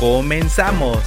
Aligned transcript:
¡Comenzamos! 0.00 0.98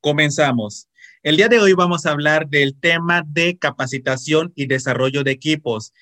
Comenzamos. 0.00 0.88
El 1.24 1.38
día 1.38 1.48
de 1.48 1.58
hoy 1.58 1.72
vamos 1.72 2.06
a 2.06 2.12
hablar 2.12 2.48
del 2.48 2.78
tema 2.78 3.24
de 3.26 3.58
capacitación 3.58 4.52
y 4.54 4.66
desarrollo 4.66 5.24
de 5.24 5.32
equipos. 5.32 5.92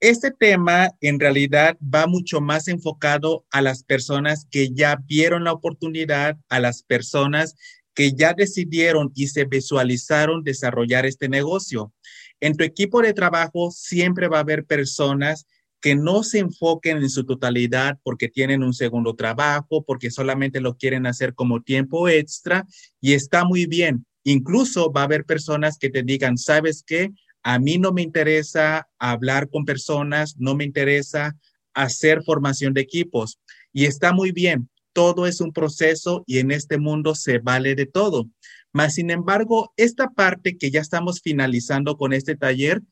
Este 0.00 0.30
tema 0.30 0.90
en 1.00 1.18
realidad 1.18 1.78
va 1.82 2.06
mucho 2.06 2.42
más 2.42 2.68
enfocado 2.68 3.46
a 3.50 3.62
las 3.62 3.84
personas 3.84 4.46
que 4.50 4.68
ya 4.74 4.96
vieron 5.06 5.44
la 5.44 5.54
oportunidad, 5.54 6.36
a 6.50 6.60
las 6.60 6.82
personas 6.82 7.56
que 7.94 8.12
ya 8.12 8.34
decidieron 8.34 9.10
y 9.14 9.28
se 9.28 9.46
visualizaron 9.46 10.44
desarrollar 10.44 11.06
este 11.06 11.30
negocio. 11.30 11.94
En 12.40 12.56
tu 12.56 12.64
equipo 12.64 13.02
de 13.02 13.14
trabajo 13.14 13.70
siempre 13.70 14.28
va 14.28 14.38
a 14.38 14.40
haber 14.40 14.64
personas 14.64 15.46
que 15.80 15.94
no 15.94 16.22
se 16.22 16.38
enfoquen 16.38 16.98
en 16.98 17.10
su 17.10 17.24
totalidad 17.24 17.98
porque 18.02 18.28
tienen 18.28 18.62
un 18.62 18.74
segundo 18.74 19.14
trabajo, 19.14 19.84
porque 19.84 20.10
solamente 20.10 20.60
lo 20.60 20.76
quieren 20.76 21.06
hacer 21.06 21.34
como 21.34 21.62
tiempo 21.62 22.08
extra 22.08 22.66
y 23.00 23.12
está 23.12 23.44
muy 23.44 23.66
bien. 23.66 24.06
Incluso 24.24 24.90
va 24.90 25.02
a 25.02 25.04
haber 25.04 25.24
personas 25.24 25.78
que 25.78 25.90
te 25.90 26.02
digan, 26.02 26.38
¿sabes 26.38 26.82
qué? 26.84 27.10
A 27.42 27.60
mí 27.60 27.78
no 27.78 27.92
me 27.92 28.02
interesa 28.02 28.88
hablar 28.98 29.48
con 29.48 29.64
personas, 29.64 30.36
no 30.38 30.56
me 30.56 30.64
interesa 30.64 31.36
hacer 31.74 32.24
formación 32.24 32.74
de 32.74 32.80
equipos 32.80 33.38
y 33.72 33.84
está 33.84 34.12
muy 34.12 34.32
bien. 34.32 34.68
Todo 34.92 35.26
es 35.26 35.40
un 35.40 35.52
proceso 35.52 36.24
y 36.26 36.38
en 36.38 36.50
este 36.50 36.78
mundo 36.78 37.14
se 37.14 37.38
vale 37.38 37.74
de 37.74 37.86
todo. 37.86 38.28
Mas, 38.76 38.96
sin 38.96 39.10
embargo, 39.10 39.72
esta 39.78 40.10
parte 40.10 40.58
que 40.58 40.70
ya 40.70 40.82
estamos 40.82 41.22
finalizando 41.22 41.96
con 41.96 42.12
este 42.12 42.36
taller, 42.36 42.82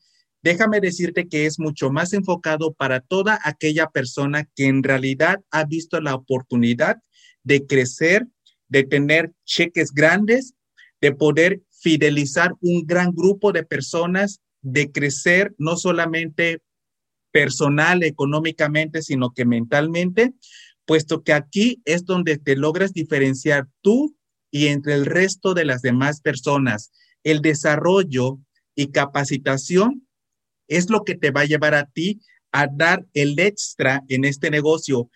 déjame 0.41 0.79
decirte 0.79 1.27
que 1.27 1.45
es 1.45 1.59
mucho 1.59 1.91
más 1.91 2.13
enfocado 2.13 2.73
para 2.73 3.01
toda 3.01 3.39
aquella 3.43 3.85
persona 3.91 4.49
que 4.55 4.65
en 4.65 4.81
realidad 4.81 5.41
ha 5.51 5.63
visto 5.63 6.01
la 6.01 6.15
oportunidad 6.15 6.97
de 7.43 7.67
crecer, 7.67 8.25
de 8.67 8.81
tener 8.81 9.33
cheques 9.45 9.91
grandes, 9.91 10.55
de 11.01 11.11
poder 11.11 11.61
fidelizar 11.69 12.53
un 12.61 12.87
gran 12.87 13.11
grupo 13.11 13.51
de 13.51 13.61
personas, 13.61 14.41
de 14.63 14.91
crecer 14.91 15.53
no 15.59 15.77
solamente 15.77 16.63
personal, 17.31 18.01
económicamente, 18.01 19.03
sino 19.03 19.35
que 19.35 19.45
mentalmente, 19.45 20.33
puesto 20.85 21.21
que 21.21 21.33
aquí 21.33 21.83
es 21.85 22.05
donde 22.05 22.39
te 22.39 22.55
logras 22.55 22.91
diferenciar 22.91 23.67
tú 23.81 24.15
y 24.55 24.67
entre 24.67 24.93
el 24.93 25.05
resto 25.05 25.53
de 25.53 25.65
las 25.65 25.81
demás 25.81 26.21
personas. 26.21 26.93
El 27.25 27.41
desarrollo 27.41 28.39
y 28.73 28.87
capacitación 28.87 30.07
es 30.69 30.89
lo 30.89 31.03
que 31.03 31.15
te 31.15 31.31
va 31.31 31.41
a 31.41 31.45
llevar 31.45 31.75
a 31.75 31.87
ti 31.87 32.21
a 32.53 32.65
dar 32.67 33.05
el 33.13 33.37
extra 33.37 34.01
en 34.07 34.23
este 34.23 34.49
negocio. 34.49 35.09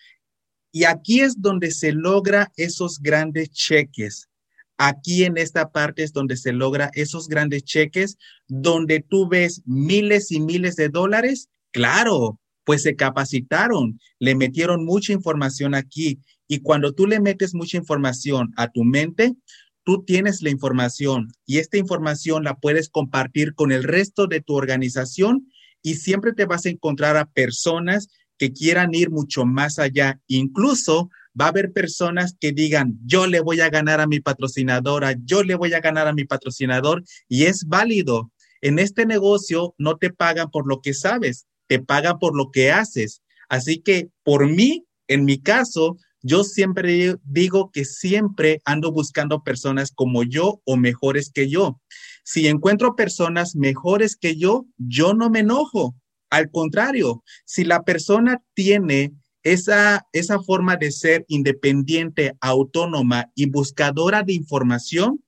Y 0.72 0.84
aquí 0.84 1.22
es 1.22 1.40
donde 1.40 1.70
se 1.70 1.92
logra 1.92 2.52
esos 2.56 3.00
grandes 3.00 3.50
cheques. 3.50 4.28
Aquí 4.76 5.24
en 5.24 5.38
esta 5.38 5.70
parte 5.70 6.02
es 6.02 6.12
donde 6.12 6.36
se 6.36 6.52
logra 6.52 6.90
esos 6.92 7.26
grandes 7.26 7.64
cheques, 7.64 8.18
donde 8.46 9.00
tú 9.00 9.26
ves 9.26 9.62
miles 9.64 10.32
y 10.32 10.40
miles 10.40 10.76
de 10.76 10.90
dólares. 10.90 11.48
Claro, 11.70 12.38
pues 12.64 12.82
se 12.82 12.94
capacitaron, 12.94 13.98
le 14.18 14.34
metieron 14.34 14.84
mucha 14.84 15.14
información 15.14 15.74
aquí 15.74 16.20
y 16.50 16.62
cuando 16.62 16.92
tú 16.92 17.06
le 17.06 17.20
metes 17.20 17.54
mucha 17.54 17.76
información 17.76 18.52
a 18.56 18.66
tu 18.72 18.82
mente, 18.82 19.36
tú 19.84 20.02
tienes 20.04 20.42
la 20.42 20.50
información 20.50 21.28
y 21.46 21.58
esta 21.58 21.78
información 21.78 22.42
la 22.42 22.56
puedes 22.56 22.88
compartir 22.88 23.54
con 23.54 23.70
el 23.70 23.84
resto 23.84 24.26
de 24.26 24.40
tu 24.40 24.54
organización 24.54 25.46
y 25.80 25.94
siempre 25.94 26.32
te 26.32 26.46
vas 26.46 26.66
a 26.66 26.70
encontrar 26.70 27.16
a 27.16 27.30
personas 27.30 28.08
que 28.36 28.52
quieran 28.52 28.92
ir 28.94 29.10
mucho 29.10 29.44
más 29.44 29.78
allá. 29.78 30.20
Incluso 30.26 31.08
va 31.40 31.44
a 31.44 31.48
haber 31.50 31.72
personas 31.72 32.34
que 32.40 32.50
digan, 32.50 32.98
yo 33.06 33.28
le 33.28 33.38
voy 33.38 33.60
a 33.60 33.70
ganar 33.70 34.00
a 34.00 34.08
mi 34.08 34.18
patrocinadora, 34.18 35.14
yo 35.24 35.44
le 35.44 35.54
voy 35.54 35.72
a 35.74 35.80
ganar 35.80 36.08
a 36.08 36.12
mi 36.12 36.24
patrocinador 36.24 37.04
y 37.28 37.44
es 37.44 37.64
válido. 37.68 38.32
En 38.60 38.80
este 38.80 39.06
negocio 39.06 39.76
no 39.78 39.98
te 39.98 40.12
pagan 40.12 40.50
por 40.50 40.66
lo 40.66 40.80
que 40.80 40.94
sabes, 40.94 41.46
te 41.68 41.78
pagan 41.78 42.18
por 42.18 42.36
lo 42.36 42.50
que 42.50 42.72
haces. 42.72 43.22
Así 43.48 43.78
que 43.78 44.08
por 44.24 44.48
mí, 44.48 44.84
en 45.06 45.24
mi 45.24 45.38
caso, 45.38 45.96
yo 46.22 46.44
siempre 46.44 47.16
digo 47.24 47.70
que 47.70 47.84
siempre 47.84 48.60
ando 48.64 48.92
buscando 48.92 49.42
personas 49.42 49.90
como 49.92 50.22
yo 50.22 50.60
o 50.64 50.76
mejores 50.76 51.30
que 51.30 51.48
yo. 51.48 51.80
Si 52.24 52.46
encuentro 52.46 52.96
personas 52.96 53.56
mejores 53.56 54.16
que 54.16 54.36
yo, 54.36 54.66
yo 54.76 55.14
no 55.14 55.30
me 55.30 55.40
enojo. 55.40 55.94
Al 56.30 56.50
contrario, 56.50 57.24
si 57.44 57.64
la 57.64 57.82
persona 57.82 58.42
tiene 58.54 59.12
esa, 59.42 60.06
esa 60.12 60.38
forma 60.40 60.76
de 60.76 60.92
ser 60.92 61.24
independiente, 61.28 62.34
autónoma 62.40 63.30
y 63.34 63.46
buscadora 63.46 64.22
de 64.22 64.34
información, 64.34 65.24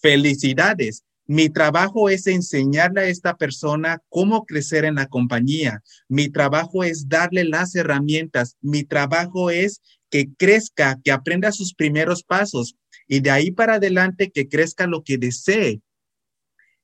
felicidades. 0.00 1.04
Mi 1.26 1.48
trabajo 1.48 2.08
es 2.08 2.26
enseñarle 2.26 3.02
a 3.02 3.08
esta 3.08 3.36
persona 3.36 4.02
cómo 4.08 4.44
crecer 4.46 4.84
en 4.84 4.96
la 4.96 5.06
compañía. 5.06 5.80
Mi 6.08 6.28
trabajo 6.28 6.82
es 6.82 7.08
darle 7.08 7.44
las 7.44 7.74
herramientas. 7.76 8.56
Mi 8.60 8.82
trabajo 8.82 9.50
es 9.50 9.80
que 10.10 10.28
crezca, 10.36 10.98
que 11.02 11.12
aprenda 11.12 11.52
sus 11.52 11.74
primeros 11.74 12.22
pasos 12.22 12.76
y 13.06 13.20
de 13.20 13.30
ahí 13.30 13.50
para 13.50 13.74
adelante 13.74 14.30
que 14.30 14.48
crezca 14.48 14.86
lo 14.86 15.02
que 15.02 15.18
desee. 15.18 15.80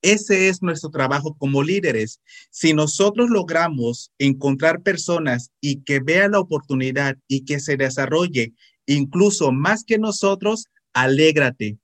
Ese 0.03 0.49
es 0.49 0.63
nuestro 0.63 0.91
trabajo 0.91 1.37
como 1.37 1.63
líderes. 1.63 2.21
Si 2.51 2.75
nosotros 2.75 3.29
logramos 3.31 4.13
encontrar 4.19 4.83
personas 4.83 5.51
y 5.61 5.83
que 5.83 6.01
vean 6.01 6.33
la 6.33 6.41
oportunidad 6.41 7.17
y 7.27 7.45
que 7.45 7.61
se 7.61 7.77
desarrolle 7.77 8.53
incluso 8.87 9.51
más 9.51 9.83
que 9.85 9.99
nosotros, 9.99 10.67
alégrate, 10.93 11.79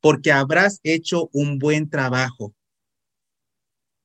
porque 0.00 0.32
habrás 0.32 0.80
hecho 0.84 1.28
un 1.32 1.58
buen 1.58 1.90
trabajo 1.90 2.54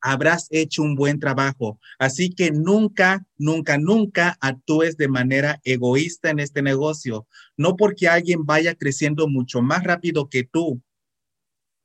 habrás 0.01 0.47
hecho 0.50 0.81
un 0.81 0.95
buen 0.95 1.19
trabajo. 1.19 1.79
Así 2.00 2.31
que 2.34 2.51
nunca, 2.51 3.25
nunca, 3.38 3.78
nunca 3.78 4.38
actúes 4.41 4.97
de 4.97 5.07
manera 5.07 5.59
egoísta 5.63 6.29
en 6.29 6.39
este 6.39 6.62
negocio. 6.62 7.28
No 7.56 7.75
porque 7.75 8.07
alguien 8.07 8.45
vaya 8.45 8.75
creciendo 8.75 9.28
mucho 9.28 9.62
más 9.62 9.84
rápido 9.84 10.28
que 10.29 10.44
tú, 10.44 10.81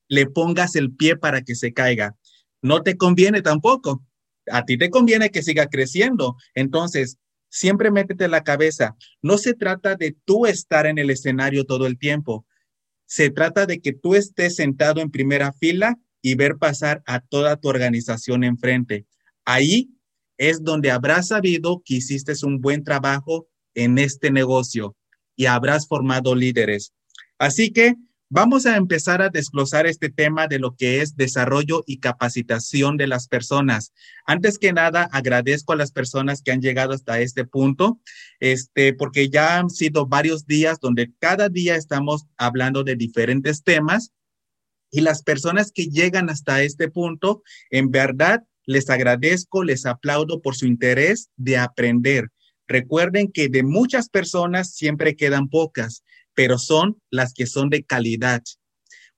le 0.08 0.26
pongas 0.26 0.76
el 0.76 0.92
pie 0.92 1.16
para 1.16 1.42
que 1.42 1.54
se 1.54 1.72
caiga. 1.72 2.16
No 2.62 2.82
te 2.82 2.96
conviene 2.96 3.42
tampoco. 3.42 4.04
A 4.50 4.64
ti 4.64 4.78
te 4.78 4.90
conviene 4.90 5.30
que 5.30 5.42
siga 5.42 5.66
creciendo. 5.66 6.36
Entonces, 6.54 7.18
siempre 7.48 7.90
métete 7.90 8.28
la 8.28 8.44
cabeza. 8.44 8.96
No 9.22 9.38
se 9.38 9.54
trata 9.54 9.96
de 9.96 10.16
tú 10.24 10.46
estar 10.46 10.86
en 10.86 10.98
el 10.98 11.10
escenario 11.10 11.64
todo 11.64 11.86
el 11.86 11.98
tiempo. 11.98 12.46
Se 13.06 13.30
trata 13.30 13.66
de 13.66 13.80
que 13.80 13.92
tú 13.92 14.14
estés 14.14 14.56
sentado 14.56 15.00
en 15.00 15.10
primera 15.10 15.52
fila 15.52 15.98
y 16.26 16.34
ver 16.34 16.56
pasar 16.56 17.04
a 17.06 17.20
toda 17.20 17.54
tu 17.54 17.68
organización 17.68 18.42
enfrente. 18.42 19.06
Ahí 19.44 19.92
es 20.38 20.64
donde 20.64 20.90
habrás 20.90 21.28
sabido 21.28 21.82
que 21.84 21.94
hiciste 21.94 22.32
un 22.42 22.60
buen 22.60 22.82
trabajo 22.82 23.46
en 23.76 23.96
este 23.98 24.32
negocio 24.32 24.96
y 25.36 25.46
habrás 25.46 25.86
formado 25.86 26.34
líderes. 26.34 26.92
Así 27.38 27.70
que 27.70 27.94
vamos 28.28 28.66
a 28.66 28.74
empezar 28.74 29.22
a 29.22 29.28
desglosar 29.28 29.86
este 29.86 30.10
tema 30.10 30.48
de 30.48 30.58
lo 30.58 30.74
que 30.74 31.00
es 31.00 31.14
desarrollo 31.14 31.84
y 31.86 32.00
capacitación 32.00 32.96
de 32.96 33.06
las 33.06 33.28
personas. 33.28 33.92
Antes 34.26 34.58
que 34.58 34.72
nada, 34.72 35.08
agradezco 35.12 35.74
a 35.74 35.76
las 35.76 35.92
personas 35.92 36.42
que 36.42 36.50
han 36.50 36.60
llegado 36.60 36.92
hasta 36.92 37.20
este 37.20 37.44
punto, 37.44 38.00
este, 38.40 38.94
porque 38.94 39.30
ya 39.30 39.58
han 39.58 39.70
sido 39.70 40.08
varios 40.08 40.44
días 40.44 40.80
donde 40.80 41.12
cada 41.20 41.48
día 41.48 41.76
estamos 41.76 42.26
hablando 42.36 42.82
de 42.82 42.96
diferentes 42.96 43.62
temas 43.62 44.12
y 44.90 45.00
las 45.00 45.22
personas 45.22 45.72
que 45.72 45.86
llegan 45.86 46.30
hasta 46.30 46.62
este 46.62 46.88
punto, 46.88 47.42
en 47.70 47.90
verdad, 47.90 48.44
les 48.64 48.90
agradezco, 48.90 49.64
les 49.64 49.86
aplaudo 49.86 50.42
por 50.42 50.56
su 50.56 50.66
interés 50.66 51.30
de 51.36 51.56
aprender. 51.58 52.30
Recuerden 52.66 53.30
que 53.30 53.48
de 53.48 53.62
muchas 53.62 54.08
personas 54.08 54.74
siempre 54.74 55.14
quedan 55.14 55.48
pocas, 55.48 56.02
pero 56.34 56.58
son 56.58 57.00
las 57.10 57.32
que 57.32 57.46
son 57.46 57.70
de 57.70 57.84
calidad. 57.84 58.42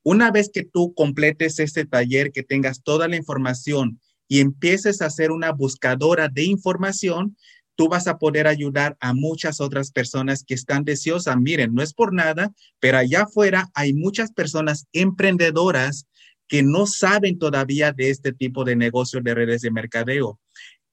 Una 0.02 0.30
vez 0.30 0.50
que 0.52 0.64
tú 0.64 0.94
completes 0.94 1.58
este 1.58 1.84
taller, 1.84 2.30
que 2.30 2.42
tengas 2.42 2.82
toda 2.82 3.08
la 3.08 3.16
información 3.16 4.00
y 4.28 4.40
empieces 4.40 5.00
a 5.00 5.10
ser 5.10 5.30
una 5.30 5.52
buscadora 5.52 6.28
de 6.28 6.44
información, 6.44 7.36
tú 7.78 7.88
vas 7.88 8.08
a 8.08 8.18
poder 8.18 8.48
ayudar 8.48 8.96
a 8.98 9.14
muchas 9.14 9.60
otras 9.60 9.92
personas 9.92 10.42
que 10.42 10.54
están 10.54 10.82
deseosas. 10.82 11.36
Miren, 11.36 11.72
no 11.72 11.80
es 11.80 11.94
por 11.94 12.12
nada, 12.12 12.52
pero 12.80 12.98
allá 12.98 13.22
afuera 13.22 13.70
hay 13.72 13.94
muchas 13.94 14.32
personas 14.32 14.88
emprendedoras 14.92 16.08
que 16.48 16.64
no 16.64 16.86
saben 16.86 17.38
todavía 17.38 17.92
de 17.92 18.10
este 18.10 18.32
tipo 18.32 18.64
de 18.64 18.74
negocios 18.74 19.22
de 19.22 19.32
redes 19.32 19.62
de 19.62 19.70
mercadeo, 19.70 20.40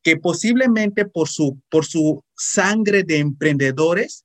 que 0.04 0.18
posiblemente 0.18 1.06
por 1.06 1.28
su, 1.28 1.60
por 1.70 1.86
su 1.86 2.24
sangre 2.38 3.02
de 3.02 3.18
emprendedores 3.18 4.24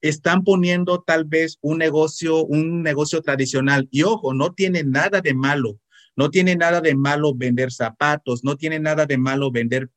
están 0.00 0.44
poniendo 0.44 1.02
tal 1.02 1.26
vez 1.26 1.58
un 1.60 1.76
negocio, 1.76 2.42
un 2.42 2.82
negocio 2.82 3.20
tradicional. 3.20 3.86
Y 3.90 4.04
ojo, 4.04 4.32
no 4.32 4.54
tiene 4.54 4.82
nada 4.82 5.20
de 5.20 5.34
malo. 5.34 5.78
No 6.16 6.30
tiene 6.30 6.56
nada 6.56 6.80
de 6.80 6.94
malo 6.94 7.34
vender 7.34 7.70
zapatos, 7.70 8.44
no 8.44 8.56
tiene 8.56 8.78
nada 8.78 9.04
de 9.04 9.16
malo 9.16 9.50
vender, 9.50 9.90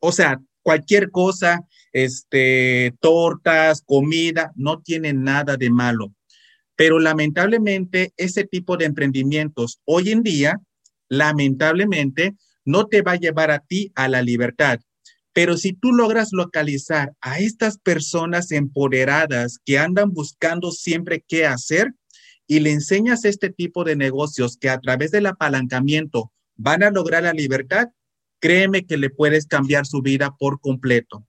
o 0.00 0.10
sea, 0.10 0.40
cualquier 0.62 1.10
cosa, 1.10 1.60
este, 1.92 2.94
tortas, 3.00 3.82
comida, 3.84 4.52
no 4.56 4.80
tiene 4.80 5.12
nada 5.12 5.56
de 5.56 5.70
malo. 5.70 6.12
Pero 6.76 6.98
lamentablemente 6.98 8.12
ese 8.16 8.44
tipo 8.44 8.76
de 8.76 8.86
emprendimientos 8.86 9.80
hoy 9.84 10.10
en 10.10 10.22
día, 10.22 10.60
lamentablemente, 11.08 12.34
no 12.64 12.86
te 12.86 13.02
va 13.02 13.12
a 13.12 13.16
llevar 13.16 13.50
a 13.50 13.58
ti 13.60 13.92
a 13.94 14.08
la 14.08 14.22
libertad. 14.22 14.80
Pero 15.32 15.56
si 15.56 15.72
tú 15.72 15.92
logras 15.92 16.30
localizar 16.32 17.12
a 17.20 17.38
estas 17.38 17.78
personas 17.78 18.52
empoderadas 18.52 19.58
que 19.64 19.78
andan 19.78 20.12
buscando 20.12 20.70
siempre 20.70 21.24
qué 21.26 21.46
hacer 21.46 21.94
y 22.46 22.60
le 22.60 22.70
enseñas 22.70 23.24
este 23.24 23.50
tipo 23.50 23.84
de 23.84 23.96
negocios 23.96 24.58
que 24.58 24.68
a 24.68 24.78
través 24.78 25.10
del 25.10 25.26
apalancamiento 25.26 26.32
van 26.56 26.82
a 26.82 26.90
lograr 26.90 27.22
la 27.22 27.32
libertad, 27.32 27.88
créeme 28.42 28.84
que 28.84 28.96
le 28.96 29.08
puedes 29.08 29.46
cambiar 29.46 29.86
su 29.86 30.02
vida 30.02 30.34
por 30.36 30.60
completo. 30.60 31.24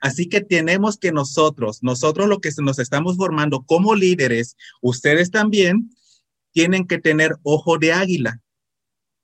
Así 0.00 0.28
que 0.28 0.40
tenemos 0.40 0.96
que 0.96 1.12
nosotros, 1.12 1.80
nosotros 1.82 2.26
lo 2.26 2.40
que 2.40 2.50
nos 2.62 2.78
estamos 2.78 3.16
formando 3.18 3.64
como 3.64 3.94
líderes, 3.94 4.56
ustedes 4.80 5.30
también 5.30 5.90
tienen 6.50 6.86
que 6.86 6.98
tener 6.98 7.36
ojo 7.42 7.78
de 7.78 7.92
águila, 7.92 8.40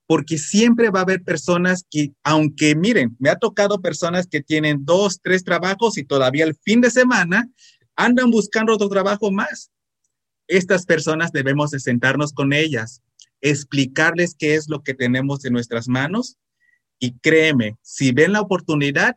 porque 0.06 0.36
siempre 0.36 0.90
va 0.90 1.00
a 1.00 1.02
haber 1.02 1.24
personas 1.24 1.84
que, 1.90 2.12
aunque 2.22 2.76
miren, 2.76 3.16
me 3.18 3.30
ha 3.30 3.36
tocado 3.36 3.80
personas 3.80 4.26
que 4.26 4.42
tienen 4.42 4.84
dos, 4.84 5.20
tres 5.22 5.42
trabajos 5.44 5.96
y 5.96 6.04
todavía 6.04 6.44
el 6.44 6.56
fin 6.56 6.82
de 6.82 6.90
semana 6.90 7.48
andan 7.96 8.30
buscando 8.30 8.74
otro 8.74 8.88
trabajo 8.90 9.32
más. 9.32 9.70
Estas 10.46 10.84
personas 10.84 11.32
debemos 11.32 11.70
de 11.70 11.80
sentarnos 11.80 12.34
con 12.34 12.52
ellas, 12.52 13.02
explicarles 13.40 14.36
qué 14.38 14.56
es 14.56 14.68
lo 14.68 14.82
que 14.82 14.92
tenemos 14.92 15.44
en 15.46 15.54
nuestras 15.54 15.88
manos 15.88 16.36
y 16.98 17.18
créeme, 17.18 17.76
si 17.82 18.12
ven 18.12 18.32
la 18.32 18.40
oportunidad, 18.40 19.16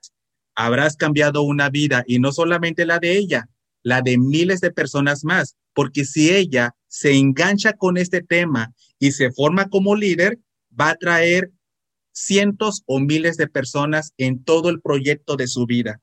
habrás 0.56 0.96
cambiado 0.96 1.42
una 1.44 1.70
vida 1.70 2.04
y 2.08 2.20
no 2.20 2.32
solamente 2.32 2.86
la 2.86 3.00
de 3.00 3.18
ella, 3.18 3.50
la 3.84 4.02
de 4.02 4.18
miles 4.18 4.62
de 4.62 4.72
personas 4.72 5.24
más, 5.24 5.58
porque 5.74 6.06
si 6.06 6.30
ella 6.30 6.76
se 6.88 7.14
engancha 7.14 7.74
con 7.74 7.98
este 7.98 8.22
tema 8.22 8.74
y 9.00 9.12
se 9.14 9.32
forma 9.32 9.70
como 9.70 9.96
líder, 9.96 10.40
va 10.80 10.90
a 10.90 10.96
traer 10.96 11.52
cientos 12.12 12.84
o 12.86 13.00
miles 13.00 13.38
de 13.38 13.48
personas 13.48 14.14
en 14.18 14.44
todo 14.44 14.70
el 14.70 14.82
proyecto 14.82 15.38
de 15.38 15.48
su 15.48 15.66
vida. 15.66 16.02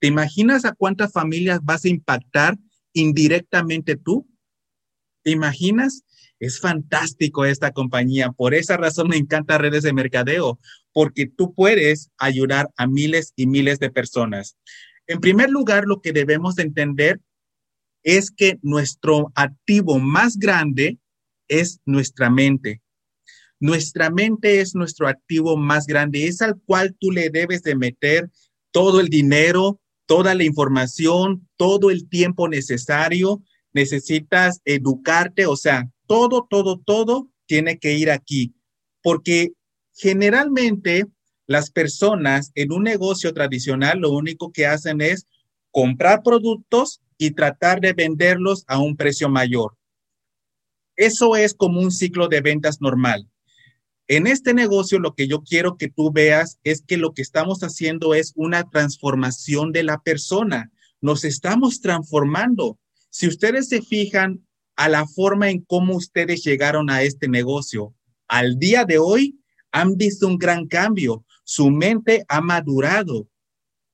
¿Te 0.00 0.06
imaginas 0.06 0.64
a 0.64 0.72
cuántas 0.72 1.12
familias 1.12 1.60
vas 1.62 1.84
a 1.84 1.88
impactar 1.88 2.56
indirectamente 2.92 3.96
tú? 3.96 4.28
¿Te 5.22 5.32
imaginas? 5.32 6.04
Es 6.38 6.60
fantástico 6.60 7.44
esta 7.44 7.72
compañía. 7.72 8.30
Por 8.30 8.54
esa 8.54 8.76
razón 8.76 9.08
me 9.08 9.16
encanta 9.16 9.58
redes 9.58 9.82
de 9.82 9.92
mercadeo, 9.92 10.60
porque 10.98 11.26
tú 11.26 11.54
puedes 11.54 12.10
ayudar 12.18 12.70
a 12.76 12.88
miles 12.88 13.32
y 13.36 13.46
miles 13.46 13.78
de 13.78 13.88
personas. 13.88 14.56
En 15.06 15.20
primer 15.20 15.48
lugar, 15.48 15.84
lo 15.84 16.00
que 16.00 16.12
debemos 16.12 16.56
de 16.56 16.64
entender 16.64 17.20
es 18.02 18.32
que 18.32 18.58
nuestro 18.62 19.30
activo 19.36 20.00
más 20.00 20.36
grande 20.36 20.98
es 21.46 21.78
nuestra 21.86 22.30
mente. 22.30 22.82
Nuestra 23.60 24.10
mente 24.10 24.60
es 24.60 24.74
nuestro 24.74 25.06
activo 25.06 25.56
más 25.56 25.86
grande, 25.86 26.26
es 26.26 26.42
al 26.42 26.60
cual 26.62 26.96
tú 26.98 27.12
le 27.12 27.30
debes 27.30 27.62
de 27.62 27.76
meter 27.76 28.28
todo 28.72 28.98
el 28.98 29.06
dinero, 29.06 29.80
toda 30.04 30.34
la 30.34 30.42
información, 30.42 31.48
todo 31.56 31.92
el 31.92 32.08
tiempo 32.08 32.48
necesario. 32.48 33.40
Necesitas 33.72 34.60
educarte, 34.64 35.46
o 35.46 35.54
sea, 35.54 35.88
todo, 36.08 36.48
todo, 36.50 36.82
todo 36.84 37.30
tiene 37.46 37.78
que 37.78 37.96
ir 37.96 38.10
aquí, 38.10 38.52
porque 39.00 39.52
generalmente 39.98 41.06
las 41.46 41.70
personas 41.70 42.52
en 42.54 42.72
un 42.72 42.84
negocio 42.84 43.34
tradicional 43.34 43.98
lo 43.98 44.12
único 44.12 44.52
que 44.52 44.66
hacen 44.66 45.00
es 45.00 45.26
comprar 45.70 46.22
productos 46.22 47.00
y 47.18 47.32
tratar 47.32 47.80
de 47.80 47.92
venderlos 47.92 48.64
a 48.68 48.78
un 48.78 48.96
precio 48.96 49.28
mayor. 49.28 49.76
Eso 50.96 51.36
es 51.36 51.52
como 51.52 51.80
un 51.80 51.90
ciclo 51.90 52.28
de 52.28 52.40
ventas 52.40 52.80
normal. 52.80 53.28
En 54.06 54.26
este 54.26 54.54
negocio 54.54 55.00
lo 55.00 55.14
que 55.14 55.26
yo 55.26 55.42
quiero 55.42 55.76
que 55.76 55.88
tú 55.88 56.12
veas 56.12 56.58
es 56.62 56.82
que 56.82 56.96
lo 56.96 57.12
que 57.12 57.22
estamos 57.22 57.60
haciendo 57.60 58.14
es 58.14 58.32
una 58.36 58.70
transformación 58.70 59.72
de 59.72 59.82
la 59.82 59.98
persona. 59.98 60.70
Nos 61.00 61.24
estamos 61.24 61.80
transformando. 61.80 62.78
Si 63.10 63.26
ustedes 63.26 63.68
se 63.68 63.82
fijan 63.82 64.46
a 64.76 64.88
la 64.88 65.06
forma 65.06 65.50
en 65.50 65.60
cómo 65.62 65.96
ustedes 65.96 66.44
llegaron 66.44 66.88
a 66.88 67.02
este 67.02 67.28
negocio, 67.28 67.94
al 68.28 68.58
día 68.58 68.84
de 68.84 68.98
hoy 68.98 69.37
han 69.72 69.96
visto 69.96 70.26
un 70.26 70.38
gran 70.38 70.66
cambio. 70.66 71.24
Su 71.44 71.70
mente 71.70 72.24
ha 72.28 72.40
madurado. 72.40 73.28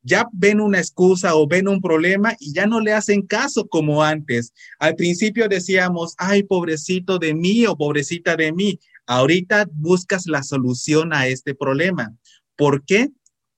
Ya 0.03 0.27
ven 0.33 0.61
una 0.61 0.79
excusa 0.79 1.35
o 1.35 1.47
ven 1.47 1.67
un 1.67 1.81
problema 1.81 2.35
y 2.39 2.53
ya 2.53 2.67
no 2.67 2.81
le 2.81 2.93
hacen 2.93 3.23
caso 3.23 3.67
como 3.67 4.03
antes. 4.03 4.53
Al 4.79 4.97
principio 4.97 5.49
decíamos, 5.49 6.15
ay, 6.19 6.43
pobrecito 6.43 7.19
de 7.19 7.33
mí 7.35 7.65
o 7.67 7.77
pobrecita 7.77 8.37
de 8.37 8.53
mí. 8.53 8.79
Ahorita 9.07 9.67
buscas 9.73 10.27
la 10.27 10.43
solución 10.43 11.15
a 11.15 11.27
este 11.27 11.55
problema. 11.55 12.15
¿Por 12.57 12.85
qué? 12.85 13.09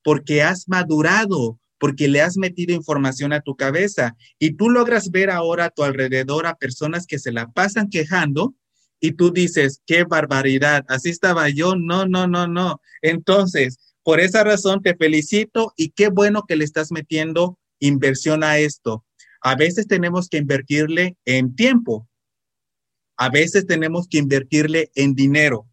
Porque 0.03 0.41
has 0.41 0.69
madurado, 0.69 1.59
porque 1.79 2.07
le 2.07 2.21
has 2.21 2.37
metido 2.37 2.73
información 2.73 3.33
a 3.33 3.41
tu 3.41 3.55
cabeza 3.55 4.15
y 4.39 4.53
tú 4.53 4.69
logras 4.69 5.11
ver 5.11 5.29
ahora 5.29 5.65
a 5.65 5.69
tu 5.69 5.83
alrededor 5.83 6.47
a 6.47 6.55
personas 6.55 7.05
que 7.05 7.19
se 7.19 7.31
la 7.31 7.51
pasan 7.51 7.89
quejando 7.89 8.55
y 8.99 9.13
tú 9.13 9.31
dices, 9.31 9.81
qué 9.85 10.03
barbaridad, 10.03 10.85
así 10.87 11.09
estaba 11.09 11.49
yo, 11.49 11.75
no, 11.75 12.05
no, 12.05 12.27
no, 12.27 12.47
no. 12.47 12.81
Entonces, 13.01 13.77
por 14.03 14.19
esa 14.19 14.43
razón 14.43 14.81
te 14.81 14.95
felicito 14.95 15.73
y 15.75 15.89
qué 15.89 16.09
bueno 16.09 16.43
que 16.47 16.55
le 16.55 16.63
estás 16.63 16.91
metiendo 16.91 17.59
inversión 17.79 18.43
a 18.43 18.57
esto. 18.57 19.05
A 19.41 19.55
veces 19.55 19.87
tenemos 19.87 20.29
que 20.29 20.37
invertirle 20.37 21.15
en 21.25 21.55
tiempo, 21.55 22.07
a 23.17 23.29
veces 23.29 23.65
tenemos 23.65 24.07
que 24.07 24.19
invertirle 24.19 24.91
en 24.95 25.13
dinero. 25.15 25.67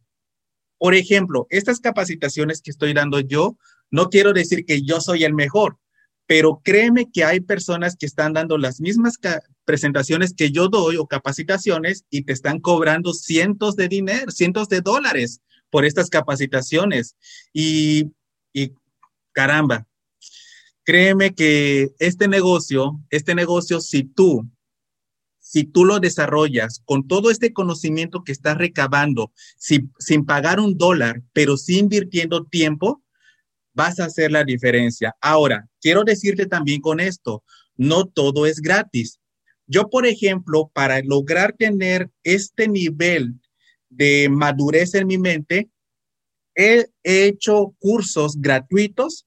Por 0.78 0.94
ejemplo, 0.94 1.46
estas 1.50 1.80
capacitaciones 1.80 2.60
que 2.60 2.70
estoy 2.70 2.92
dando 2.92 3.20
yo, 3.20 3.56
no 3.90 4.08
quiero 4.08 4.32
decir 4.32 4.64
que 4.64 4.82
yo 4.82 5.00
soy 5.00 5.24
el 5.24 5.34
mejor, 5.34 5.78
pero 6.26 6.60
créeme 6.64 7.10
que 7.12 7.24
hay 7.24 7.40
personas 7.40 7.96
que 7.96 8.06
están 8.06 8.32
dando 8.32 8.58
las 8.58 8.80
mismas 8.80 9.18
presentaciones 9.64 10.34
que 10.34 10.50
yo 10.50 10.68
doy 10.68 10.96
o 10.96 11.06
capacitaciones 11.06 12.04
y 12.10 12.22
te 12.22 12.32
están 12.32 12.60
cobrando 12.60 13.12
cientos 13.12 13.76
de 13.76 13.88
dinero, 13.88 14.30
cientos 14.30 14.68
de 14.68 14.80
dólares 14.80 15.40
por 15.70 15.84
estas 15.84 16.10
capacitaciones. 16.10 17.16
Y, 17.52 18.12
y 18.52 18.72
caramba, 19.32 19.86
créeme 20.84 21.34
que 21.34 21.90
este 21.98 22.28
negocio, 22.28 23.00
este 23.10 23.34
negocio, 23.34 23.80
si 23.80 24.04
tú, 24.04 24.48
si 25.40 25.64
tú 25.64 25.84
lo 25.84 26.00
desarrollas 26.00 26.82
con 26.84 27.06
todo 27.06 27.30
este 27.30 27.52
conocimiento 27.52 28.24
que 28.24 28.32
estás 28.32 28.56
recabando, 28.56 29.32
sin 29.56 30.24
pagar 30.26 30.60
un 30.60 30.76
dólar, 30.76 31.22
pero 31.32 31.56
sí 31.56 31.78
invirtiendo 31.78 32.44
tiempo, 32.44 33.02
vas 33.74 34.00
a 34.00 34.06
hacer 34.06 34.30
la 34.30 34.44
diferencia. 34.44 35.14
Ahora, 35.20 35.68
quiero 35.80 36.04
decirte 36.04 36.46
también 36.46 36.80
con 36.80 37.00
esto, 37.00 37.42
no 37.76 38.06
todo 38.06 38.46
es 38.46 38.60
gratis. 38.60 39.18
Yo, 39.66 39.88
por 39.88 40.06
ejemplo, 40.06 40.70
para 40.74 41.00
lograr 41.02 41.54
tener 41.56 42.10
este 42.22 42.68
nivel 42.68 43.40
de 43.88 44.28
madurez 44.30 44.94
en 44.94 45.06
mi 45.06 45.18
mente, 45.18 45.70
he 46.54 46.86
hecho 47.02 47.74
cursos 47.78 48.40
gratuitos, 48.40 49.26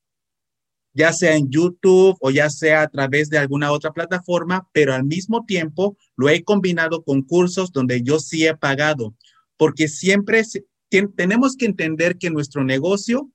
ya 0.94 1.14
sea 1.14 1.36
en 1.36 1.50
YouTube 1.50 2.18
o 2.22 2.32
ya 2.32 2.50
sea 2.50 2.84
a 2.84 2.88
través 2.88 3.30
de 3.30 3.38
alguna 3.38 3.72
otra 3.72 3.92
plataforma, 3.92 4.68
pero 4.74 4.94
al 4.94 5.04
mismo 5.04 5.46
tiempo 5.46 5.98
lo 6.16 6.30
he 6.30 6.44
combinado 6.44 7.04
con 7.04 7.22
cursos 7.22 7.72
donde 7.72 8.02
yo 8.02 8.20
sí 8.20 8.48
he 8.48 8.56
pagado, 8.56 9.16
porque 9.58 9.88
siempre 9.88 10.44
tenemos 11.16 11.56
que 11.56 11.66
entender 11.66 12.18
que 12.18 12.30
nuestro 12.30 12.64
negocio, 12.64 13.32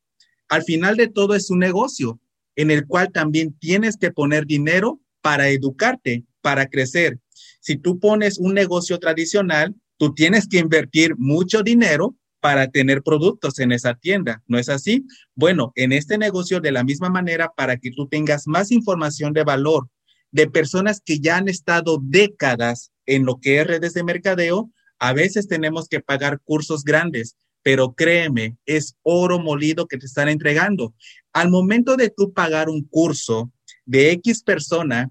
al 0.49 0.65
final 0.65 0.97
de 0.97 1.09
todo, 1.09 1.35
es 1.35 1.51
un 1.51 1.61
negocio 1.61 2.21
en 2.57 2.71
el 2.71 2.87
cual 2.87 3.13
también 3.13 3.57
tienes 3.59 3.97
que 3.97 4.11
poner 4.11 4.47
dinero 4.47 5.01
para 5.21 5.49
educarte, 5.49 6.25
para 6.43 6.67
crecer. 6.67 7.19
Si 7.61 7.77
tú 7.77 7.99
pones 7.99 8.39
un 8.39 8.55
negocio 8.55 8.99
tradicional, 8.99 9.75
tú 9.97 10.13
tienes 10.15 10.49
que 10.49 10.59
invertir 10.59 11.15
mucho 11.17 11.63
dinero 11.63 12.17
para 12.41 12.67
tener 12.67 13.03
productos 13.03 13.61
en 13.61 13.71
esa 13.71 13.95
tienda, 13.95 14.43
¿no 14.49 14.59
es 14.59 14.69
así? 14.69 15.07
Bueno, 15.37 15.73
en 15.77 15.93
este 15.93 16.19
negocio 16.19 16.61
de 16.61 16.73
la 16.73 16.83
misma 16.83 17.09
manera, 17.09 17.53
para 17.57 17.77
que 17.77 17.93
tú 17.93 18.09
tengas 18.09 18.49
más 18.49 18.73
información 18.73 19.33
de 19.33 19.45
valor 19.45 19.89
de 20.33 20.51
personas 20.51 21.01
que 21.05 21.21
ya 21.21 21.37
han 21.37 21.49
estado 21.49 22.01
décadas 22.03 22.91
en 23.07 23.25
lo 23.25 23.39
que 23.39 23.61
es 23.61 23.67
redes 23.67 23.95
de 23.95 24.03
mercadeo, 24.03 24.73
a 24.99 25.13
veces 25.13 25.47
tenemos 25.47 25.89
que 25.89 26.01
pagar 26.01 26.41
cursos 26.43 26.83
grandes, 26.83 27.37
pero 27.63 27.95
créeme, 27.95 28.57
es 28.67 28.97
oro 29.03 29.39
molido 29.39 29.87
que 29.87 29.99
te 29.99 30.07
están 30.07 30.29
entregando. 30.29 30.95
Al 31.33 31.49
momento 31.49 31.97
de 31.97 32.11
tú 32.11 32.33
pagar 32.33 32.69
un 32.69 32.83
curso 32.85 33.53
de 33.85 34.11
X 34.13 34.43
persona, 34.43 35.11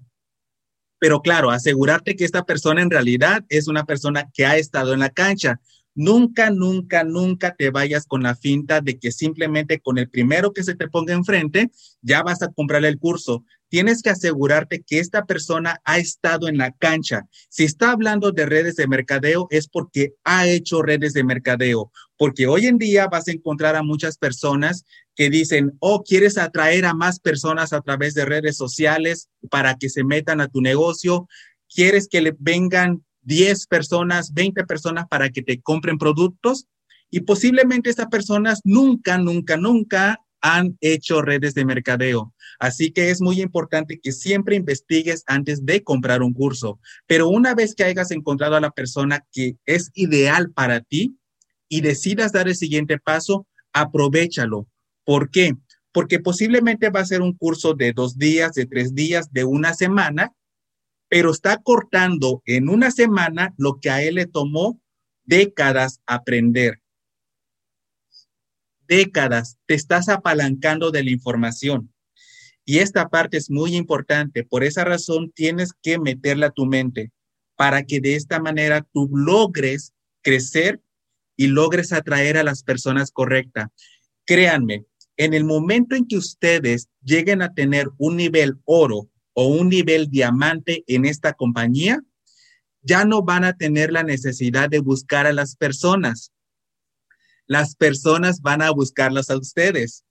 pero 1.02 1.20
claro, 1.20 1.50
asegurarte 1.50 2.14
que 2.14 2.24
esta 2.24 2.44
persona 2.44 2.80
en 2.80 2.88
realidad 2.88 3.44
es 3.48 3.66
una 3.66 3.84
persona 3.84 4.30
que 4.32 4.46
ha 4.46 4.56
estado 4.56 4.94
en 4.94 5.00
la 5.00 5.10
cancha. 5.10 5.60
Nunca, 5.96 6.48
nunca, 6.50 7.02
nunca 7.02 7.56
te 7.56 7.70
vayas 7.70 8.06
con 8.06 8.22
la 8.22 8.36
finta 8.36 8.80
de 8.80 9.00
que 9.00 9.10
simplemente 9.10 9.80
con 9.80 9.98
el 9.98 10.08
primero 10.08 10.52
que 10.52 10.62
se 10.62 10.76
te 10.76 10.86
ponga 10.86 11.12
enfrente 11.12 11.72
ya 12.02 12.22
vas 12.22 12.40
a 12.42 12.52
comprar 12.52 12.84
el 12.84 13.00
curso 13.00 13.44
tienes 13.72 14.02
que 14.02 14.10
asegurarte 14.10 14.82
que 14.86 14.98
esta 14.98 15.24
persona 15.24 15.80
ha 15.84 15.96
estado 15.96 16.46
en 16.46 16.58
la 16.58 16.72
cancha. 16.72 17.26
Si 17.48 17.64
está 17.64 17.92
hablando 17.92 18.30
de 18.30 18.44
redes 18.44 18.76
de 18.76 18.86
mercadeo, 18.86 19.46
es 19.48 19.66
porque 19.66 20.12
ha 20.24 20.46
hecho 20.46 20.82
redes 20.82 21.14
de 21.14 21.24
mercadeo, 21.24 21.90
porque 22.18 22.46
hoy 22.46 22.66
en 22.66 22.76
día 22.76 23.06
vas 23.06 23.28
a 23.28 23.32
encontrar 23.32 23.74
a 23.74 23.82
muchas 23.82 24.18
personas 24.18 24.84
que 25.14 25.30
dicen, 25.30 25.72
oh, 25.80 26.02
quieres 26.02 26.38
atraer 26.38 26.86
a 26.86 26.94
más 26.94 27.20
personas 27.20 27.72
a 27.72 27.80
través 27.80 28.14
de 28.14 28.24
redes 28.24 28.56
sociales 28.56 29.28
para 29.50 29.76
que 29.76 29.88
se 29.88 30.04
metan 30.04 30.40
a 30.40 30.48
tu 30.48 30.60
negocio, 30.60 31.28
quieres 31.72 32.08
que 32.08 32.20
le 32.20 32.34
vengan 32.38 33.04
10 33.22 33.66
personas, 33.66 34.32
20 34.32 34.64
personas 34.64 35.06
para 35.08 35.30
que 35.30 35.42
te 35.42 35.60
compren 35.60 35.98
productos. 35.98 36.66
Y 37.10 37.20
posiblemente 37.20 37.90
estas 37.90 38.06
personas 38.06 38.60
nunca, 38.64 39.18
nunca, 39.18 39.56
nunca 39.56 40.18
han 40.40 40.76
hecho 40.80 41.22
redes 41.22 41.54
de 41.54 41.64
mercadeo. 41.64 42.34
Así 42.58 42.90
que 42.90 43.10
es 43.10 43.20
muy 43.20 43.40
importante 43.40 44.00
que 44.00 44.12
siempre 44.12 44.56
investigues 44.56 45.22
antes 45.26 45.64
de 45.64 45.82
comprar 45.82 46.22
un 46.22 46.32
curso. 46.32 46.80
Pero 47.06 47.28
una 47.28 47.54
vez 47.54 47.74
que 47.74 47.84
hayas 47.84 48.10
encontrado 48.10 48.56
a 48.56 48.60
la 48.60 48.70
persona 48.70 49.24
que 49.30 49.56
es 49.66 49.90
ideal 49.94 50.50
para 50.50 50.80
ti 50.80 51.16
y 51.68 51.80
decidas 51.80 52.32
dar 52.32 52.48
el 52.48 52.56
siguiente 52.56 52.98
paso, 52.98 53.46
aprovechalo. 53.72 54.68
¿Por 55.04 55.30
qué? 55.30 55.56
Porque 55.92 56.20
posiblemente 56.20 56.90
va 56.90 57.00
a 57.00 57.06
ser 57.06 57.22
un 57.22 57.36
curso 57.36 57.74
de 57.74 57.92
dos 57.92 58.18
días, 58.18 58.52
de 58.52 58.66
tres 58.66 58.94
días, 58.94 59.32
de 59.32 59.44
una 59.44 59.74
semana, 59.74 60.32
pero 61.08 61.30
está 61.30 61.58
cortando 61.58 62.42
en 62.46 62.68
una 62.68 62.90
semana 62.90 63.54
lo 63.58 63.78
que 63.80 63.90
a 63.90 64.02
él 64.02 64.14
le 64.14 64.26
tomó 64.26 64.80
décadas 65.24 66.00
aprender 66.06 66.82
décadas 68.92 69.58
te 69.64 69.74
estás 69.74 70.10
apalancando 70.10 70.90
de 70.90 71.02
la 71.02 71.10
información. 71.10 71.92
Y 72.66 72.78
esta 72.78 73.08
parte 73.08 73.38
es 73.38 73.50
muy 73.50 73.74
importante. 73.74 74.44
Por 74.44 74.64
esa 74.64 74.84
razón 74.84 75.32
tienes 75.34 75.72
que 75.82 75.98
meterla 75.98 76.48
a 76.48 76.50
tu 76.50 76.66
mente 76.66 77.10
para 77.56 77.84
que 77.84 78.00
de 78.00 78.16
esta 78.16 78.38
manera 78.38 78.86
tú 78.92 79.08
logres 79.12 79.94
crecer 80.22 80.80
y 81.36 81.46
logres 81.46 81.92
atraer 81.92 82.36
a 82.36 82.44
las 82.44 82.62
personas 82.62 83.10
correctas. 83.10 83.68
Créanme, 84.26 84.84
en 85.16 85.34
el 85.34 85.44
momento 85.44 85.94
en 85.94 86.06
que 86.06 86.16
ustedes 86.16 86.88
lleguen 87.02 87.42
a 87.42 87.54
tener 87.54 87.88
un 87.98 88.16
nivel 88.16 88.58
oro 88.64 89.08
o 89.34 89.46
un 89.46 89.68
nivel 89.68 90.08
diamante 90.10 90.84
en 90.86 91.04
esta 91.04 91.32
compañía, 91.32 92.02
ya 92.82 93.04
no 93.04 93.22
van 93.22 93.44
a 93.44 93.56
tener 93.56 93.92
la 93.92 94.02
necesidad 94.02 94.68
de 94.68 94.80
buscar 94.80 95.26
a 95.26 95.32
las 95.32 95.56
personas 95.56 96.32
las 97.46 97.74
personas 97.74 98.40
van 98.40 98.62
a 98.62 98.70
buscarlas 98.70 99.30
a 99.30 99.36
ustedes. 99.36 100.04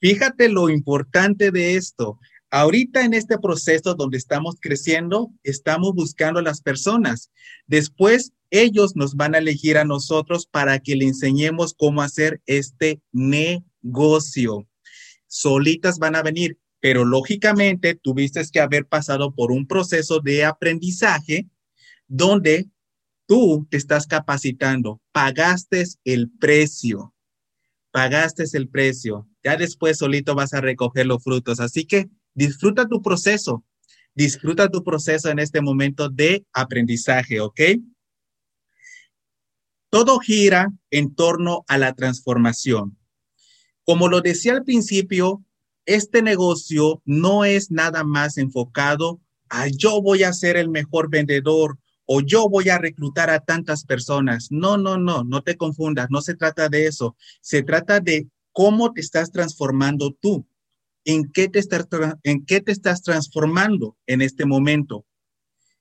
Fíjate 0.00 0.48
lo 0.48 0.68
importante 0.68 1.50
de 1.50 1.76
esto. 1.76 2.18
Ahorita 2.50 3.04
en 3.04 3.14
este 3.14 3.38
proceso 3.38 3.94
donde 3.94 4.18
estamos 4.18 4.56
creciendo, 4.60 5.32
estamos 5.42 5.94
buscando 5.94 6.38
a 6.38 6.44
las 6.44 6.60
personas. 6.60 7.30
Después, 7.66 8.32
ellos 8.50 8.94
nos 8.94 9.16
van 9.16 9.34
a 9.34 9.38
elegir 9.38 9.78
a 9.78 9.84
nosotros 9.84 10.46
para 10.46 10.78
que 10.78 10.94
le 10.94 11.06
enseñemos 11.06 11.74
cómo 11.76 12.02
hacer 12.02 12.40
este 12.46 13.00
negocio. 13.10 13.64
Solitas 15.26 15.98
van 15.98 16.16
a 16.16 16.22
venir, 16.22 16.58
pero 16.80 17.04
lógicamente 17.04 17.94
tuviste 17.94 18.42
que 18.52 18.60
haber 18.60 18.86
pasado 18.86 19.34
por 19.34 19.52
un 19.52 19.66
proceso 19.66 20.20
de 20.20 20.44
aprendizaje 20.44 21.48
donde 22.06 22.68
tú 23.26 23.66
te 23.70 23.76
estás 23.76 24.06
capacitando, 24.06 25.00
pagaste 25.12 25.84
el 26.04 26.30
precio, 26.30 27.14
pagaste 27.90 28.44
el 28.52 28.68
precio, 28.68 29.28
ya 29.42 29.56
después 29.56 29.98
solito 29.98 30.34
vas 30.34 30.52
a 30.54 30.60
recoger 30.60 31.06
los 31.06 31.22
frutos. 31.22 31.60
Así 31.60 31.84
que 31.84 32.10
disfruta 32.34 32.86
tu 32.88 33.02
proceso, 33.02 33.64
disfruta 34.14 34.68
tu 34.68 34.82
proceso 34.82 35.30
en 35.30 35.38
este 35.38 35.60
momento 35.60 36.08
de 36.08 36.44
aprendizaje, 36.52 37.40
¿ok? 37.40 37.60
Todo 39.90 40.18
gira 40.18 40.72
en 40.90 41.14
torno 41.14 41.64
a 41.68 41.78
la 41.78 41.94
transformación. 41.94 42.98
Como 43.84 44.08
lo 44.08 44.20
decía 44.20 44.52
al 44.52 44.64
principio, 44.64 45.44
este 45.86 46.22
negocio 46.22 47.02
no 47.04 47.44
es 47.44 47.70
nada 47.70 48.04
más 48.04 48.38
enfocado 48.38 49.20
a 49.48 49.68
yo 49.68 50.00
voy 50.00 50.22
a 50.22 50.32
ser 50.32 50.56
el 50.56 50.70
mejor 50.70 51.10
vendedor 51.10 51.78
o 52.06 52.20
yo 52.20 52.48
voy 52.48 52.68
a 52.68 52.78
reclutar 52.78 53.30
a 53.30 53.40
tantas 53.40 53.84
personas. 53.84 54.48
No, 54.50 54.76
no, 54.76 54.98
no, 54.98 55.24
no 55.24 55.42
te 55.42 55.56
confundas, 55.56 56.08
no 56.10 56.20
se 56.20 56.34
trata 56.34 56.68
de 56.68 56.86
eso. 56.86 57.16
Se 57.40 57.62
trata 57.62 58.00
de 58.00 58.28
cómo 58.52 58.92
te 58.92 59.00
estás 59.00 59.30
transformando 59.30 60.16
tú. 60.20 60.46
¿En 61.06 61.30
qué 61.32 61.48
te 61.48 61.58
estás, 61.58 63.02
transformando 63.02 63.96
en 64.06 64.22
este 64.22 64.46
momento? 64.46 65.04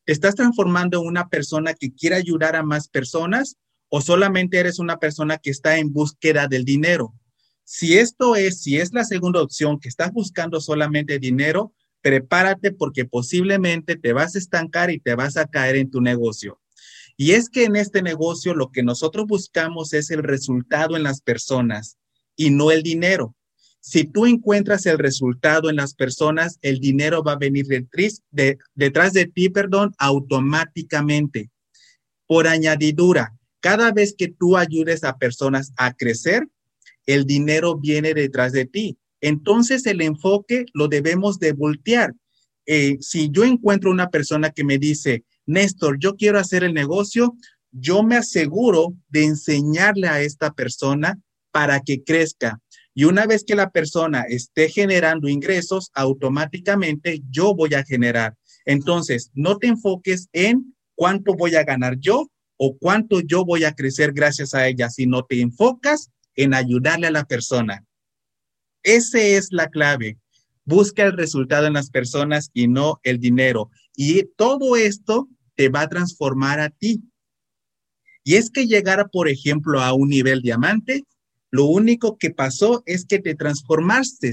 ¿Te 0.05 0.11
estás 0.11 0.35
transformando 0.35 1.01
en 1.01 1.07
una 1.07 1.29
persona 1.29 1.73
que 1.73 1.93
quiere 1.93 2.17
ayudar 2.17 2.57
a 2.57 2.63
más 2.63 2.89
personas 2.89 3.55
o 3.87 4.01
solamente 4.01 4.57
eres 4.57 4.79
una 4.79 4.97
persona 4.97 5.37
que 5.37 5.49
está 5.49 5.77
en 5.77 5.93
búsqueda 5.93 6.47
del 6.47 6.65
dinero? 6.65 7.13
Si 7.75 7.97
esto 7.97 8.35
es, 8.35 8.61
si 8.61 8.77
es 8.77 8.93
la 8.93 9.03
segunda 9.03 9.41
opción, 9.41 9.79
que 9.79 9.89
estás 9.89 10.11
buscando 10.11 10.61
solamente 10.61 11.17
dinero, 11.17 11.73
prepárate 12.01 12.71
porque 12.71 13.03
posiblemente 13.03 13.95
te 13.95 14.13
vas 14.13 14.35
a 14.35 14.37
estancar 14.37 14.91
y 14.91 14.99
te 14.99 15.15
vas 15.15 15.37
a 15.37 15.47
caer 15.47 15.77
en 15.77 15.89
tu 15.89 15.99
negocio. 15.99 16.61
Y 17.17 17.31
es 17.31 17.49
que 17.49 17.63
en 17.63 17.75
este 17.75 18.03
negocio 18.03 18.53
lo 18.53 18.71
que 18.71 18.83
nosotros 18.83 19.25
buscamos 19.25 19.93
es 19.93 20.11
el 20.11 20.21
resultado 20.21 20.95
en 20.95 21.01
las 21.01 21.21
personas 21.21 21.97
y 22.35 22.51
no 22.51 22.69
el 22.69 22.83
dinero. 22.83 23.35
Si 23.79 24.03
tú 24.03 24.27
encuentras 24.27 24.85
el 24.85 24.99
resultado 24.99 25.71
en 25.71 25.77
las 25.77 25.95
personas, 25.95 26.59
el 26.61 26.77
dinero 26.77 27.23
va 27.23 27.31
a 27.31 27.37
venir 27.37 27.65
detrás 27.65 29.13
de 29.13 29.25
ti, 29.25 29.49
perdón, 29.49 29.95
automáticamente. 29.97 31.49
Por 32.27 32.47
añadidura, 32.47 33.35
cada 33.61 33.91
vez 33.91 34.13
que 34.15 34.27
tú 34.27 34.57
ayudes 34.57 35.03
a 35.03 35.17
personas 35.17 35.73
a 35.75 35.91
crecer, 35.95 36.47
el 37.05 37.25
dinero 37.25 37.77
viene 37.77 38.13
detrás 38.13 38.51
de 38.51 38.65
ti. 38.65 38.97
Entonces 39.21 39.85
el 39.85 40.01
enfoque 40.01 40.65
lo 40.73 40.87
debemos 40.87 41.39
de 41.39 41.53
voltear. 41.53 42.13
Eh, 42.65 42.97
si 42.99 43.29
yo 43.31 43.43
encuentro 43.43 43.91
una 43.91 44.09
persona 44.09 44.51
que 44.51 44.63
me 44.63 44.77
dice, 44.77 45.23
Néstor, 45.45 45.97
yo 45.99 46.15
quiero 46.15 46.39
hacer 46.39 46.63
el 46.63 46.73
negocio, 46.73 47.35
yo 47.71 48.03
me 48.03 48.15
aseguro 48.15 48.93
de 49.09 49.25
enseñarle 49.25 50.07
a 50.07 50.21
esta 50.21 50.53
persona 50.53 51.19
para 51.51 51.81
que 51.81 52.03
crezca. 52.03 52.59
Y 52.93 53.05
una 53.05 53.25
vez 53.25 53.43
que 53.43 53.55
la 53.55 53.71
persona 53.71 54.23
esté 54.27 54.69
generando 54.69 55.27
ingresos, 55.27 55.89
automáticamente 55.93 57.21
yo 57.29 57.55
voy 57.55 57.73
a 57.73 57.83
generar. 57.83 58.35
Entonces, 58.65 59.31
no 59.33 59.57
te 59.57 59.67
enfoques 59.67 60.27
en 60.31 60.75
cuánto 60.95 61.33
voy 61.33 61.55
a 61.55 61.63
ganar 61.63 61.97
yo 61.99 62.29
o 62.57 62.77
cuánto 62.77 63.19
yo 63.21 63.43
voy 63.45 63.63
a 63.63 63.73
crecer 63.73 64.13
gracias 64.13 64.53
a 64.53 64.67
ella, 64.67 64.89
sino 64.89 65.23
te 65.23 65.41
enfocas 65.41 66.11
en 66.35 66.53
ayudarle 66.53 67.07
a 67.07 67.11
la 67.11 67.25
persona. 67.25 67.85
Esa 68.83 69.19
es 69.19 69.47
la 69.51 69.69
clave. 69.69 70.17
Busca 70.65 71.03
el 71.03 71.13
resultado 71.13 71.67
en 71.67 71.73
las 71.73 71.89
personas 71.89 72.49
y 72.53 72.67
no 72.67 72.99
el 73.03 73.19
dinero. 73.19 73.69
Y 73.95 74.23
todo 74.35 74.75
esto 74.75 75.27
te 75.55 75.69
va 75.69 75.81
a 75.81 75.89
transformar 75.89 76.59
a 76.59 76.69
ti. 76.69 77.03
Y 78.23 78.35
es 78.35 78.49
que 78.49 78.67
llegar, 78.67 79.09
por 79.11 79.27
ejemplo, 79.27 79.81
a 79.81 79.93
un 79.93 80.09
nivel 80.09 80.41
diamante, 80.41 81.03
lo 81.51 81.65
único 81.65 82.17
que 82.17 82.31
pasó 82.31 82.81
es 82.85 83.05
que 83.05 83.19
te 83.19 83.35
transformaste, 83.35 84.31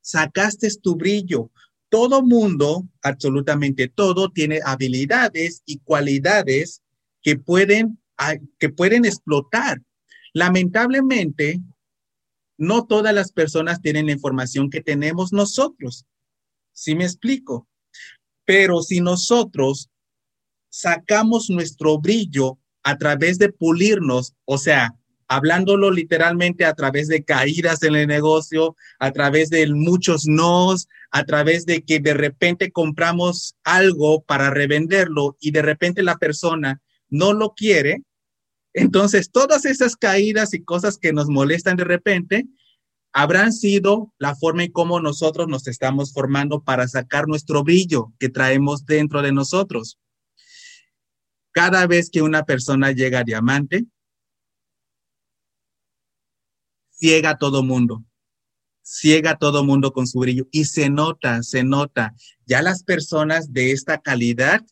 sacaste 0.00 0.68
tu 0.80 0.96
brillo. 0.96 1.50
Todo 1.88 2.22
mundo, 2.22 2.88
absolutamente 3.02 3.88
todo, 3.88 4.30
tiene 4.30 4.60
habilidades 4.64 5.62
y 5.66 5.80
cualidades 5.80 6.82
que 7.22 7.36
pueden, 7.36 8.00
ah, 8.16 8.36
que 8.58 8.70
pueden 8.70 9.04
explotar. 9.04 9.82
Lamentablemente, 10.32 11.60
no 12.58 12.86
todas 12.86 13.14
las 13.14 13.32
personas 13.32 13.80
tienen 13.80 14.06
la 14.06 14.12
información 14.12 14.70
que 14.70 14.80
tenemos 14.80 15.32
nosotros. 15.32 16.06
¿Sí 16.72 16.94
me 16.94 17.04
explico? 17.04 17.68
Pero 18.44 18.82
si 18.82 19.00
nosotros 19.00 19.90
sacamos 20.68 21.50
nuestro 21.50 21.98
brillo 21.98 22.58
a 22.82 22.96
través 22.96 23.38
de 23.38 23.52
pulirnos, 23.52 24.34
o 24.44 24.58
sea, 24.58 24.96
hablándolo 25.28 25.90
literalmente 25.90 26.64
a 26.64 26.74
través 26.74 27.08
de 27.08 27.24
caídas 27.24 27.82
en 27.82 27.94
el 27.94 28.06
negocio, 28.06 28.76
a 28.98 29.12
través 29.12 29.48
de 29.50 29.66
muchos 29.72 30.26
nos, 30.26 30.88
a 31.10 31.24
través 31.24 31.64
de 31.64 31.82
que 31.82 32.00
de 32.00 32.14
repente 32.14 32.70
compramos 32.70 33.54
algo 33.64 34.22
para 34.22 34.50
revenderlo 34.50 35.36
y 35.40 35.50
de 35.50 35.62
repente 35.62 36.02
la 36.02 36.18
persona 36.18 36.82
no 37.08 37.32
lo 37.32 37.54
quiere. 37.54 38.02
Entonces, 38.74 39.30
todas 39.30 39.64
esas 39.64 39.96
caídas 39.96 40.54
y 40.54 40.62
cosas 40.62 40.98
que 40.98 41.12
nos 41.12 41.28
molestan 41.28 41.76
de 41.76 41.84
repente 41.84 42.46
habrán 43.12 43.52
sido 43.52 44.12
la 44.18 44.34
forma 44.34 44.64
en 44.64 44.72
cómo 44.72 45.00
nosotros 45.00 45.46
nos 45.46 45.66
estamos 45.66 46.12
formando 46.12 46.62
para 46.62 46.88
sacar 46.88 47.28
nuestro 47.28 47.62
brillo 47.62 48.12
que 48.18 48.30
traemos 48.30 48.86
dentro 48.86 49.20
de 49.20 49.32
nosotros. 49.32 49.98
Cada 51.52 51.86
vez 51.86 52.08
que 52.10 52.22
una 52.22 52.44
persona 52.44 52.92
llega 52.92 53.18
a 53.18 53.24
diamante, 53.24 53.84
ciega 56.90 57.36
todo 57.36 57.62
mundo, 57.62 58.02
ciega 58.82 59.36
todo 59.36 59.62
mundo 59.62 59.92
con 59.92 60.06
su 60.06 60.20
brillo 60.20 60.46
y 60.50 60.64
se 60.64 60.88
nota, 60.88 61.42
se 61.42 61.62
nota. 61.62 62.14
Ya 62.46 62.62
las 62.62 62.82
personas 62.82 63.52
de 63.52 63.72
esta 63.72 64.00
calidad, 64.00 64.64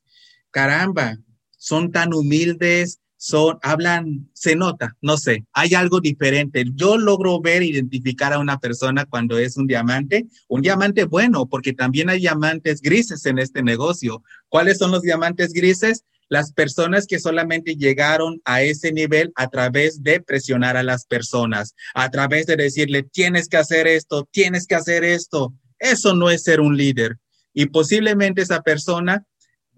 caramba, 0.50 1.18
son 1.58 1.92
tan 1.92 2.14
humildes, 2.14 3.00
son, 3.22 3.58
hablan, 3.60 4.30
se 4.32 4.56
nota, 4.56 4.96
no 5.02 5.18
sé, 5.18 5.44
hay 5.52 5.74
algo 5.74 6.00
diferente. 6.00 6.64
Yo 6.74 6.96
logro 6.96 7.38
ver, 7.38 7.62
identificar 7.62 8.32
a 8.32 8.38
una 8.38 8.58
persona 8.58 9.04
cuando 9.04 9.38
es 9.38 9.58
un 9.58 9.66
diamante, 9.66 10.26
un 10.48 10.62
diamante 10.62 11.04
bueno, 11.04 11.46
porque 11.46 11.74
también 11.74 12.08
hay 12.08 12.20
diamantes 12.20 12.80
grises 12.80 13.26
en 13.26 13.38
este 13.38 13.62
negocio. 13.62 14.22
¿Cuáles 14.48 14.78
son 14.78 14.90
los 14.90 15.02
diamantes 15.02 15.52
grises? 15.52 16.04
las 16.30 16.52
personas 16.52 17.08
que 17.08 17.18
solamente 17.18 17.74
llegaron 17.74 18.40
a 18.44 18.62
ese 18.62 18.92
nivel 18.92 19.32
a 19.34 19.48
través 19.48 20.00
de 20.00 20.20
presionar 20.20 20.76
a 20.76 20.84
las 20.84 21.04
personas, 21.04 21.74
a 21.92 22.08
través 22.08 22.46
de 22.46 22.54
decirle, 22.54 23.02
tienes 23.02 23.48
que 23.48 23.56
hacer 23.56 23.88
esto, 23.88 24.28
tienes 24.30 24.68
que 24.68 24.76
hacer 24.76 25.02
esto. 25.02 25.52
Eso 25.80 26.14
no 26.14 26.30
es 26.30 26.44
ser 26.44 26.60
un 26.60 26.76
líder. 26.76 27.18
Y 27.52 27.66
posiblemente 27.66 28.42
esa 28.42 28.62
persona 28.62 29.26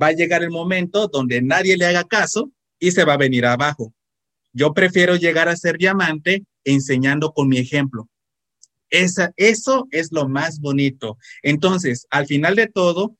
va 0.00 0.08
a 0.08 0.12
llegar 0.12 0.42
el 0.42 0.50
momento 0.50 1.08
donde 1.08 1.40
nadie 1.40 1.78
le 1.78 1.87
haga 1.87 2.04
caso 2.04 2.52
y 2.82 2.90
se 2.90 3.04
va 3.04 3.14
a 3.14 3.16
venir 3.16 3.46
abajo. 3.46 3.94
Yo 4.52 4.74
prefiero 4.74 5.14
llegar 5.14 5.48
a 5.48 5.56
ser 5.56 5.78
diamante 5.78 6.44
enseñando 6.64 7.32
con 7.32 7.46
mi 7.46 7.58
ejemplo. 7.58 8.08
Esa, 8.90 9.32
eso 9.36 9.86
es 9.92 10.10
lo 10.10 10.28
más 10.28 10.58
bonito. 10.58 11.16
Entonces, 11.44 12.08
al 12.10 12.26
final 12.26 12.56
de 12.56 12.66
todo, 12.66 13.16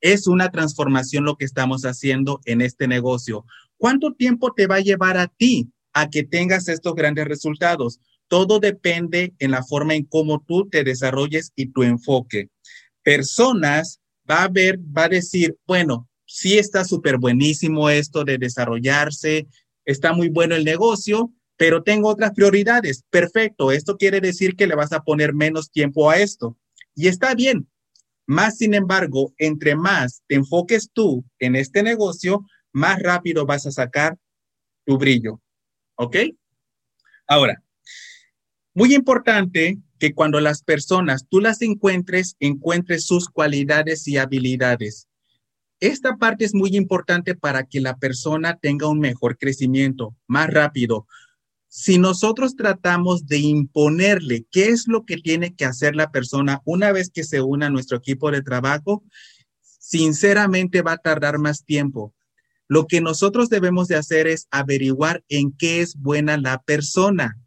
es 0.00 0.26
una 0.26 0.50
transformación 0.50 1.24
lo 1.24 1.36
que 1.36 1.44
estamos 1.44 1.82
haciendo 1.82 2.40
en 2.46 2.60
este 2.60 2.88
negocio. 2.88 3.46
¿Cuánto 3.76 4.12
tiempo 4.12 4.52
te 4.52 4.66
va 4.66 4.76
a 4.76 4.80
llevar 4.80 5.18
a 5.18 5.28
ti 5.28 5.70
a 5.92 6.10
que 6.10 6.24
tengas 6.24 6.68
estos 6.68 6.96
grandes 6.96 7.26
resultados? 7.26 8.00
Todo 8.26 8.58
depende 8.58 9.34
en 9.38 9.52
la 9.52 9.62
forma 9.62 9.94
en 9.94 10.04
cómo 10.04 10.44
tú 10.44 10.68
te 10.68 10.82
desarrolles 10.82 11.52
y 11.54 11.66
tu 11.66 11.84
enfoque. 11.84 12.50
Personas 13.04 14.00
va 14.28 14.42
a 14.42 14.48
ver, 14.48 14.80
va 14.80 15.04
a 15.04 15.08
decir, 15.08 15.56
bueno, 15.64 16.07
sí 16.28 16.58
está 16.58 16.84
súper 16.84 17.16
buenísimo 17.18 17.88
esto 17.90 18.22
de 18.22 18.38
desarrollarse, 18.38 19.48
está 19.84 20.12
muy 20.12 20.28
bueno 20.28 20.54
el 20.54 20.64
negocio, 20.64 21.32
pero 21.56 21.82
tengo 21.82 22.08
otras 22.08 22.32
prioridades. 22.32 23.02
Perfecto, 23.10 23.72
esto 23.72 23.96
quiere 23.96 24.20
decir 24.20 24.54
que 24.54 24.66
le 24.66 24.76
vas 24.76 24.92
a 24.92 25.02
poner 25.02 25.34
menos 25.34 25.70
tiempo 25.72 26.10
a 26.10 26.18
esto. 26.18 26.56
Y 26.94 27.08
está 27.08 27.34
bien, 27.34 27.66
más 28.26 28.58
sin 28.58 28.74
embargo, 28.74 29.34
entre 29.38 29.74
más 29.74 30.22
te 30.28 30.36
enfoques 30.36 30.90
tú 30.92 31.24
en 31.38 31.56
este 31.56 31.82
negocio, 31.82 32.44
más 32.72 33.00
rápido 33.00 33.46
vas 33.46 33.66
a 33.66 33.72
sacar 33.72 34.18
tu 34.84 34.98
brillo. 34.98 35.40
¿Ok? 35.96 36.16
Ahora, 37.26 37.62
muy 38.74 38.94
importante 38.94 39.78
que 39.98 40.14
cuando 40.14 40.40
las 40.40 40.62
personas 40.62 41.26
tú 41.28 41.40
las 41.40 41.62
encuentres, 41.62 42.36
encuentres 42.38 43.06
sus 43.06 43.28
cualidades 43.28 44.06
y 44.06 44.18
habilidades. 44.18 45.07
Esta 45.80 46.16
parte 46.16 46.44
es 46.44 46.54
muy 46.54 46.76
importante 46.76 47.34
para 47.34 47.64
que 47.64 47.80
la 47.80 47.96
persona 47.96 48.56
tenga 48.56 48.88
un 48.88 48.98
mejor 48.98 49.38
crecimiento, 49.38 50.16
más 50.26 50.48
rápido 50.48 51.06
si 51.68 51.98
nosotros 51.98 52.56
tratamos 52.56 53.26
de 53.26 53.38
imponerle 53.38 54.46
qué 54.50 54.68
es 54.68 54.88
lo 54.88 55.04
que 55.04 55.18
tiene 55.18 55.54
que 55.54 55.66
hacer 55.66 55.94
la 55.94 56.10
persona 56.10 56.62
una 56.64 56.92
vez 56.92 57.10
que 57.10 57.24
se 57.24 57.42
una 57.42 57.66
a 57.66 57.70
nuestro 57.70 57.98
equipo 57.98 58.30
de 58.30 58.42
trabajo, 58.42 59.04
sinceramente 59.60 60.82
va 60.82 60.92
a 60.92 60.98
tardar 60.98 61.38
más 61.38 61.64
tiempo. 61.64 62.14
Lo 62.68 62.86
que 62.86 63.00
nosotros 63.00 63.48
debemos 63.48 63.88
de 63.88 63.96
hacer 63.96 64.26
es 64.26 64.48
averiguar 64.50 65.22
en 65.28 65.52
qué 65.52 65.80
es 65.80 65.94
buena 65.94 66.36
la 66.38 66.60
persona, 66.62 67.38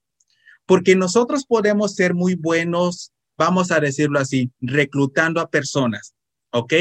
porque 0.65 0.95
nosotros 0.95 1.45
podemos 1.45 1.95
ser 1.95 2.13
muy 2.13 2.35
buenos, 2.35 3.11
vamos 3.37 3.71
a 3.71 3.79
decirlo 3.79 4.19
así, 4.19 4.51
reclutando 4.61 5.41
a 5.41 5.49
personas, 5.49 6.13
¿ok? 6.51 6.73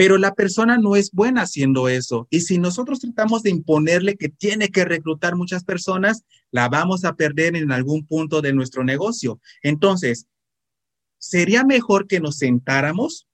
Pero 0.00 0.16
la 0.16 0.32
persona 0.32 0.78
no 0.78 0.96
es 0.96 1.10
buena 1.12 1.42
haciendo 1.42 1.90
eso. 1.90 2.26
Y 2.30 2.40
si 2.40 2.56
nosotros 2.56 3.00
tratamos 3.00 3.42
de 3.42 3.50
imponerle 3.50 4.16
que 4.16 4.30
tiene 4.30 4.70
que 4.70 4.86
reclutar 4.86 5.36
muchas 5.36 5.62
personas, 5.62 6.24
la 6.50 6.70
vamos 6.70 7.04
a 7.04 7.16
perder 7.16 7.54
en 7.54 7.70
algún 7.70 8.06
punto 8.06 8.40
de 8.40 8.54
nuestro 8.54 8.82
negocio. 8.82 9.42
Entonces, 9.62 10.26
sería 11.18 11.64
mejor 11.64 12.06
que 12.06 12.18
nos 12.18 12.38
sentáramos 12.38 13.28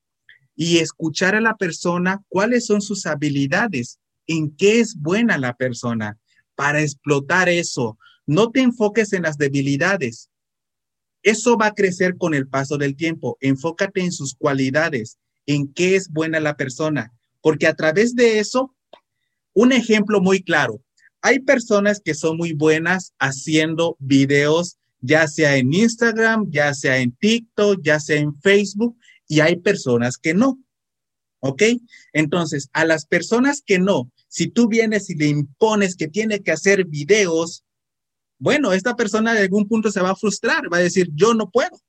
y 0.57 0.79
escuchar 0.79 1.37
a 1.37 1.41
la 1.41 1.55
persona 1.55 2.25
cuáles 2.27 2.67
son 2.67 2.83
sus 2.83 3.07
habilidades, 3.07 4.01
en 4.27 4.51
qué 4.57 4.81
es 4.81 4.97
buena 4.97 5.39
la 5.39 5.55
persona, 5.55 6.19
para 6.57 6.83
explotar 6.83 7.49
eso. 7.49 7.97
No 8.27 8.51
te 8.51 8.63
enfoques 8.63 9.13
en 9.13 9.23
las 9.23 9.39
debilidades. 9.39 10.31
Eso 11.23 11.57
va 11.57 11.67
a 11.67 11.75
crecer 11.75 12.17
con 12.17 12.35
el 12.35 12.49
paso 12.49 12.77
del 12.77 12.97
tiempo. 12.97 13.39
Enfócate 13.41 14.01
en 14.01 14.11
sus 14.11 14.35
cualidades 14.35 15.17
en 15.47 15.73
qué 15.73 15.97
es 15.97 16.09
buena 16.11 16.41
la 16.41 16.57
persona, 16.57 17.13
porque 17.41 17.67
a 17.67 17.75
través 17.75 18.15
de 18.15 18.39
eso, 18.39 18.75
un 19.55 19.73
ejemplo 19.73 20.21
muy 20.21 20.43
claro, 20.43 20.83
hay 21.23 21.41
personas 21.41 22.01
que 22.05 22.15
son 22.15 22.37
muy 22.37 22.53
buenas 22.53 23.13
haciendo 23.19 23.97
videos, 23.99 24.77
ya 25.01 25.27
sea 25.29 25.57
en 25.57 25.73
Instagram, 25.73 26.51
ya 26.51 26.75
sea 26.75 26.99
en 26.99 27.13
TikTok, 27.13 27.81
ya 27.83 28.01
sea 28.01 28.19
en 28.19 28.39
Facebook, 28.41 28.97
y 29.29 29.41
hay 29.41 29.57
personas 29.57 30.19
que 30.19 30.35
no. 30.35 30.59
¿Ok? 31.41 31.63
Entonces, 32.13 32.69
a 32.73 32.85
las 32.85 33.07
personas 33.07 33.63
que 33.65 33.79
no, 33.79 34.11
si 34.29 34.49
tú 34.49 34.69
vienes 34.69 35.11
y 35.11 35.15
le 35.15 35.27
impones 35.27 35.97
que 35.97 36.09
tiene 36.09 36.43
que 36.43 36.53
hacer 36.53 36.85
videos, 36.85 37.65
bueno, 38.39 38.73
esta 38.73 38.97
persona 38.97 39.33
de 39.33 39.41
algún 39.41 39.67
punto 39.67 39.91
se 39.91 40.01
va 40.01 40.11
a 40.11 40.17
frustrar, 40.17 40.73
va 40.73 40.79
a 40.79 40.83
decir, 40.83 41.09
yo 41.15 41.35
no 41.35 41.51
puedo 41.51 41.81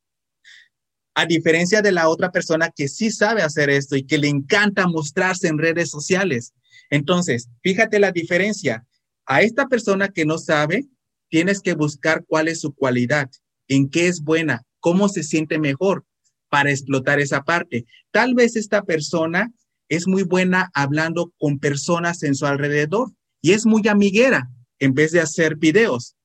a 1.18 1.26
diferencia 1.26 1.82
de 1.82 1.92
la 1.92 2.10
otra 2.10 2.32
persona 2.32 2.70
que 2.70 2.88
sí 2.88 3.10
sabe 3.10 3.42
hacer 3.42 3.72
esto 3.72 3.96
y 3.96 4.04
que 4.04 4.20
le 4.20 4.28
encanta 4.28 4.86
mostrarse 4.86 5.48
en 5.48 5.58
redes 5.58 5.90
sociales. 5.90 6.54
Entonces, 6.92 7.50
fíjate 7.64 7.98
la 7.98 8.12
diferencia. 8.12 8.86
A 9.26 9.42
esta 9.42 9.66
persona 9.66 10.10
que 10.10 10.26
no 10.26 10.38
sabe, 10.38 10.86
tienes 11.28 11.62
que 11.62 11.74
buscar 11.74 12.24
cuál 12.28 12.48
es 12.48 12.60
su 12.60 12.72
cualidad, 12.72 13.32
en 13.68 13.90
qué 13.90 14.08
es 14.08 14.22
buena, 14.22 14.62
cómo 14.80 15.10
se 15.10 15.24
siente 15.24 15.58
mejor 15.58 16.06
para 16.50 16.70
explotar 16.70 17.20
esa 17.20 17.42
parte. 17.42 17.88
Tal 18.12 18.36
vez 18.36 18.56
esta 18.56 18.84
persona 18.84 19.52
es 19.90 20.08
muy 20.08 20.22
buena 20.22 20.70
hablando 20.76 21.34
con 21.40 21.58
personas 21.58 22.22
en 22.22 22.36
su 22.36 22.46
alrededor 22.46 23.12
y 23.42 23.54
es 23.54 23.66
muy 23.66 23.88
amiguera 23.88 24.52
en 24.78 24.94
vez 24.94 25.14
de 25.14 25.22
hacer 25.22 25.56
videos. 25.56 26.16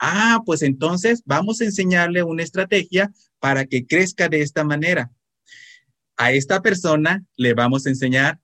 Ah, 0.00 0.40
pues 0.44 0.62
entonces 0.62 1.22
vamos 1.24 1.60
a 1.60 1.66
enseñarle 1.66 2.24
una 2.24 2.42
estrategia 2.42 3.12
para 3.40 3.64
que 3.64 3.86
crezca 3.86 4.28
de 4.28 4.42
esta 4.42 4.62
manera. 4.62 5.10
A 6.16 6.32
esta 6.32 6.60
persona 6.60 7.24
le 7.36 7.54
vamos 7.54 7.86
a 7.86 7.88
enseñar 7.88 8.40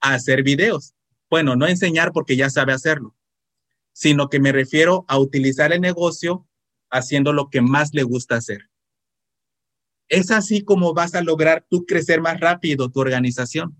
a 0.00 0.14
hacer 0.14 0.42
videos. 0.42 0.94
Bueno, 1.28 1.56
no 1.56 1.66
enseñar 1.66 2.12
porque 2.12 2.36
ya 2.36 2.48
sabe 2.48 2.72
hacerlo, 2.72 3.16
sino 3.92 4.28
que 4.28 4.38
me 4.38 4.52
refiero 4.52 5.04
a 5.08 5.18
utilizar 5.18 5.72
el 5.72 5.80
negocio 5.80 6.48
haciendo 6.90 7.32
lo 7.32 7.50
que 7.50 7.60
más 7.60 7.92
le 7.92 8.04
gusta 8.04 8.36
hacer. 8.36 8.70
Es 10.08 10.30
así 10.30 10.62
como 10.62 10.94
vas 10.94 11.16
a 11.16 11.22
lograr 11.22 11.66
tú 11.68 11.84
crecer 11.84 12.20
más 12.20 12.38
rápido 12.38 12.90
tu 12.92 13.00
organización. 13.00 13.76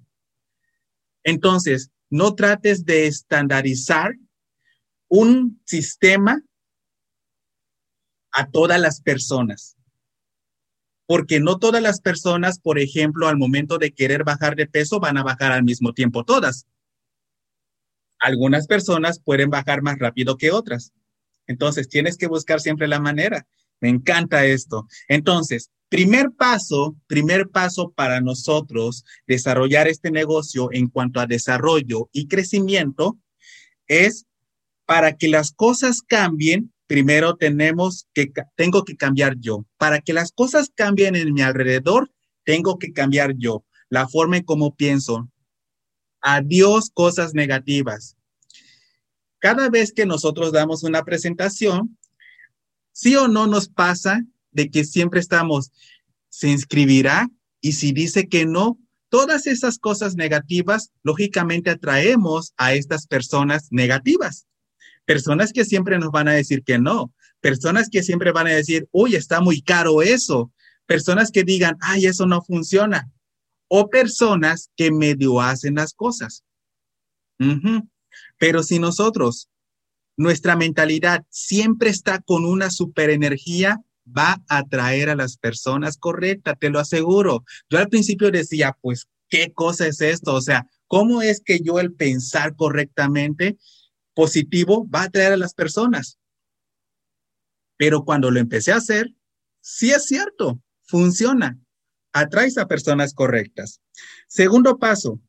Entonces, 1.23 1.93
no 2.11 2.35
trates 2.35 2.85
de 2.85 3.07
estandarizar 3.07 4.17
un 5.09 5.63
sistema 5.65 6.43
a 8.33 8.51
todas 8.51 8.81
las 8.81 9.01
personas 9.01 9.76
porque 11.07 11.41
no 11.41 11.59
todas 11.59 11.83
las 11.83 12.01
personas, 12.01 12.59
por 12.59 12.79
ejemplo, 12.79 13.29
al 13.29 13.37
momento 13.37 13.79
de 13.79 13.93
querer 13.93 14.25
bajar 14.25 14.57
de 14.57 14.67
peso, 14.67 15.01
van 15.01 15.17
a 15.17 15.23
bajar 15.23 15.53
al 15.53 15.63
mismo 15.63 15.93
tiempo 15.93 16.25
todas. 16.25 16.67
Algunas 18.19 18.67
personas 18.67 19.21
pueden 19.21 19.51
bajar 19.51 19.83
más 19.83 19.99
rápido 19.99 20.37
que 20.37 20.51
otras. 20.51 20.93
Entonces, 21.47 21.89
tienes 21.89 22.17
que 22.17 22.27
buscar 22.27 22.61
siempre 22.61 22.89
la 22.89 23.01
manera. 23.01 23.47
Me 23.81 23.89
encanta 23.89 24.45
esto. 24.45 24.89
Entonces, 25.07 25.71
primer 25.89 26.33
paso, 26.33 26.97
primer 27.07 27.49
paso 27.49 27.93
para 27.95 28.21
nosotros 28.21 29.05
desarrollar 29.27 29.87
este 29.87 30.11
negocio 30.11 30.71
en 30.73 30.89
cuanto 30.89 31.21
a 31.21 31.27
desarrollo 31.27 32.09
y 32.13 32.27
crecimiento 32.27 33.19
es 33.87 34.27
para 34.87 35.17
que 35.17 35.29
las 35.29 35.53
cosas 35.53 36.03
cambien, 36.03 36.73
primero 36.87 37.37
tenemos 37.37 38.07
que, 38.13 38.33
tengo 38.55 38.85
que 38.85 38.97
cambiar 38.97 39.37
yo. 39.39 39.67
Para 39.77 40.01
que 40.01 40.13
las 40.13 40.33
cosas 40.33 40.71
cambien 40.75 41.17
en 41.17 41.33
mi 41.33 41.43
alrededor, 41.43 42.11
tengo 42.45 42.79
que 42.79 42.93
cambiar 42.93 43.35
yo. 43.37 43.65
La 43.89 44.09
forma 44.09 44.37
en 44.37 44.45
cómo 44.45 44.75
pienso. 44.75 45.31
Adiós 46.21 46.91
cosas 46.93 47.35
negativas. 47.35 48.17
Cada 49.39 49.69
vez 49.69 49.93
que 49.93 50.07
nosotros 50.07 50.53
damos 50.53 50.83
una 50.83 51.05
presentación, 51.05 51.99
sí 52.93 53.15
o 53.17 53.29
no 53.29 53.47
nos 53.47 53.69
pasa 53.69 54.23
de 54.51 54.71
que 54.71 54.85
siempre 54.85 55.21
estamos, 55.21 55.71
se 56.29 56.49
inscribirá 56.49 57.29
y 57.61 57.73
si 57.73 57.93
dice 57.93 58.29
que 58.29 58.47
no, 58.47 58.79
todas 59.09 59.47
esas 59.47 59.79
cosas 59.79 60.17
negativas, 60.17 60.91
lógicamente 61.03 61.71
atraemos 61.71 62.55
a 62.57 62.75
estas 62.75 63.07
personas 63.07 63.69
negativas. 63.71 64.47
Personas 65.07 65.53
que 65.53 65.65
siempre 65.65 65.99
nos 65.99 66.11
van 66.11 66.29
a 66.29 66.35
decir 66.35 66.63
que 66.63 66.79
no. 66.79 67.15
Personas 67.41 67.89
que 67.89 68.03
siempre 68.03 68.33
van 68.33 68.49
a 68.49 68.55
decir, 68.55 68.89
uy, 68.91 69.15
está 69.15 69.41
muy 69.41 69.63
caro 69.63 70.03
eso. 70.03 70.53
Personas 70.85 71.31
que 71.31 71.45
digan, 71.45 71.77
ay, 71.81 72.07
eso 72.07 72.27
no 72.27 72.43
funciona. 72.43 73.11
O 73.69 73.89
personas 73.89 74.71
que 74.77 74.91
medio 74.91 75.41
hacen 75.41 75.77
las 75.77 75.95
cosas. 75.95 76.45
Pero 78.39 78.63
si 78.63 78.79
nosotros, 78.79 79.49
nuestra 80.17 80.57
mentalidad 80.57 81.25
siempre 81.31 81.91
está 81.91 82.21
con 82.21 82.45
una 82.45 82.71
superenergía, 82.71 83.81
va 84.07 84.43
a 84.49 84.59
atraer 84.59 85.11
a 85.11 85.17
las 85.17 85.37
personas 85.37 85.99
correctas, 85.99 86.57
te 86.59 86.71
lo 86.71 86.79
aseguro. 86.79 87.45
Yo 87.71 87.79
al 87.79 87.89
principio 87.89 88.31
decía, 88.31 88.77
pues, 88.81 89.07
¿qué 89.29 89.53
cosa 89.53 89.87
es 89.87 90.01
esto? 90.01 90.35
O 90.35 90.41
sea, 90.41 90.67
¿cómo 90.87 91.23
es 91.23 91.41
que 91.45 91.61
yo 91.61 91.79
el 91.79 91.93
pensar 91.93 92.57
correctamente 92.57 93.57
positivo 94.17 94.89
va 94.89 95.03
a 95.03 95.05
atraer 95.05 95.35
a 95.35 95.37
las 95.37 95.55
personas? 95.55 96.19
Pero 97.77 98.05
cuando 98.05 98.31
lo 98.31 98.41
empecé 98.41 98.73
a 98.73 98.77
hacer, 98.77 99.13
sí 99.61 99.91
es 99.91 100.07
cierto, 100.07 100.61
funciona. 100.85 101.59
Atraes 102.13 102.57
a 102.57 102.67
personas 102.67 103.13
correctas. 103.13 103.83
Segundo 104.27 104.79
paso, 104.79 105.21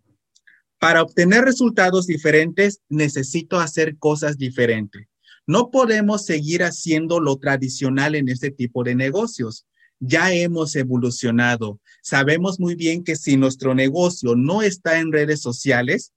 para 0.79 1.01
obtener 1.03 1.43
resultados 1.43 2.07
diferentes, 2.07 2.79
necesito 2.87 3.59
hacer 3.59 3.97
cosas 3.97 4.37
diferentes. 4.37 5.05
No 5.45 5.69
podemos 5.69 6.25
seguir 6.25 6.63
haciendo 6.63 7.19
lo 7.19 7.37
tradicional 7.37 8.15
en 8.15 8.29
este 8.29 8.51
tipo 8.51 8.83
de 8.83 8.95
negocios. 8.95 9.65
Ya 9.99 10.33
hemos 10.33 10.75
evolucionado. 10.77 11.81
Sabemos 12.01 12.59
muy 12.59 12.75
bien 12.75 13.03
que 13.03 13.17
si 13.17 13.35
nuestro 13.35 13.75
negocio 13.75 14.35
no 14.35 14.61
está 14.61 14.99
en 14.99 15.11
redes 15.11 15.41
sociales, 15.41 16.13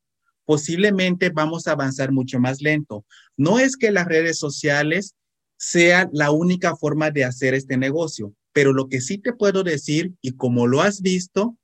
posiblemente 0.50 1.30
vamos 1.30 1.68
a 1.68 1.72
avanzar 1.74 2.10
mucho 2.10 2.40
más 2.40 2.60
lento. 2.60 3.04
No 3.36 3.60
es 3.60 3.76
que 3.76 3.92
las 3.92 4.06
redes 4.06 4.36
sociales 4.36 5.14
sean 5.56 6.10
la 6.12 6.32
única 6.32 6.74
forma 6.74 7.12
de 7.12 7.24
hacer 7.24 7.54
este 7.54 7.76
negocio, 7.76 8.34
pero 8.52 8.72
lo 8.72 8.88
que 8.88 9.00
sí 9.00 9.18
te 9.18 9.32
puedo 9.32 9.62
decir, 9.62 10.12
y 10.20 10.32
como 10.32 10.66
lo 10.66 10.80
has 10.80 11.02
visto, 11.02 11.56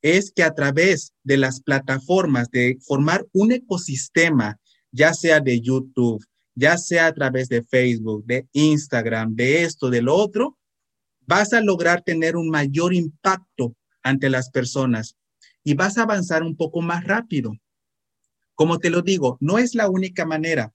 es 0.00 0.32
que 0.34 0.44
a 0.44 0.54
través 0.54 1.12
de 1.22 1.36
las 1.36 1.60
plataformas 1.60 2.50
de 2.50 2.78
formar 2.80 3.26
un 3.34 3.52
ecosistema, 3.52 4.58
ya 4.92 5.12
sea 5.12 5.40
de 5.40 5.60
YouTube, 5.60 6.24
ya 6.54 6.78
sea 6.78 7.08
a 7.08 7.12
través 7.12 7.50
de 7.50 7.62
Facebook, 7.62 8.24
de 8.24 8.48
Instagram, 8.54 9.34
de 9.34 9.64
esto, 9.64 9.90
de 9.90 10.00
lo 10.00 10.14
otro, 10.14 10.56
vas 11.26 11.52
a 11.52 11.60
lograr 11.60 12.00
tener 12.00 12.36
un 12.36 12.48
mayor 12.48 12.94
impacto 12.94 13.76
ante 14.02 14.30
las 14.30 14.48
personas 14.48 15.18
y 15.62 15.74
vas 15.74 15.98
a 15.98 16.04
avanzar 16.04 16.42
un 16.42 16.56
poco 16.56 16.80
más 16.80 17.04
rápido. 17.04 17.52
Como 18.54 18.78
te 18.78 18.90
lo 18.90 19.02
digo, 19.02 19.38
no 19.40 19.58
es 19.58 19.74
la 19.74 19.88
única 19.88 20.24
manera, 20.26 20.72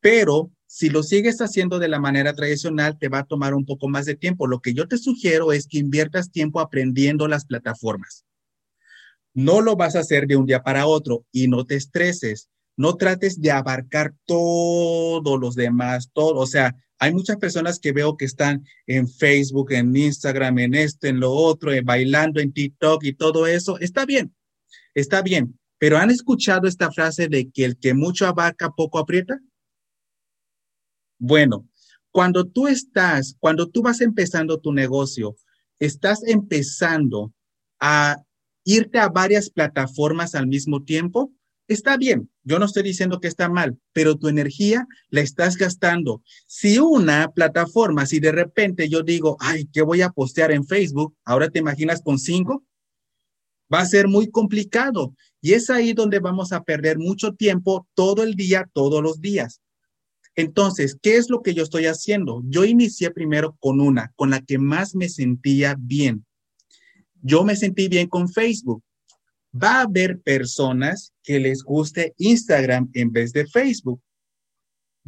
pero 0.00 0.50
si 0.66 0.90
lo 0.90 1.02
sigues 1.02 1.40
haciendo 1.40 1.78
de 1.78 1.88
la 1.88 2.00
manera 2.00 2.34
tradicional, 2.34 2.98
te 2.98 3.08
va 3.08 3.20
a 3.20 3.26
tomar 3.26 3.54
un 3.54 3.64
poco 3.64 3.88
más 3.88 4.04
de 4.04 4.16
tiempo. 4.16 4.46
Lo 4.46 4.60
que 4.60 4.74
yo 4.74 4.88
te 4.88 4.98
sugiero 4.98 5.52
es 5.52 5.66
que 5.66 5.78
inviertas 5.78 6.32
tiempo 6.32 6.60
aprendiendo 6.60 7.28
las 7.28 7.46
plataformas. 7.46 8.24
No 9.32 9.60
lo 9.60 9.76
vas 9.76 9.96
a 9.96 10.00
hacer 10.00 10.26
de 10.26 10.36
un 10.36 10.46
día 10.46 10.62
para 10.62 10.86
otro 10.86 11.24
y 11.30 11.46
no 11.46 11.64
te 11.64 11.76
estreses 11.76 12.48
no 12.76 12.96
trates 12.96 13.40
de 13.40 13.50
abarcar 13.50 14.14
todos 14.26 15.40
los 15.40 15.54
demás, 15.54 16.10
todo, 16.12 16.34
o 16.36 16.46
sea, 16.46 16.76
hay 16.98 17.12
muchas 17.12 17.36
personas 17.36 17.78
que 17.78 17.92
veo 17.92 18.16
que 18.16 18.24
están 18.24 18.64
en 18.86 19.06
Facebook, 19.06 19.72
en 19.72 19.94
Instagram, 19.94 20.58
en 20.60 20.74
esto, 20.74 21.06
en 21.06 21.20
lo 21.20 21.30
otro, 21.30 21.72
en 21.72 21.84
bailando 21.84 22.40
en 22.40 22.54
TikTok 22.54 23.04
y 23.04 23.12
todo 23.12 23.46
eso. 23.46 23.78
Está 23.80 24.06
bien, 24.06 24.34
está 24.94 25.20
bien, 25.20 25.58
pero 25.78 25.98
¿han 25.98 26.10
escuchado 26.10 26.66
esta 26.66 26.90
frase 26.90 27.28
de 27.28 27.50
que 27.50 27.64
el 27.64 27.78
que 27.78 27.94
mucho 27.94 28.26
abarca, 28.26 28.70
poco 28.70 28.98
aprieta? 28.98 29.38
Bueno, 31.18 31.68
cuando 32.10 32.44
tú 32.44 32.66
estás, 32.68 33.36
cuando 33.40 33.68
tú 33.68 33.82
vas 33.82 34.00
empezando 34.00 34.58
tu 34.58 34.72
negocio, 34.72 35.36
estás 35.78 36.22
empezando 36.24 37.32
a 37.80 38.16
irte 38.64 38.98
a 38.98 39.08
varias 39.08 39.50
plataformas 39.50 40.34
al 40.34 40.46
mismo 40.46 40.82
tiempo, 40.82 41.32
Está 41.68 41.96
bien, 41.96 42.30
yo 42.44 42.60
no 42.60 42.66
estoy 42.66 42.84
diciendo 42.84 43.18
que 43.20 43.26
está 43.26 43.48
mal, 43.48 43.76
pero 43.92 44.16
tu 44.16 44.28
energía 44.28 44.86
la 45.08 45.20
estás 45.20 45.56
gastando. 45.56 46.22
Si 46.46 46.78
una 46.78 47.32
plataforma, 47.32 48.06
si 48.06 48.20
de 48.20 48.30
repente 48.30 48.88
yo 48.88 49.02
digo, 49.02 49.36
ay, 49.40 49.66
¿qué 49.72 49.82
voy 49.82 50.02
a 50.02 50.10
postear 50.10 50.52
en 50.52 50.64
Facebook? 50.64 51.16
Ahora 51.24 51.50
te 51.50 51.58
imaginas 51.58 52.02
con 52.02 52.20
cinco, 52.20 52.64
va 53.72 53.80
a 53.80 53.86
ser 53.86 54.06
muy 54.06 54.30
complicado. 54.30 55.12
Y 55.46 55.52
es 55.52 55.70
ahí 55.70 55.92
donde 55.92 56.18
vamos 56.18 56.52
a 56.52 56.64
perder 56.64 56.98
mucho 56.98 57.34
tiempo 57.34 57.86
todo 57.94 58.24
el 58.24 58.34
día, 58.34 58.68
todos 58.72 59.00
los 59.00 59.20
días. 59.20 59.60
Entonces, 60.34 60.98
¿qué 61.00 61.18
es 61.18 61.30
lo 61.30 61.40
que 61.40 61.54
yo 61.54 61.62
estoy 61.62 61.86
haciendo? 61.86 62.42
Yo 62.46 62.64
inicié 62.64 63.12
primero 63.12 63.56
con 63.60 63.80
una, 63.80 64.12
con 64.16 64.30
la 64.30 64.40
que 64.40 64.58
más 64.58 64.96
me 64.96 65.08
sentía 65.08 65.76
bien. 65.78 66.26
Yo 67.22 67.44
me 67.44 67.54
sentí 67.54 67.86
bien 67.86 68.08
con 68.08 68.28
Facebook 68.28 68.82
va 69.54 69.78
a 69.78 69.82
haber 69.82 70.20
personas 70.20 71.12
que 71.22 71.38
les 71.38 71.62
guste 71.62 72.12
Instagram 72.18 72.90
en 72.94 73.12
vez 73.12 73.32
de 73.32 73.46
Facebook. 73.46 74.02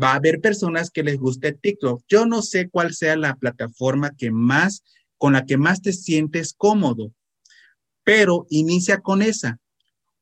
Va 0.00 0.12
a 0.12 0.16
haber 0.18 0.40
personas 0.40 0.90
que 0.92 1.02
les 1.02 1.18
guste 1.18 1.52
TikTok. 1.52 2.04
Yo 2.08 2.26
no 2.26 2.42
sé 2.42 2.68
cuál 2.68 2.94
sea 2.94 3.16
la 3.16 3.34
plataforma 3.34 4.14
que 4.16 4.30
más, 4.30 4.84
con 5.16 5.32
la 5.32 5.44
que 5.44 5.56
más 5.56 5.82
te 5.82 5.92
sientes 5.92 6.54
cómodo, 6.56 7.12
pero 8.04 8.46
inicia 8.50 9.00
con 9.00 9.20
esa. 9.20 9.58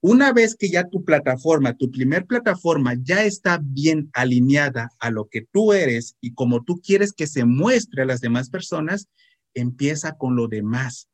Una 0.07 0.33
vez 0.33 0.55
que 0.55 0.71
ya 0.71 0.89
tu 0.89 1.05
plataforma, 1.05 1.77
tu 1.77 1.91
primer 1.91 2.27
plataforma 2.27 2.95
ya 3.03 3.25
está 3.25 3.59
bien 3.61 4.09
alineada 4.13 4.91
a 5.01 5.11
lo 5.11 5.29
que 5.29 5.43
tú 5.43 5.73
eres 5.73 6.17
y 6.21 6.33
como 6.33 6.63
tú 6.63 6.81
quieres 6.81 7.13
que 7.13 7.27
se 7.27 7.45
muestre 7.45 8.03
a 8.03 8.07
las 8.07 8.21
demás 8.21 8.49
personas, 8.49 9.09
empieza 9.53 10.17
con 10.17 10.37
lo 10.37 10.47
demás 10.47 11.09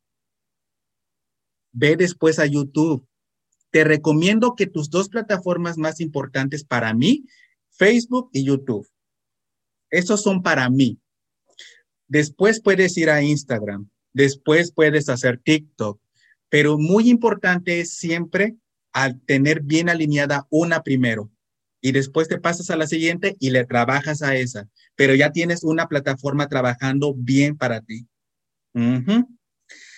ve 1.72 1.96
después 1.96 2.38
a 2.38 2.46
YouTube. 2.46 3.07
Te 3.70 3.85
recomiendo 3.85 4.55
que 4.55 4.66
tus 4.66 4.90
dos 4.90 5.09
plataformas 5.09 5.78
más 5.78 6.00
importantes 6.00 6.64
para 6.64 6.94
mí, 6.94 7.24
Facebook 7.70 8.28
y 8.33 8.44
YouTube. 8.44 8.87
Esos 9.90 10.22
son 10.22 10.42
para 10.42 10.68
mí. 10.68 11.00
Después 12.07 12.61
puedes 12.61 12.96
ir 12.98 13.09
a 13.09 13.22
Instagram, 13.22 13.88
después 14.12 14.72
puedes 14.72 15.09
hacer 15.09 15.40
TikTok, 15.42 15.98
pero 16.50 16.76
muy 16.78 17.09
importante 17.09 17.81
es 17.81 17.94
siempre 17.94 18.57
al 18.92 19.20
tener 19.22 19.62
bien 19.62 19.88
alineada 19.88 20.46
una 20.50 20.83
primero 20.83 21.31
y 21.81 21.92
después 21.92 22.28
te 22.28 22.38
pasas 22.38 22.70
a 22.70 22.76
la 22.76 22.87
siguiente 22.87 23.37
y 23.40 23.50
le 23.50 23.64
trabajas 23.64 24.22
a 24.22 24.37
esa, 24.37 24.68
pero 24.94 25.14
ya 25.14 25.33
tienes 25.33 25.64
una 25.64 25.88
plataforma 25.88 26.48
trabajando 26.48 27.14
bien 27.16 27.57
para 27.57 27.81
ti. 27.81 28.07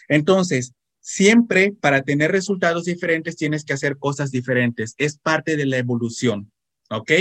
Entonces, 0.08 0.74
Siempre 1.06 1.76
para 1.78 2.00
tener 2.00 2.32
resultados 2.32 2.86
diferentes 2.86 3.36
tienes 3.36 3.66
que 3.66 3.74
hacer 3.74 3.98
cosas 3.98 4.30
diferentes. 4.30 4.94
Es 4.96 5.18
parte 5.18 5.54
de 5.54 5.66
la 5.66 5.76
evolución, 5.76 6.50
¿ok? 6.88 7.12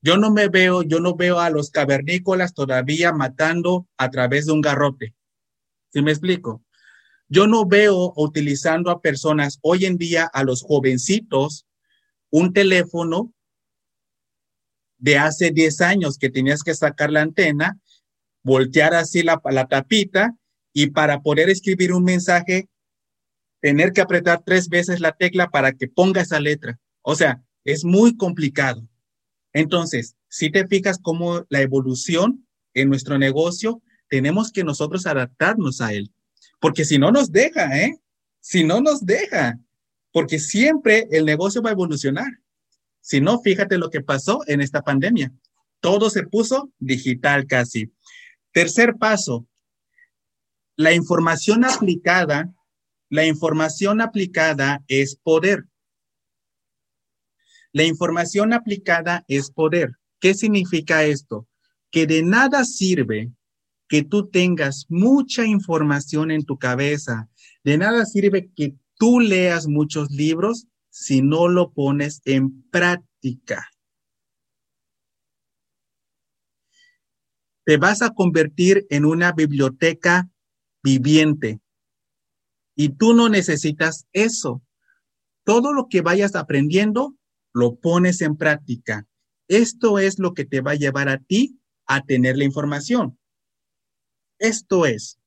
Yo 0.00 0.16
no 0.16 0.30
me 0.30 0.46
veo, 0.46 0.82
yo 0.82 1.00
no 1.00 1.16
veo 1.16 1.40
a 1.40 1.50
los 1.50 1.70
cavernícolas 1.70 2.54
todavía 2.54 3.12
matando 3.12 3.88
a 3.98 4.10
través 4.10 4.46
de 4.46 4.52
un 4.52 4.60
garrote. 4.60 5.12
¿Sí 5.92 6.02
me 6.02 6.12
explico? 6.12 6.62
Yo 7.28 7.46
no 7.46 7.66
veo 7.66 8.12
utilizando 8.16 8.90
a 8.90 9.00
personas 9.00 9.58
hoy 9.62 9.86
en 9.86 9.96
día, 9.96 10.30
a 10.32 10.44
los 10.44 10.62
jovencitos, 10.62 11.66
un 12.30 12.52
teléfono 12.52 13.32
de 14.98 15.18
hace 15.18 15.50
10 15.50 15.80
años 15.80 16.18
que 16.18 16.30
tenías 16.30 16.62
que 16.62 16.74
sacar 16.74 17.10
la 17.10 17.22
antena, 17.22 17.78
voltear 18.42 18.94
así 18.94 19.22
la, 19.22 19.40
tapita 19.68 20.36
y 20.72 20.88
para 20.90 21.22
poder 21.22 21.48
escribir 21.50 21.92
un 21.92 22.04
mensaje 22.04 22.68
tener 23.60 23.92
que 23.92 24.02
apretar 24.02 24.42
tres 24.44 24.68
veces 24.68 25.00
la 25.00 25.12
tecla 25.12 25.48
para 25.48 25.72
que 25.72 25.88
ponga 25.88 26.20
esa 26.20 26.38
letra. 26.38 26.78
O 27.00 27.14
sea, 27.14 27.42
es 27.64 27.84
muy 27.84 28.14
complicado. 28.16 28.86
Entonces, 29.54 30.16
si 30.28 30.50
te 30.50 30.66
fijas 30.66 30.98
cómo 31.00 31.46
la 31.48 31.62
evolución 31.62 32.46
en 32.74 32.90
nuestro 32.90 33.16
negocio, 33.16 33.80
tenemos 34.08 34.52
que 34.52 34.64
nosotros 34.64 35.06
adaptarnos 35.06 35.80
a 35.80 35.94
él. 35.94 36.12
Porque 36.64 36.86
si 36.86 36.96
no 36.96 37.12
nos 37.12 37.30
deja, 37.30 37.78
¿eh? 37.78 38.00
Si 38.40 38.64
no 38.64 38.80
nos 38.80 39.04
deja, 39.04 39.60
porque 40.12 40.38
siempre 40.38 41.06
el 41.10 41.26
negocio 41.26 41.60
va 41.60 41.68
a 41.68 41.74
evolucionar. 41.74 42.40
Si 43.02 43.20
no, 43.20 43.38
fíjate 43.42 43.76
lo 43.76 43.90
que 43.90 44.00
pasó 44.00 44.40
en 44.46 44.62
esta 44.62 44.80
pandemia. 44.80 45.30
Todo 45.80 46.08
se 46.08 46.22
puso 46.22 46.72
digital 46.78 47.46
casi. 47.46 47.92
Tercer 48.50 48.94
paso, 48.96 49.46
la 50.74 50.94
información 50.94 51.66
aplicada, 51.66 52.54
la 53.10 53.26
información 53.26 54.00
aplicada 54.00 54.82
es 54.88 55.16
poder. 55.16 55.66
La 57.72 57.84
información 57.84 58.54
aplicada 58.54 59.22
es 59.28 59.50
poder. 59.50 59.98
¿Qué 60.18 60.32
significa 60.32 61.04
esto? 61.04 61.46
Que 61.90 62.06
de 62.06 62.22
nada 62.22 62.64
sirve 62.64 63.30
que 63.88 64.02
tú 64.02 64.28
tengas 64.28 64.86
mucha 64.88 65.44
información 65.46 66.30
en 66.30 66.44
tu 66.44 66.58
cabeza. 66.58 67.28
De 67.62 67.78
nada 67.78 68.04
sirve 68.06 68.50
que 68.54 68.74
tú 68.96 69.20
leas 69.20 69.66
muchos 69.66 70.10
libros 70.10 70.66
si 70.90 71.22
no 71.22 71.48
lo 71.48 71.72
pones 71.72 72.22
en 72.24 72.62
práctica. 72.70 73.68
Te 77.64 77.76
vas 77.78 78.02
a 78.02 78.10
convertir 78.10 78.86
en 78.90 79.04
una 79.04 79.32
biblioteca 79.32 80.28
viviente 80.82 81.60
y 82.76 82.90
tú 82.90 83.14
no 83.14 83.28
necesitas 83.28 84.06
eso. 84.12 84.62
Todo 85.44 85.72
lo 85.72 85.88
que 85.88 86.00
vayas 86.00 86.34
aprendiendo, 86.34 87.16
lo 87.52 87.76
pones 87.76 88.20
en 88.20 88.36
práctica. 88.36 89.06
Esto 89.48 89.98
es 89.98 90.18
lo 90.18 90.34
que 90.34 90.44
te 90.44 90.60
va 90.60 90.72
a 90.72 90.76
llevar 90.76 91.08
a 91.08 91.18
ti 91.18 91.60
a 91.86 92.02
tener 92.02 92.36
la 92.36 92.44
información. 92.44 93.18
Esto 94.38 94.86
es 94.86 95.18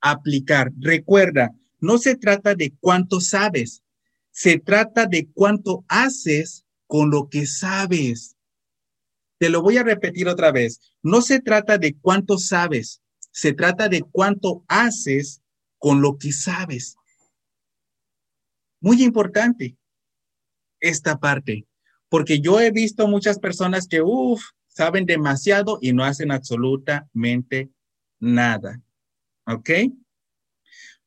aplicar. 0.00 0.72
Recuerda, 0.78 1.54
no 1.80 1.98
se 1.98 2.16
trata 2.16 2.54
de 2.54 2.74
cuánto 2.80 3.20
sabes, 3.20 3.82
se 4.30 4.58
trata 4.58 5.06
de 5.06 5.28
cuánto 5.32 5.84
haces 5.88 6.64
con 6.86 7.10
lo 7.10 7.28
que 7.28 7.46
sabes. 7.46 8.36
Te 9.38 9.50
lo 9.50 9.62
voy 9.62 9.76
a 9.76 9.82
repetir 9.82 10.28
otra 10.28 10.52
vez. 10.52 10.80
No 11.02 11.20
se 11.20 11.40
trata 11.40 11.78
de 11.78 11.94
cuánto 11.94 12.38
sabes, 12.38 13.02
se 13.30 13.52
trata 13.52 13.88
de 13.88 14.02
cuánto 14.02 14.64
haces 14.68 15.42
con 15.78 16.00
lo 16.00 16.18
que 16.18 16.32
sabes. 16.32 16.96
Muy 18.80 19.02
importante 19.02 19.76
esta 20.80 21.18
parte, 21.18 21.66
porque 22.08 22.40
yo 22.40 22.60
he 22.60 22.70
visto 22.70 23.08
muchas 23.08 23.38
personas 23.38 23.88
que, 23.88 24.02
uff, 24.02 24.42
saben 24.68 25.06
demasiado 25.06 25.78
y 25.80 25.92
no 25.92 26.04
hacen 26.04 26.30
absolutamente 26.30 27.70
nada. 28.20 28.82
¿Ok? 29.46 29.70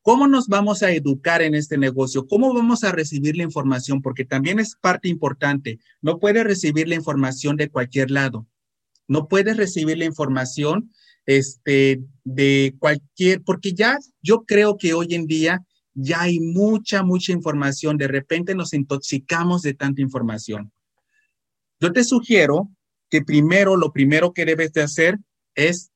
¿Cómo 0.02 0.28
nos 0.28 0.48
vamos 0.48 0.82
a 0.82 0.92
educar 0.92 1.42
en 1.42 1.56
este 1.56 1.78
negocio? 1.78 2.26
¿Cómo 2.26 2.54
vamos 2.54 2.84
a 2.84 2.92
recibir 2.92 3.36
la 3.36 3.44
información? 3.44 4.02
Porque 4.02 4.26
también 4.26 4.60
es 4.60 4.76
parte 4.76 5.10
importante. 5.10 5.80
No 6.02 6.20
puedes 6.20 6.44
recibir 6.44 6.88
la 6.88 6.96
información 6.96 7.58
de 7.58 7.70
cualquier 7.70 8.10
lado. 8.10 8.48
No 9.08 9.28
puedes 9.28 9.58
recibir 9.58 9.98
la 9.98 10.06
información 10.06 10.92
este, 11.26 12.02
de 12.24 12.76
cualquier, 12.80 13.44
porque 13.44 13.74
ya 13.74 13.98
yo 14.22 14.46
creo 14.46 14.78
que 14.78 14.94
hoy 14.94 15.14
en 15.14 15.28
día 15.28 15.64
ya 15.94 16.22
hay 16.22 16.40
mucha, 16.40 17.04
mucha 17.04 17.32
información. 17.34 17.98
De 17.98 18.08
repente 18.08 18.56
nos 18.56 18.74
intoxicamos 18.74 19.62
de 19.62 19.74
tanta 19.74 20.02
información. 20.02 20.72
Yo 21.80 21.92
te 21.92 22.04
sugiero 22.04 22.72
que 23.10 23.22
primero, 23.22 23.76
lo 23.78 23.92
primero 23.92 24.34
que 24.34 24.46
debes 24.46 24.74
de 24.74 24.82
hacer 24.82 25.18
es 25.56 25.92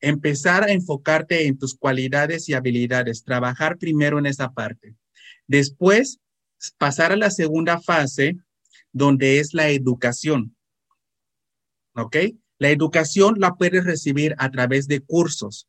empezar 0.00 0.64
a 0.64 0.72
enfocarte 0.72 1.46
en 1.46 1.58
tus 1.58 1.74
cualidades 1.74 2.48
y 2.48 2.54
habilidades, 2.54 3.24
trabajar 3.24 3.78
primero 3.78 4.18
en 4.18 4.26
esa 4.26 4.52
parte. 4.52 4.94
Después, 5.46 6.20
pasar 6.76 7.12
a 7.12 7.16
la 7.16 7.30
segunda 7.30 7.80
fase, 7.80 8.36
donde 8.92 9.38
es 9.40 9.54
la 9.54 9.70
educación. 9.70 10.56
¿Ok? 11.94 12.16
La 12.58 12.70
educación 12.70 13.36
la 13.38 13.54
puedes 13.54 13.84
recibir 13.84 14.34
a 14.38 14.50
través 14.50 14.88
de 14.88 15.00
cursos. 15.00 15.68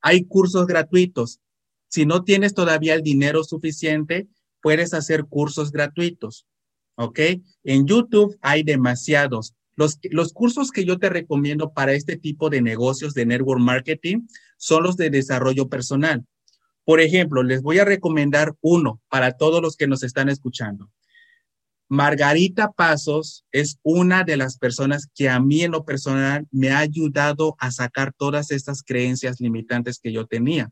Hay 0.00 0.24
cursos 0.24 0.66
gratuitos. 0.66 1.40
Si 1.88 2.06
no 2.06 2.24
tienes 2.24 2.54
todavía 2.54 2.94
el 2.94 3.02
dinero 3.02 3.44
suficiente, 3.44 4.28
puedes 4.60 4.94
hacer 4.94 5.24
cursos 5.24 5.72
gratuitos. 5.72 6.46
¿Ok? 6.96 7.20
En 7.64 7.86
YouTube 7.86 8.36
hay 8.40 8.62
demasiados. 8.62 9.54
Los, 9.78 10.32
cursos 10.32 10.72
que 10.72 10.84
yo 10.84 10.98
te 10.98 11.08
recomiendo 11.08 11.72
para 11.72 11.92
este 11.92 12.16
tipo 12.16 12.50
de 12.50 12.60
negocios 12.60 13.14
de 13.14 13.26
network 13.26 13.60
marketing 13.60 14.26
son 14.56 14.82
los 14.82 14.96
de 14.96 15.08
desarrollo 15.08 15.68
personal. 15.68 16.26
Por 16.84 17.00
ejemplo, 17.00 17.44
les 17.44 17.62
voy 17.62 17.78
a 17.78 17.84
recomendar 17.84 18.56
uno 18.60 19.00
para 19.08 19.36
todos 19.36 19.62
los 19.62 19.76
que 19.76 19.86
nos 19.86 20.02
están 20.02 20.28
escuchando. 20.28 20.90
Margarita 21.88 22.72
Pasos 22.72 23.44
es 23.52 23.78
una 23.84 24.24
de 24.24 24.36
las 24.36 24.58
personas 24.58 25.08
que 25.14 25.28
a 25.28 25.38
mí 25.38 25.62
en 25.62 25.70
lo 25.70 25.84
personal 25.84 26.48
me 26.50 26.70
ha 26.70 26.78
ayudado 26.78 27.54
a 27.60 27.70
sacar 27.70 28.12
todas 28.12 28.50
estas 28.50 28.82
creencias 28.82 29.40
limitantes 29.40 30.00
que 30.00 30.12
yo 30.12 30.26
tenía. 30.26 30.70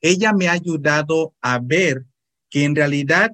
Ella 0.00 0.32
me 0.32 0.48
ha 0.48 0.52
ayudado 0.52 1.34
a 1.40 1.60
ver 1.60 2.04
que 2.50 2.64
en 2.64 2.74
realidad 2.74 3.30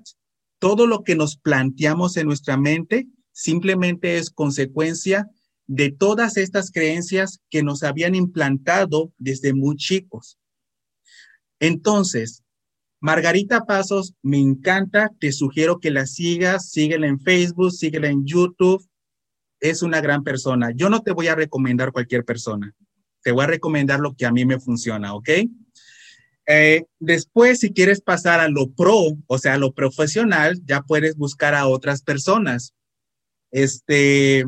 todo 0.58 0.86
lo 0.86 1.04
que 1.04 1.16
nos 1.16 1.38
planteamos 1.38 2.18
en 2.18 2.26
nuestra 2.26 2.58
mente 2.58 3.08
simplemente 3.32 4.18
es 4.18 4.30
consecuencia 4.30 5.28
de 5.66 5.90
todas 5.90 6.36
estas 6.36 6.70
creencias 6.70 7.40
que 7.50 7.62
nos 7.62 7.82
habían 7.82 8.14
implantado 8.14 9.12
desde 9.18 9.54
muy 9.54 9.76
chicos. 9.76 10.38
Entonces, 11.60 12.42
Margarita 13.00 13.64
Pasos, 13.64 14.14
me 14.22 14.38
encanta, 14.38 15.10
te 15.18 15.32
sugiero 15.32 15.80
que 15.80 15.90
la 15.90 16.06
sigas, 16.06 16.70
síguela 16.70 17.06
en 17.06 17.18
Facebook, 17.18 17.72
síguela 17.72 18.08
en 18.08 18.24
YouTube, 18.24 18.86
es 19.60 19.82
una 19.82 20.00
gran 20.00 20.22
persona. 20.22 20.70
Yo 20.74 20.88
no 20.88 21.02
te 21.02 21.12
voy 21.12 21.28
a 21.28 21.34
recomendar 21.34 21.92
cualquier 21.92 22.24
persona, 22.24 22.74
te 23.22 23.32
voy 23.32 23.44
a 23.44 23.48
recomendar 23.48 24.00
lo 24.00 24.14
que 24.14 24.26
a 24.26 24.32
mí 24.32 24.44
me 24.44 24.60
funciona, 24.60 25.14
¿ok? 25.14 25.30
Eh, 26.46 26.84
después, 26.98 27.60
si 27.60 27.72
quieres 27.72 28.00
pasar 28.00 28.40
a 28.40 28.48
lo 28.48 28.70
pro, 28.70 29.16
o 29.26 29.38
sea, 29.38 29.54
a 29.54 29.58
lo 29.58 29.72
profesional, 29.72 30.60
ya 30.64 30.82
puedes 30.82 31.16
buscar 31.16 31.54
a 31.54 31.66
otras 31.66 32.02
personas. 32.02 32.74
Este, 33.52 34.44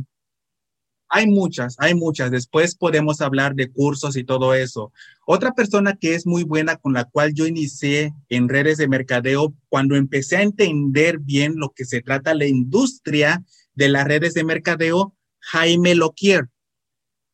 hay 1.09 1.29
muchas, 1.29 1.77
hay 1.79 1.95
muchas. 1.95 2.31
Después 2.33 2.75
podemos 2.75 3.21
hablar 3.21 3.55
de 3.55 3.71
cursos 3.71 4.17
y 4.17 4.25
todo 4.25 4.55
eso. 4.55 4.93
Otra 5.27 5.53
persona 5.53 5.97
que 5.97 6.15
es 6.15 6.27
muy 6.27 6.43
buena 6.43 6.77
con 6.77 6.95
la 6.95 7.05
cual 7.05 7.33
yo 7.35 7.47
inicié 7.47 8.13
en 8.31 8.49
redes 8.49 8.79
de 8.79 8.89
mercadeo 8.89 9.55
cuando 9.69 9.95
empecé 9.95 10.39
a 10.39 10.43
entender 10.43 11.19
bien 11.21 11.55
lo 11.57 11.71
que 11.71 11.85
se 11.85 12.03
trata 12.03 12.35
la 12.35 12.47
industria 12.47 13.45
de 13.75 13.89
las 13.89 14.07
redes 14.07 14.35
de 14.35 14.43
mercadeo, 14.43 15.15
Jaime 15.39 15.95
Loquier. 15.95 16.49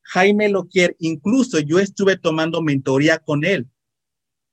Jaime 0.03 0.49
Loquier, 0.49 0.95
incluso 0.99 1.59
yo 1.59 1.79
estuve 1.79 2.17
tomando 2.17 2.61
mentoría 2.61 3.17
con 3.19 3.45
él. 3.45 3.67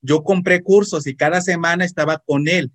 Yo 0.00 0.22
compré 0.22 0.62
cursos 0.62 1.08
y 1.08 1.16
cada 1.16 1.40
semana 1.40 1.84
estaba 1.84 2.18
con 2.18 2.46
él 2.46 2.72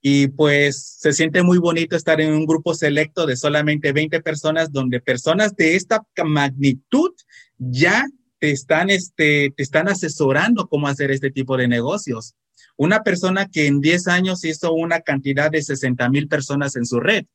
y 0.00 0.28
pues 0.28 0.96
se 1.00 1.12
siente 1.12 1.42
muy 1.42 1.58
bonito 1.58 1.96
estar 1.96 2.20
en 2.20 2.32
un 2.32 2.46
grupo 2.46 2.74
selecto 2.74 3.26
de 3.26 3.36
solamente 3.36 3.92
20 3.92 4.20
personas 4.20 4.70
donde 4.72 5.00
personas 5.00 5.56
de 5.56 5.74
esta 5.74 6.06
magnitud 6.24 7.10
ya 7.58 8.06
te 8.38 8.52
están, 8.52 8.90
este, 8.90 9.52
te 9.56 9.62
están 9.62 9.88
asesorando 9.88 10.68
cómo 10.68 10.86
hacer 10.86 11.10
este 11.10 11.30
tipo 11.30 11.56
de 11.56 11.66
negocios. 11.66 12.36
Una 12.76 13.02
persona 13.02 13.48
que 13.48 13.66
en 13.66 13.80
10 13.80 14.06
años 14.06 14.44
hizo 14.44 14.72
una 14.72 15.00
cantidad 15.00 15.50
de 15.50 15.62
60 15.62 16.08
mil 16.10 16.28
personas 16.28 16.76
en 16.76 16.86
su 16.86 17.00
red. 17.00 17.26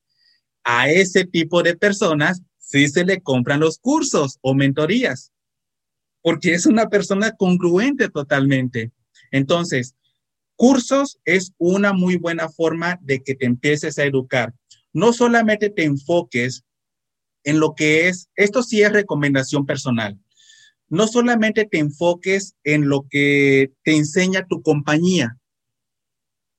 A 0.63 0.89
ese 0.89 1.25
tipo 1.25 1.63
de 1.63 1.75
personas 1.75 2.41
sí 2.57 2.87
se 2.87 3.03
le 3.03 3.21
compran 3.21 3.59
los 3.59 3.77
cursos 3.77 4.37
o 4.41 4.53
mentorías, 4.53 5.33
porque 6.21 6.53
es 6.53 6.65
una 6.65 6.87
persona 6.87 7.31
congruente 7.31 8.07
totalmente. 8.07 8.93
Entonces, 9.31 9.95
Cursos 10.55 11.19
es 11.25 11.53
una 11.57 11.93
muy 11.93 12.17
buena 12.17 12.49
forma 12.49 12.99
de 13.01 13.23
que 13.23 13.35
te 13.35 13.45
empieces 13.45 13.97
a 13.97 14.03
educar. 14.03 14.53
No 14.93 15.13
solamente 15.13 15.69
te 15.69 15.83
enfoques 15.83 16.63
en 17.43 17.59
lo 17.59 17.73
que 17.75 18.07
es, 18.07 18.29
esto 18.35 18.63
sí 18.63 18.81
es 18.81 18.91
recomendación 18.91 19.65
personal, 19.65 20.17
no 20.87 21.07
solamente 21.07 21.65
te 21.65 21.79
enfoques 21.79 22.55
en 22.63 22.87
lo 22.87 23.07
que 23.09 23.73
te 23.83 23.95
enseña 23.95 24.47
tu 24.47 24.61
compañía. 24.61 25.37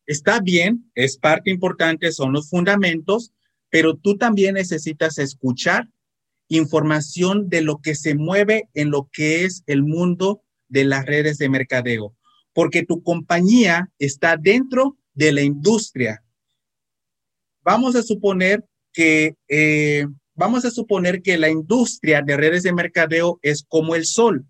Está 0.06 0.40
bien, 0.40 0.90
es 0.94 1.16
parte 1.16 1.50
importante, 1.50 2.12
son 2.12 2.32
los 2.32 2.50
fundamentos, 2.50 3.32
pero 3.70 3.96
tú 3.96 4.18
también 4.18 4.54
necesitas 4.54 5.18
escuchar 5.18 5.88
información 6.48 7.48
de 7.48 7.62
lo 7.62 7.80
que 7.80 7.94
se 7.94 8.14
mueve 8.14 8.68
en 8.74 8.90
lo 8.90 9.08
que 9.10 9.44
es 9.44 9.62
el 9.66 9.82
mundo 9.82 10.42
de 10.68 10.84
las 10.84 11.06
redes 11.06 11.38
de 11.38 11.48
mercadeo 11.48 12.14
porque 12.54 12.84
tu 12.84 13.02
compañía 13.02 13.90
está 13.98 14.36
dentro 14.36 14.96
de 15.12 15.32
la 15.32 15.42
industria. 15.42 16.22
Vamos 17.62 17.96
a 17.96 18.02
suponer 18.02 18.64
que, 18.92 19.36
eh, 19.48 20.06
vamos 20.34 20.64
a 20.64 20.70
suponer 20.70 21.20
que 21.20 21.36
la 21.36 21.50
industria 21.50 22.22
de 22.22 22.36
redes 22.36 22.62
de 22.62 22.72
mercadeo 22.72 23.38
es 23.42 23.64
como 23.68 23.94
el 23.94 24.06
sol 24.06 24.46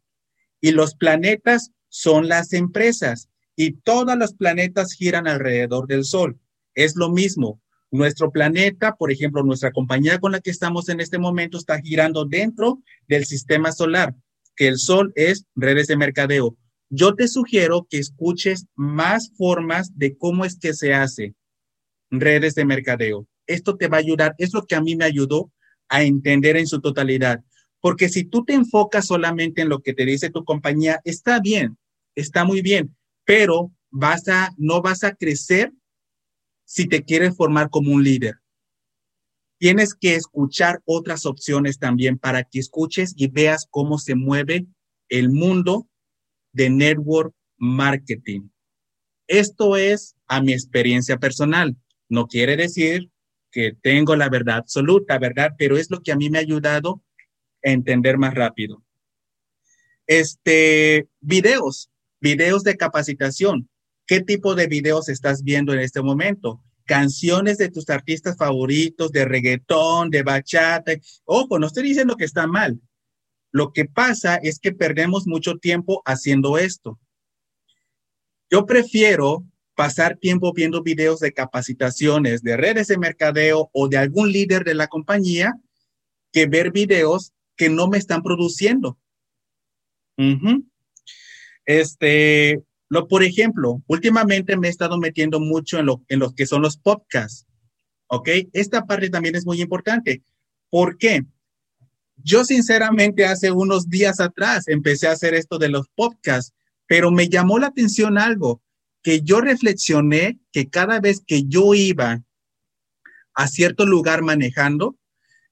y 0.61 0.71
los 0.71 0.95
planetas 0.95 1.71
son 1.89 2.29
las 2.29 2.53
empresas 2.53 3.29
y 3.57 3.73
todos 3.73 4.17
los 4.17 4.35
planetas 4.35 4.93
giran 4.93 5.27
alrededor 5.27 5.87
del 5.87 6.05
sol. 6.05 6.39
Es 6.75 6.97
lo 6.97 7.11
mismo. 7.11 7.61
Nuestro 7.91 8.33
planeta, 8.33 8.97
por 8.97 9.13
ejemplo, 9.13 9.45
nuestra 9.45 9.71
compañía 9.71 10.19
con 10.19 10.33
la 10.33 10.41
que 10.41 10.51
estamos 10.51 10.89
en 10.89 11.01
este 11.01 11.19
momento 11.19 11.57
está 11.57 11.81
girando 11.81 12.25
dentro 12.25 12.83
del 13.07 13.25
sistema 13.25 13.71
solar, 13.71 14.17
que 14.57 14.67
el 14.67 14.79
Sol 14.79 15.13
es 15.15 15.47
redes 15.55 15.87
de 15.87 15.97
mercadeo. 15.97 16.57
Yo 16.97 17.17
te 17.17 17.27
sugiero 17.27 17.89
que 17.91 17.99
escuches 17.99 18.67
más 18.77 19.33
formas 19.37 19.99
de 19.99 20.17
cómo 20.17 20.45
es 20.45 20.57
que 20.57 20.73
se 20.75 20.95
hace 20.95 21.35
redes 22.09 22.55
de 22.55 22.65
mercadeo. 22.65 23.27
Esto 23.49 23.77
te 23.77 23.89
va 23.89 23.97
a 23.97 24.01
ayudar, 24.01 24.37
es 24.39 24.55
lo 24.55 24.65
que 24.65 24.77
a 24.77 24.81
mí 24.81 24.95
me 24.95 25.05
ayudó 25.05 25.53
a 25.89 26.05
entender 26.05 26.57
en 26.57 26.69
su 26.69 26.81
totalidad. 26.81 27.43
Porque 27.81 28.09
si 28.09 28.23
tú 28.23 28.45
te 28.45 28.55
enfocas 28.55 29.09
solamente 29.09 29.63
en 29.63 29.71
lo 29.71 29.81
que 29.81 29.93
te 29.93 30.05
dice 30.05 30.31
tu 30.31 30.45
compañía, 30.45 31.01
está 31.03 31.41
bien, 31.41 31.77
está 32.15 32.45
muy 32.45 32.63
bien, 32.63 32.95
pero 33.25 33.73
vas 33.91 34.29
a, 34.29 34.55
no 34.57 34.81
vas 34.81 35.03
a 35.03 35.17
crecer 35.17 35.73
si 36.65 36.87
te 36.87 37.03
quieres 37.03 37.37
formar 37.37 37.71
como 37.71 37.93
un 37.93 38.05
líder. 38.05 38.37
Tienes 39.59 39.95
que 39.95 40.15
escuchar 40.15 40.81
otras 40.85 41.27
opciones 41.27 41.81
también 41.81 42.19
para 42.19 42.45
que 42.45 42.61
escuches 42.61 43.15
y 43.17 43.27
veas 43.27 43.67
cómo 43.69 43.99
se 43.99 44.15
mueve 44.15 44.69
el 45.09 45.31
mundo 45.31 45.89
de 46.55 46.71
network 46.71 47.35
marketing. 47.59 48.49
Esto 49.27 49.77
es 49.77 50.17
a 50.27 50.41
mi 50.41 50.53
experiencia 50.53 51.19
personal. 51.19 51.77
No 52.09 52.27
quiere 52.27 52.57
decir 52.57 53.11
que 53.51 53.77
tengo 53.83 54.17
la 54.17 54.29
verdad 54.29 54.57
absoluta, 54.57 55.19
¿verdad? 55.19 55.53
Pero 55.59 55.77
es 55.77 55.91
lo 55.91 56.01
que 56.01 56.13
a 56.13 56.17
mí 56.17 56.31
me 56.31 56.39
ha 56.39 56.43
ayudado 56.43 57.03
a 57.65 57.71
entender 57.71 58.19
más 58.19 58.35
rápido. 58.35 58.83
Este, 60.07 61.09
videos, 61.21 61.91
videos 62.21 62.65
de 62.65 62.77
capacitación. 62.77 63.69
¿Qué 64.07 64.21
tipo 64.21 64.55
de 64.55 64.67
videos 64.67 65.09
estás 65.09 65.43
viendo 65.43 65.73
en 65.73 65.81
este 65.81 66.03
momento? 66.03 66.63
Canciones 66.85 67.57
de 67.57 67.71
tus 67.71 67.89
artistas 67.89 68.37
favoritos, 68.37 69.13
de 69.13 69.25
reggaetón, 69.25 70.11
de 70.11 70.23
bachata. 70.23 70.93
Ojo, 71.25 71.59
no 71.59 71.67
estoy 71.69 71.85
diciendo 71.85 72.17
que 72.17 72.27
está 72.27 72.47
mal. 72.47 72.79
Lo 73.55 73.73
que 73.73 73.85
pasa 73.85 74.35
es 74.35 74.59
que 74.59 74.73
perdemos 74.73 75.29
mucho 75.29 75.59
tiempo 75.59 76.03
haciendo 76.07 76.59
esto. 76.59 76.99
Yo 78.51 78.67
prefiero 78.67 79.45
pasar 79.77 80.17
tiempo 80.17 80.53
viendo 80.53 80.83
videos 80.83 81.21
de 81.21 81.33
capacitaciones 81.33 82.43
de 82.43 82.57
redes 82.57 82.89
de 82.89 82.99
mercadeo 82.99 83.71
o 83.73 83.87
de 83.87 83.97
algún 83.97 84.33
líder 84.33 84.65
de 84.65 84.75
la 84.75 84.89
compañía 84.89 85.55
que 86.33 86.47
ver 86.47 86.73
videos 86.73 87.33
que 87.55 87.69
no 87.69 87.87
me 87.87 87.97
están 87.97 88.25
produciendo. 88.25 88.99
Este, 91.65 92.61
lo, 92.89 93.07
por 93.07 93.23
ejemplo, 93.23 93.85
últimamente 93.87 94.57
me 94.57 94.67
he 94.67 94.71
estado 94.71 94.99
metiendo 94.99 95.39
mucho 95.39 95.79
en 95.79 95.87
lo, 95.87 96.03
en 96.09 96.19
lo 96.19 96.35
que 96.35 96.47
son 96.47 96.61
los 96.61 96.77
podcasts. 96.77 97.47
¿Ok? 98.09 98.31
Esta 98.53 98.85
parte 98.85 99.11
también 99.11 99.37
es 99.37 99.47
muy 99.47 99.63
importante. 99.63 100.25
¿Por 100.71 100.99
qué? 100.99 101.25
Yo 102.17 102.45
sinceramente 102.45 103.27
hace 103.27 103.51
unos 103.51 103.89
días 103.89 104.21
atrás 104.21 104.69
empecé 104.69 105.09
a 105.09 105.13
hacer 105.13 105.35
esto 105.35 105.59
de 105.59 105.69
los 105.69 105.89
podcasts, 105.95 106.53
pero 106.87 107.11
me 107.11 107.29
llamó 107.29 107.59
la 107.59 107.69
atención 107.69 108.19
algo 108.19 108.63
que 109.03 109.21
yo 109.23 109.41
reflexioné 109.41 110.39
que 110.53 110.69
cada 110.69 111.01
vez 111.01 111.23
que 111.27 111.45
yo 111.45 111.75
iba 111.75 112.23
a 113.35 113.49
cierto 113.49 113.85
lugar 113.85 114.23
manejando, 114.23 114.97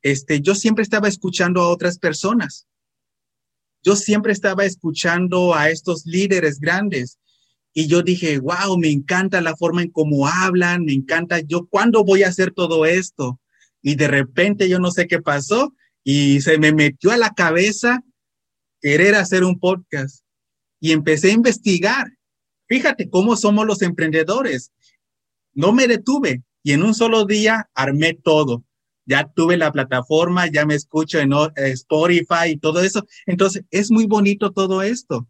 este, 0.03 0.41
yo 0.41 0.55
siempre 0.55 0.83
estaba 0.83 1.09
escuchando 1.09 1.61
a 1.61 1.69
otras 1.69 1.99
personas. 1.99 2.67
Yo 3.83 3.97
siempre 3.97 4.33
estaba 4.33 4.65
escuchando 4.65 5.55
a 5.55 5.69
estos 5.69 6.07
líderes 6.07 6.61
grandes 6.61 7.19
y 7.75 7.89
yo 7.89 8.03
dije, 8.03 8.39
wow, 8.39 8.79
me 8.79 8.91
encanta 8.91 9.41
la 9.41 9.57
forma 9.57 9.83
en 9.83 9.91
cómo 9.91 10.29
hablan, 10.29 10.85
me 10.85 10.93
encanta 10.93 11.41
yo, 11.41 11.67
¿cuándo 11.67 12.05
voy 12.05 12.23
a 12.23 12.29
hacer 12.29 12.53
todo 12.53 12.87
esto? 12.87 13.41
Y 13.81 13.97
de 13.97 14.09
repente 14.09 14.69
yo 14.69 14.79
no 14.79 14.91
sé 14.91 15.09
qué 15.09 15.21
pasó 15.21 15.75
y 16.05 16.41
se 16.41 16.59
me 16.59 16.73
metió 16.73 17.11
a 17.11 17.17
la 17.17 17.31
cabeza 17.31 18.03
querer 18.81 19.15
hacer 19.15 19.45
un 19.45 19.59
podcast 19.59 20.25
y 20.81 20.93
empecé 20.93 21.31
a 21.31 21.35
investigar 21.35 22.13
Fíjate 22.73 23.11
cómo 23.11 23.37
somos 23.37 23.67
los 23.67 23.83
emprendedores. 23.83 24.73
No 25.53 25.75
me 25.75 25.87
detuve 25.87 26.43
y 26.63 26.73
en 26.73 26.83
un 26.83 26.95
solo 26.95 27.27
día 27.27 27.69
armé 27.75 28.15
todo. 28.15 28.65
Ya 29.05 29.31
tuve 29.31 29.59
la 29.59 29.71
plataforma, 29.73 30.47
ya 30.47 30.65
me 30.65 30.77
escucho 30.77 31.19
en 31.19 31.35
eh, 31.35 31.73
Spotify 31.73 32.53
y 32.53 32.57
todo 32.57 32.81
eso. 32.81 33.05
Entonces, 33.27 33.65
es 33.71 33.91
muy 33.91 34.07
bonito 34.07 34.53
todo 34.53 34.81
esto, 34.81 35.29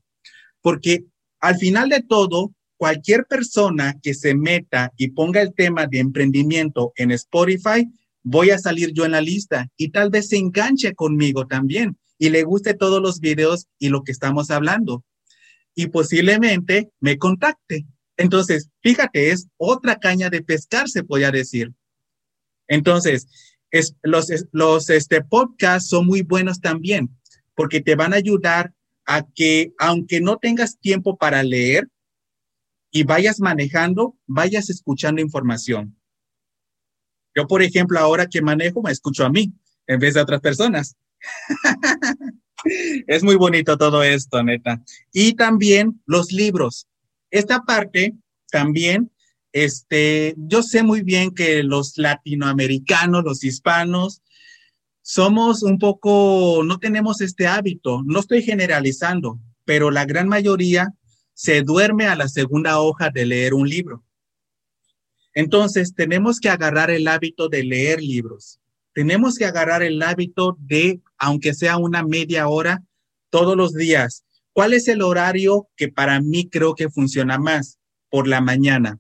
porque 0.61 1.05
al 1.41 1.57
final 1.57 1.89
de 1.89 2.05
todo, 2.05 2.55
cualquier 2.77 3.27
persona 3.27 3.99
que 4.01 4.15
se 4.15 4.37
meta 4.37 4.93
y 4.97 5.09
ponga 5.09 5.43
el 5.43 5.53
tema 5.53 5.89
de 5.89 5.99
emprendimiento 5.99 6.93
en 6.95 7.11
Spotify, 7.11 7.91
voy 8.23 8.51
a 8.51 8.59
salir 8.59 8.93
yo 8.93 9.05
en 9.05 9.13
la 9.13 9.21
lista 9.21 9.69
y 9.77 9.91
tal 9.91 10.11
vez 10.11 10.29
se 10.29 10.37
enganche 10.37 10.95
conmigo 10.95 11.47
también 11.47 11.99
y 12.19 12.31
le 12.31 12.45
guste 12.45 12.75
todos 12.75 13.03
los 13.03 13.21
videos 13.21 13.67
y 13.79 13.89
lo 13.89 14.05
que 14.05 14.13
estamos 14.13 14.51
hablando 14.51 15.05
y 15.75 15.89
posiblemente 15.89 16.91
me 17.01 17.19
contacte. 17.19 17.87
Entonces, 18.17 18.71
fíjate, 18.83 19.31
es 19.31 19.49
otra 19.57 19.97
caña 19.99 20.31
de 20.31 20.43
pescar, 20.43 20.89
se 20.89 21.03
podría 21.03 21.31
decir. 21.31 21.73
Entonces, 22.69 23.27
es, 23.71 23.97
los, 24.03 24.29
los 24.53 24.91
este, 24.91 25.23
podcasts 25.23 25.89
son 25.89 26.07
muy 26.07 26.23
buenos 26.23 26.61
también 26.61 27.11
porque 27.55 27.81
te 27.81 27.95
van 27.95 28.13
a 28.13 28.17
ayudar 28.17 28.73
a 29.07 29.27
que, 29.35 29.73
aunque 29.79 30.21
no 30.21 30.39
tengas 30.39 30.79
tiempo 30.79 31.17
para 31.17 31.43
leer 31.43 31.89
y 32.91 33.05
vayas 33.05 33.41
manejando, 33.41 34.17
vayas 34.27 34.71
escuchando 34.71 35.21
información. 35.21 35.97
Yo, 37.35 37.47
por 37.47 37.63
ejemplo, 37.63 37.99
ahora 37.99 38.27
que 38.27 38.43
manejo, 38.43 38.83
me 38.83 38.93
escucho 38.93 39.25
a 39.25 39.31
mí 39.31 39.53
en 39.87 39.99
vez 39.99 40.15
de 40.15 40.21
a 40.21 40.23
otras 40.23 40.41
personas. 40.41 40.97
es 43.07 43.23
muy 43.23 43.37
bonito 43.37 43.77
todo 43.77 44.03
esto, 44.03 44.43
neta. 44.43 44.83
Y 45.13 45.35
también 45.35 46.01
los 46.07 46.33
libros. 46.33 46.87
Esta 47.31 47.63
parte 47.63 48.15
también, 48.51 49.11
este, 49.53 50.35
yo 50.37 50.63
sé 50.63 50.83
muy 50.83 51.03
bien 51.03 51.35
que 51.35 51.63
los 51.63 51.97
latinoamericanos, 51.97 53.25
los 53.25 53.45
hispanos, 53.45 54.23
somos 55.03 55.63
un 55.63 55.79
poco, 55.79 56.63
no 56.65 56.79
tenemos 56.79 57.21
este 57.21 57.47
hábito, 57.47 58.03
no 58.05 58.21
estoy 58.21 58.43
generalizando, 58.43 59.41
pero 59.65 59.91
la 59.91 60.05
gran 60.05 60.29
mayoría 60.29 60.95
se 61.35 61.63
duerme 61.63 62.07
a 62.07 62.15
la 62.15 62.29
segunda 62.29 62.79
hoja 62.81 63.11
de 63.11 63.27
leer 63.27 63.55
un 63.55 63.69
libro. 63.69 64.05
Entonces, 65.35 65.95
tenemos 65.95 66.41
que 66.41 66.49
agarrar 66.49 66.91
el 66.91 67.09
hábito 67.09 67.49
de 67.49 67.65
leer 67.65 68.01
libros 68.01 68.61
tenemos 68.93 69.37
que 69.37 69.47
agarrar 69.47 69.83
el 69.83 70.03
hábito 70.03 70.57
de, 70.61 71.01
aunque 71.19 71.55
sea 71.55 71.79
una 71.79 72.05
media 72.05 72.49
hora, 72.49 72.83
todos 73.31 73.57
los 73.57 73.75
días. 73.75 74.25
¿Cuál 74.53 74.75
es 74.75 74.89
el 74.89 75.03
horario 75.03 75.69
que 75.77 75.89
para 75.89 76.21
mí 76.21 76.49
creo 76.49 76.75
que 76.75 76.91
funciona 76.91 77.39
más? 77.39 77.79
Por 78.11 78.29
la 78.29 78.41
mañana. 78.43 78.99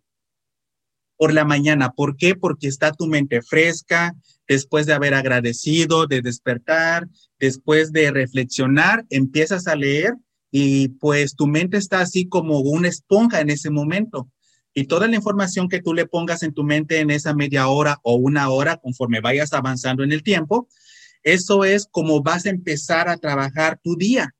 Por 1.16 1.34
la 1.34 1.44
mañana. 1.44 1.90
¿Por 1.90 2.16
qué? 2.16 2.34
Porque 2.34 2.68
está 2.68 2.92
tu 2.92 3.06
mente 3.06 3.42
fresca, 3.42 4.14
después 4.48 4.86
de 4.86 4.94
haber 4.94 5.12
agradecido, 5.12 6.06
de 6.06 6.22
despertar, 6.22 7.06
después 7.38 7.92
de 7.92 8.10
reflexionar, 8.10 9.04
empiezas 9.10 9.66
a 9.66 9.76
leer 9.76 10.14
y 10.50 10.88
pues 10.88 11.36
tu 11.36 11.46
mente 11.46 11.76
está 11.76 12.00
así 12.00 12.26
como 12.26 12.60
una 12.60 12.88
esponja 12.88 13.40
en 13.40 13.50
ese 13.50 13.70
momento. 13.70 14.30
Y 14.74 14.84
toda 14.86 15.06
la 15.06 15.16
información 15.16 15.68
que 15.68 15.82
tú 15.82 15.92
le 15.92 16.06
pongas 16.06 16.42
en 16.42 16.54
tu 16.54 16.64
mente 16.64 17.00
en 17.00 17.10
esa 17.10 17.34
media 17.34 17.68
hora 17.68 17.98
o 18.02 18.14
una 18.14 18.48
hora, 18.48 18.78
conforme 18.78 19.20
vayas 19.20 19.52
avanzando 19.52 20.02
en 20.02 20.12
el 20.12 20.22
tiempo, 20.22 20.68
eso 21.22 21.64
es 21.64 21.86
como 21.90 22.22
vas 22.22 22.46
a 22.46 22.50
empezar 22.50 23.08
a 23.08 23.18
trabajar 23.18 23.78
tu 23.82 23.96
día. 23.96 24.34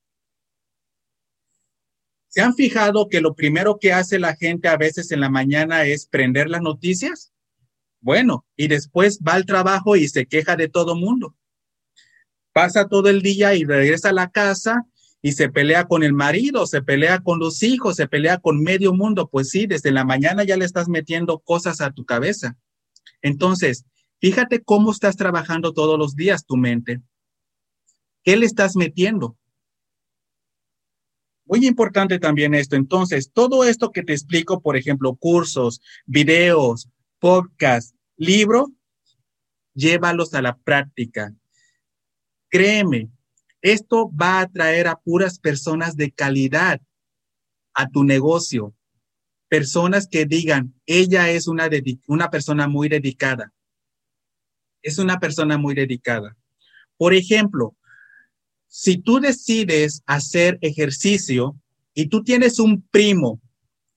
¿Se 2.29 2.41
han 2.41 2.55
fijado 2.55 3.09
que 3.09 3.21
lo 3.21 3.35
primero 3.35 3.79
que 3.79 3.93
hace 3.93 4.19
la 4.19 4.35
gente 4.35 4.69
a 4.69 4.79
veces 4.79 5.13
en 5.13 5.21
la 5.21 5.29
mañana 5.29 5.85
es 5.85 6.07
prender 6.07 6.49
las 6.49 6.63
noticias? 6.63 7.33
Bueno, 8.01 8.47
y 8.57 8.69
después 8.69 9.21
va 9.21 9.35
al 9.35 9.45
trabajo 9.45 9.97
y 9.97 10.09
se 10.09 10.27
queja 10.27 10.57
de 10.57 10.69
todo 10.69 10.97
mundo. 10.97 11.37
Pasa 12.53 12.89
todo 12.89 13.11
el 13.11 13.21
día 13.21 13.55
y 13.55 13.65
regresa 13.65 14.09
a 14.09 14.15
la 14.15 14.31
casa 14.31 14.87
y 15.23 15.33
se 15.33 15.49
pelea 15.49 15.87
con 15.87 16.03
el 16.03 16.13
marido, 16.13 16.67
se 16.67 16.83
pelea 16.83 17.21
con 17.21 17.39
los 17.39 17.63
hijos, 17.63 17.95
se 17.97 18.09
pelea 18.09 18.39
con 18.39 18.61
medio 18.61 18.93
mundo, 18.93 19.29
pues 19.31 19.51
sí, 19.51 19.67
desde 19.67 19.93
la 19.93 20.05
mañana 20.05 20.43
ya 20.43 20.57
le 20.57 20.65
estás 20.65 20.89
metiendo 20.89 21.39
cosas 21.39 21.81
a 21.81 21.93
tu 21.93 22.05
cabeza. 22.05 22.59
Entonces, 23.23 23.87
fíjate 24.21 24.63
cómo 24.63 24.91
estás 24.91 25.17
trabajando 25.17 25.73
todos 25.73 25.97
los 25.97 26.17
días 26.17 26.45
tu 26.45 26.57
mente. 26.57 27.01
¿Qué 28.25 28.37
le 28.37 28.47
estás 28.47 28.75
metiendo? 28.75 29.39
Muy 31.45 31.67
importante 31.67 32.19
también 32.19 32.55
esto. 32.55 32.75
Entonces, 32.75 33.31
todo 33.33 33.63
esto 33.63 33.93
que 33.93 34.03
te 34.03 34.13
explico, 34.13 34.61
por 34.61 34.77
ejemplo, 34.77 35.15
cursos, 35.15 35.81
videos, 36.05 36.89
podcast, 37.21 37.95
libro, 38.17 38.73
llévalos 39.75 40.35
a 40.35 40.43
la 40.43 40.57
práctica. 40.57 41.33
Créeme, 42.49 43.09
esto 43.63 44.11
va 44.11 44.41
a 44.41 44.49
traer 44.49 44.89
a 44.89 44.97
puras 44.97 45.39
personas 45.39 45.97
de 45.97 46.11
calidad 46.11 46.81
a 47.73 47.89
tu 47.89 48.05
negocio. 48.05 48.75
Personas 49.49 50.09
que 50.09 50.27
digan, 50.27 50.75
ella 50.85 51.31
es 51.31 51.47
una, 51.47 51.71
una 52.09 52.31
persona 52.31 52.69
muy 52.69 52.89
dedicada. 52.89 53.53
es 54.83 54.99
una 54.99 55.21
persona 55.21 55.57
muy 55.59 55.75
dedicada. 55.75 56.37
Por 56.97 57.15
ejemplo, 57.15 57.77
si 58.67 58.99
tú 58.99 59.21
decides 59.21 60.03
hacer 60.07 60.59
ejercicio 60.61 61.57
y 61.95 62.07
tú 62.07 62.25
tienes 62.25 62.59
un 62.59 62.83
primo, 62.91 63.41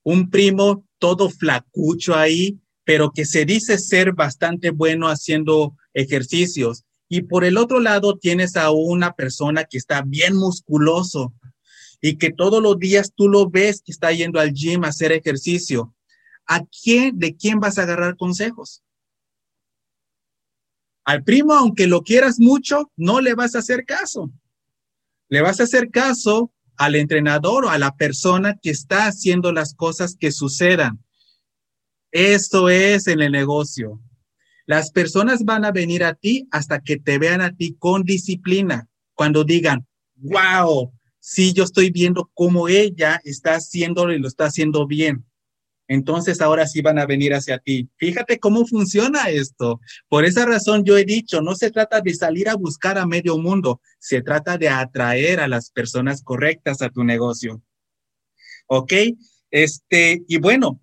un 0.04 0.30
primo 0.30 0.84
todo 0.98 1.28
flacucho 1.28 2.14
ahí, 2.14 2.60
pero 2.84 3.10
que 3.10 3.24
se 3.24 3.44
dice 3.44 3.78
ser 3.78 4.12
bastante 4.12 4.70
bueno 4.70 5.08
haciendo 5.08 5.76
ejercicios. 5.92 6.84
Y 7.08 7.22
por 7.22 7.44
el 7.44 7.56
otro 7.56 7.80
lado 7.80 8.18
tienes 8.18 8.56
a 8.56 8.70
una 8.70 9.12
persona 9.12 9.64
que 9.64 9.78
está 9.78 10.02
bien 10.02 10.34
musculoso 10.34 11.34
y 12.00 12.16
que 12.18 12.32
todos 12.32 12.62
los 12.62 12.78
días 12.78 13.12
tú 13.14 13.28
lo 13.28 13.48
ves 13.48 13.82
que 13.82 13.92
está 13.92 14.12
yendo 14.12 14.40
al 14.40 14.52
gym 14.52 14.84
a 14.84 14.88
hacer 14.88 15.12
ejercicio. 15.12 15.94
¿A 16.46 16.64
quién, 16.64 17.18
de 17.18 17.36
quién 17.36 17.58
vas 17.60 17.78
a 17.78 17.82
agarrar 17.82 18.16
consejos? 18.16 18.82
Al 21.04 21.22
primo, 21.22 21.54
aunque 21.54 21.86
lo 21.86 22.02
quieras 22.02 22.40
mucho, 22.40 22.90
no 22.96 23.20
le 23.20 23.34
vas 23.34 23.54
a 23.54 23.60
hacer 23.60 23.84
caso. 23.84 24.30
Le 25.28 25.40
vas 25.40 25.60
a 25.60 25.64
hacer 25.64 25.90
caso 25.90 26.52
al 26.76 26.94
entrenador 26.94 27.64
o 27.64 27.70
a 27.70 27.78
la 27.78 27.96
persona 27.96 28.58
que 28.60 28.70
está 28.70 29.06
haciendo 29.06 29.52
las 29.52 29.74
cosas 29.74 30.16
que 30.18 30.32
sucedan. 30.32 31.02
Esto 32.10 32.68
es 32.68 33.06
en 33.06 33.20
el 33.20 33.32
negocio. 33.32 34.00
Las 34.66 34.90
personas 34.90 35.44
van 35.44 35.64
a 35.64 35.72
venir 35.72 36.04
a 36.04 36.14
ti 36.14 36.48
hasta 36.50 36.80
que 36.80 36.98
te 36.98 37.18
vean 37.18 37.40
a 37.40 37.54
ti 37.54 37.76
con 37.78 38.02
disciplina. 38.02 38.88
Cuando 39.14 39.44
digan, 39.44 39.86
wow, 40.16 40.92
sí, 41.20 41.52
yo 41.52 41.64
estoy 41.64 41.90
viendo 41.90 42.30
cómo 42.34 42.68
ella 42.68 43.20
está 43.24 43.54
haciéndolo 43.54 44.12
y 44.12 44.18
lo 44.18 44.28
está 44.28 44.46
haciendo 44.46 44.86
bien 44.86 45.24
entonces 45.88 46.40
ahora 46.40 46.66
sí 46.66 46.82
van 46.82 46.98
a 46.98 47.06
venir 47.06 47.34
hacia 47.34 47.58
ti. 47.58 47.88
Fíjate 47.96 48.38
cómo 48.38 48.66
funciona 48.66 49.28
esto. 49.28 49.80
Por 50.08 50.24
esa 50.24 50.44
razón 50.44 50.84
yo 50.84 50.98
he 50.98 51.04
dicho, 51.04 51.40
no 51.42 51.54
se 51.54 51.70
trata 51.70 52.00
de 52.00 52.14
salir 52.14 52.48
a 52.48 52.56
buscar 52.56 52.98
a 52.98 53.06
medio 53.06 53.38
mundo, 53.38 53.80
se 53.98 54.22
trata 54.22 54.58
de 54.58 54.68
atraer 54.68 55.40
a 55.40 55.48
las 55.48 55.70
personas 55.70 56.22
correctas 56.22 56.82
a 56.82 56.90
tu 56.90 57.04
negocio. 57.04 57.62
¿Ok? 58.66 58.92
Este, 59.50 60.24
y 60.26 60.38
bueno, 60.38 60.80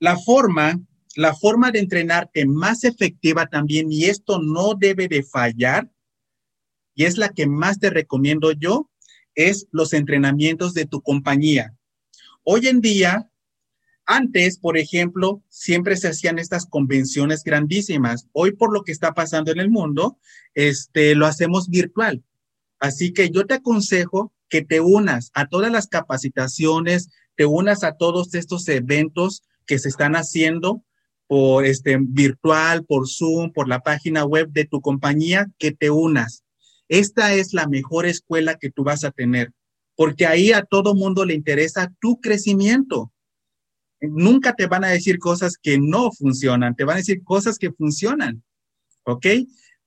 la 0.00 0.16
forma, 0.16 0.80
la 1.18 1.34
forma 1.34 1.72
de 1.72 1.80
entrenarte 1.80 2.46
más 2.46 2.84
efectiva 2.84 3.46
también, 3.46 3.90
y 3.90 4.04
esto 4.04 4.38
no 4.40 4.74
debe 4.74 5.08
de 5.08 5.24
fallar, 5.24 5.90
y 6.94 7.06
es 7.06 7.18
la 7.18 7.30
que 7.30 7.48
más 7.48 7.80
te 7.80 7.90
recomiendo 7.90 8.52
yo, 8.52 8.88
es 9.34 9.66
los 9.72 9.94
entrenamientos 9.94 10.74
de 10.74 10.86
tu 10.86 11.02
compañía. 11.02 11.76
Hoy 12.44 12.68
en 12.68 12.80
día, 12.80 13.32
antes, 14.06 14.60
por 14.60 14.78
ejemplo, 14.78 15.42
siempre 15.48 15.96
se 15.96 16.06
hacían 16.06 16.38
estas 16.38 16.66
convenciones 16.66 17.42
grandísimas. 17.42 18.28
Hoy, 18.30 18.52
por 18.52 18.72
lo 18.72 18.84
que 18.84 18.92
está 18.92 19.12
pasando 19.12 19.50
en 19.50 19.58
el 19.58 19.70
mundo, 19.70 20.20
este, 20.54 21.16
lo 21.16 21.26
hacemos 21.26 21.68
virtual. 21.68 22.22
Así 22.78 23.12
que 23.12 23.30
yo 23.30 23.44
te 23.44 23.54
aconsejo 23.54 24.32
que 24.48 24.62
te 24.62 24.78
unas 24.78 25.32
a 25.34 25.48
todas 25.48 25.72
las 25.72 25.88
capacitaciones, 25.88 27.10
te 27.34 27.44
unas 27.44 27.82
a 27.82 27.96
todos 27.96 28.34
estos 28.34 28.68
eventos 28.68 29.42
que 29.66 29.80
se 29.80 29.88
están 29.88 30.14
haciendo 30.14 30.84
por 31.28 31.64
este 31.64 31.96
virtual, 32.00 32.84
por 32.84 33.08
Zoom, 33.08 33.52
por 33.52 33.68
la 33.68 33.80
página 33.80 34.24
web 34.24 34.48
de 34.50 34.64
tu 34.64 34.80
compañía, 34.80 35.46
que 35.58 35.70
te 35.70 35.90
unas. 35.90 36.42
Esta 36.88 37.34
es 37.34 37.54
la 37.54 37.68
mejor 37.68 38.06
escuela 38.06 38.56
que 38.56 38.70
tú 38.70 38.82
vas 38.82 39.04
a 39.04 39.12
tener 39.12 39.52
porque 39.98 40.26
ahí 40.26 40.52
a 40.52 40.62
todo 40.62 40.94
mundo 40.94 41.24
le 41.24 41.34
interesa 41.34 41.92
tu 42.00 42.20
crecimiento. 42.20 43.12
Nunca 44.00 44.52
te 44.54 44.68
van 44.68 44.84
a 44.84 44.90
decir 44.90 45.18
cosas 45.18 45.56
que 45.60 45.76
no 45.76 46.12
funcionan, 46.12 46.76
te 46.76 46.84
van 46.84 46.94
a 46.94 46.98
decir 46.98 47.24
cosas 47.24 47.58
que 47.58 47.72
funcionan, 47.72 48.44
¿ok? 49.02 49.26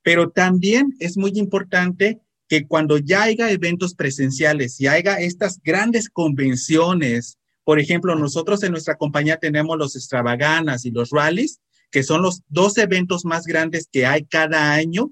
Pero 0.03 0.29
también 0.29 0.93
es 0.99 1.15
muy 1.15 1.31
importante 1.35 2.19
que 2.49 2.67
cuando 2.67 2.97
ya 2.97 3.23
haya 3.23 3.51
eventos 3.51 3.95
presenciales 3.95 4.81
y 4.81 4.87
haya 4.87 5.15
estas 5.15 5.61
grandes 5.63 6.09
convenciones, 6.09 7.37
por 7.63 7.79
ejemplo, 7.79 8.15
nosotros 8.15 8.63
en 8.63 8.71
nuestra 8.71 8.95
compañía 8.95 9.37
tenemos 9.37 9.77
los 9.77 9.95
extravaganas 9.95 10.85
y 10.85 10.91
los 10.91 11.09
rallies, 11.11 11.59
que 11.91 12.03
son 12.03 12.21
los 12.21 12.41
dos 12.47 12.77
eventos 12.77 13.25
más 13.25 13.45
grandes 13.45 13.87
que 13.91 14.05
hay 14.05 14.25
cada 14.25 14.73
año, 14.73 15.11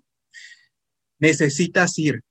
necesitas 1.19 1.97
ir 1.99 2.23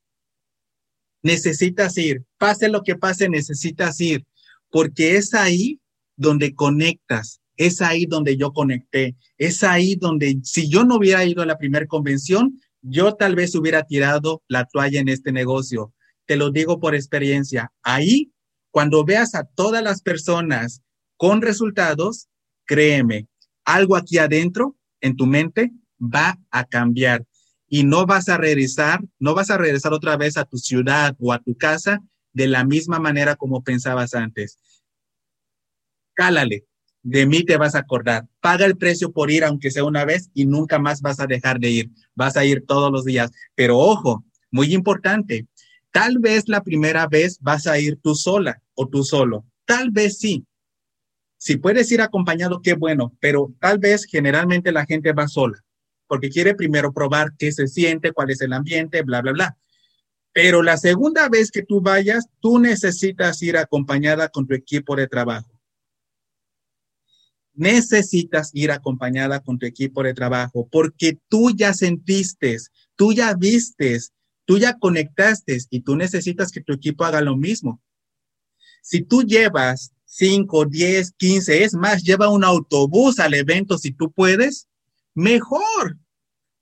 necesitas 1.22 1.96
ir. 1.98 2.24
Pase 2.38 2.68
lo 2.68 2.82
que 2.82 2.96
pase, 2.96 3.28
necesitas 3.28 4.00
ir, 4.00 4.24
porque 4.70 5.16
es 5.16 5.34
ahí 5.34 5.80
donde 6.16 6.54
conectas, 6.54 7.40
es 7.56 7.80
ahí 7.80 8.06
donde 8.06 8.36
yo 8.36 8.52
conecté, 8.52 9.16
es 9.36 9.62
ahí 9.62 9.96
donde 9.96 10.38
si 10.42 10.68
yo 10.68 10.84
no 10.84 10.96
hubiera 10.96 11.24
ido 11.24 11.42
a 11.42 11.46
la 11.46 11.58
primera 11.58 11.86
convención, 11.86 12.60
yo 12.82 13.14
tal 13.14 13.34
vez 13.34 13.54
hubiera 13.54 13.84
tirado 13.84 14.42
la 14.48 14.64
toalla 14.64 15.00
en 15.00 15.08
este 15.08 15.32
negocio. 15.32 15.92
Te 16.26 16.36
lo 16.36 16.50
digo 16.50 16.78
por 16.78 16.94
experiencia. 16.94 17.72
Ahí, 17.82 18.30
cuando 18.70 19.04
veas 19.04 19.34
a 19.34 19.44
todas 19.44 19.82
las 19.82 20.02
personas 20.02 20.82
con 21.16 21.42
resultados, 21.42 22.28
créeme, 22.64 23.28
algo 23.64 23.96
aquí 23.96 24.18
adentro 24.18 24.76
en 25.00 25.16
tu 25.16 25.26
mente 25.26 25.72
va 26.00 26.38
a 26.50 26.64
cambiar 26.64 27.26
y 27.68 27.84
no 27.84 28.06
vas 28.06 28.28
a 28.28 28.38
regresar, 28.38 29.00
no 29.18 29.34
vas 29.34 29.50
a 29.50 29.58
regresar 29.58 29.92
otra 29.92 30.16
vez 30.16 30.36
a 30.36 30.44
tu 30.44 30.56
ciudad 30.58 31.14
o 31.18 31.32
a 31.32 31.38
tu 31.38 31.56
casa 31.56 32.00
de 32.32 32.46
la 32.46 32.64
misma 32.64 32.98
manera 32.98 33.36
como 33.36 33.62
pensabas 33.62 34.14
antes. 34.14 34.58
Cálale, 36.14 36.64
de 37.02 37.26
mí 37.26 37.44
te 37.44 37.56
vas 37.56 37.74
a 37.74 37.80
acordar. 37.80 38.26
Paga 38.40 38.64
el 38.66 38.76
precio 38.76 39.12
por 39.12 39.30
ir, 39.30 39.44
aunque 39.44 39.70
sea 39.70 39.84
una 39.84 40.04
vez, 40.04 40.30
y 40.34 40.46
nunca 40.46 40.78
más 40.78 41.00
vas 41.00 41.20
a 41.20 41.26
dejar 41.26 41.60
de 41.60 41.70
ir. 41.70 41.90
Vas 42.14 42.36
a 42.36 42.44
ir 42.44 42.64
todos 42.66 42.90
los 42.90 43.04
días. 43.04 43.30
Pero 43.54 43.78
ojo, 43.78 44.24
muy 44.50 44.74
importante, 44.74 45.46
tal 45.92 46.18
vez 46.18 46.48
la 46.48 46.62
primera 46.62 47.06
vez 47.06 47.38
vas 47.40 47.66
a 47.66 47.78
ir 47.78 47.98
tú 48.00 48.14
sola 48.14 48.62
o 48.74 48.88
tú 48.88 49.04
solo. 49.04 49.44
Tal 49.64 49.90
vez 49.90 50.18
sí. 50.18 50.44
Si 51.36 51.56
puedes 51.56 51.90
ir 51.92 52.00
acompañado, 52.00 52.60
qué 52.62 52.74
bueno, 52.74 53.16
pero 53.20 53.54
tal 53.60 53.78
vez 53.78 54.04
generalmente 54.04 54.72
la 54.72 54.86
gente 54.86 55.12
va 55.12 55.28
sola 55.28 55.62
porque 56.08 56.30
quiere 56.30 56.54
primero 56.54 56.92
probar 56.92 57.34
qué 57.38 57.52
se 57.52 57.68
siente, 57.68 58.12
cuál 58.12 58.30
es 58.30 58.40
el 58.40 58.52
ambiente, 58.52 59.02
bla, 59.02 59.20
bla, 59.20 59.32
bla. 59.32 59.58
Pero 60.32 60.62
la 60.62 60.76
segunda 60.76 61.28
vez 61.28 61.50
que 61.50 61.62
tú 61.62 61.80
vayas, 61.80 62.26
tú 62.40 62.58
necesitas 62.58 63.40
ir 63.42 63.56
acompañada 63.56 64.28
con 64.28 64.46
tu 64.46 64.54
equipo 64.54 64.96
de 64.96 65.06
trabajo. 65.06 65.52
Necesitas 67.54 68.50
ir 68.54 68.70
acompañada 68.70 69.40
con 69.40 69.58
tu 69.58 69.66
equipo 69.66 70.02
de 70.02 70.14
trabajo 70.14 70.68
porque 70.70 71.18
tú 71.28 71.50
ya 71.54 71.74
sentiste, 71.74 72.56
tú 72.96 73.12
ya 73.12 73.34
vistes, 73.34 74.12
tú 74.48 74.56
ya 74.56 74.78
conectaste 74.78 75.58
y 75.68 75.80
tú 75.80 75.94
necesitas 75.94 76.50
que 76.50 76.62
tu 76.62 76.72
equipo 76.72 77.04
haga 77.04 77.20
lo 77.20 77.36
mismo. 77.36 77.82
Si 78.80 79.02
tú 79.02 79.22
llevas 79.22 79.92
5, 80.06 80.64
10, 80.64 81.12
15, 81.18 81.64
es 81.64 81.74
más, 81.74 82.02
lleva 82.02 82.30
un 82.30 82.44
autobús 82.44 83.18
al 83.18 83.34
evento 83.34 83.76
si 83.76 83.90
tú 83.90 84.10
puedes, 84.10 84.66
mejor. 85.14 85.98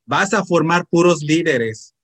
Vas 0.05 0.35
a 0.35 0.45
formar 0.45 0.87
puros 0.89 1.23
líderes 1.23 1.95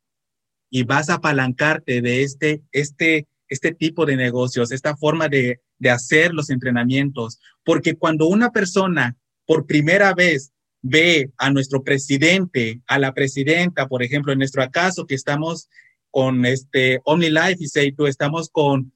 y 0.70 0.84
vas 0.84 1.10
a 1.10 1.14
apalancarte 1.14 2.00
de 2.00 2.22
este, 2.22 2.62
este, 2.70 3.26
este 3.48 3.74
tipo 3.74 4.06
de 4.06 4.14
negocios, 4.14 4.70
esta 4.70 4.96
forma 4.96 5.28
de, 5.28 5.62
de 5.80 5.90
hacer 5.90 6.32
los 6.32 6.50
entrenamientos. 6.50 7.40
Porque 7.64 7.96
cuando 7.96 8.28
una 8.28 8.52
persona 8.52 9.16
por 9.46 9.66
primera 9.66 10.14
vez 10.14 10.52
ve 10.82 11.30
a 11.38 11.50
nuestro 11.50 11.82
presidente, 11.82 12.80
a 12.86 12.98
la 12.98 13.14
presidenta, 13.14 13.88
por 13.88 14.02
ejemplo, 14.02 14.32
en 14.32 14.38
nuestro 14.38 14.68
caso 14.70 15.06
que 15.06 15.14
estamos 15.14 15.68
con 16.10 16.44
este 16.44 17.00
OmniLife 17.04 17.56
y 17.60 17.68
say 17.68 17.92
tú 17.92 18.06
estamos 18.06 18.50
con 18.50 18.92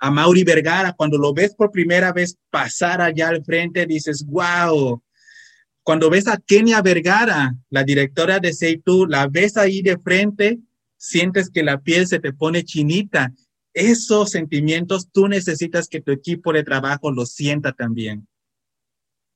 a 0.00 0.10
Mauri 0.10 0.44
Vergara, 0.44 0.92
cuando 0.92 1.16
lo 1.16 1.32
ves 1.32 1.54
por 1.54 1.70
primera 1.70 2.12
vez 2.12 2.36
pasar 2.50 3.00
allá 3.00 3.28
al 3.28 3.44
frente, 3.44 3.86
dices, 3.86 4.26
wow, 4.26 5.02
cuando 5.82 6.10
ves 6.10 6.26
a 6.28 6.38
Kenia 6.38 6.82
Vergara, 6.82 7.54
la 7.70 7.84
directora 7.84 8.38
de 8.38 8.52
Seitu, 8.52 9.06
la 9.06 9.28
ves 9.28 9.56
ahí 9.56 9.82
de 9.82 9.98
frente, 9.98 10.58
sientes 10.96 11.50
que 11.50 11.62
la 11.62 11.80
piel 11.80 12.06
se 12.06 12.18
te 12.18 12.32
pone 12.32 12.64
chinita. 12.64 13.32
Esos 13.72 14.30
sentimientos 14.30 15.10
tú 15.12 15.28
necesitas 15.28 15.88
que 15.88 16.00
tu 16.00 16.10
equipo 16.10 16.52
de 16.52 16.64
trabajo 16.64 17.10
los 17.10 17.32
sienta 17.32 17.72
también. 17.72 18.26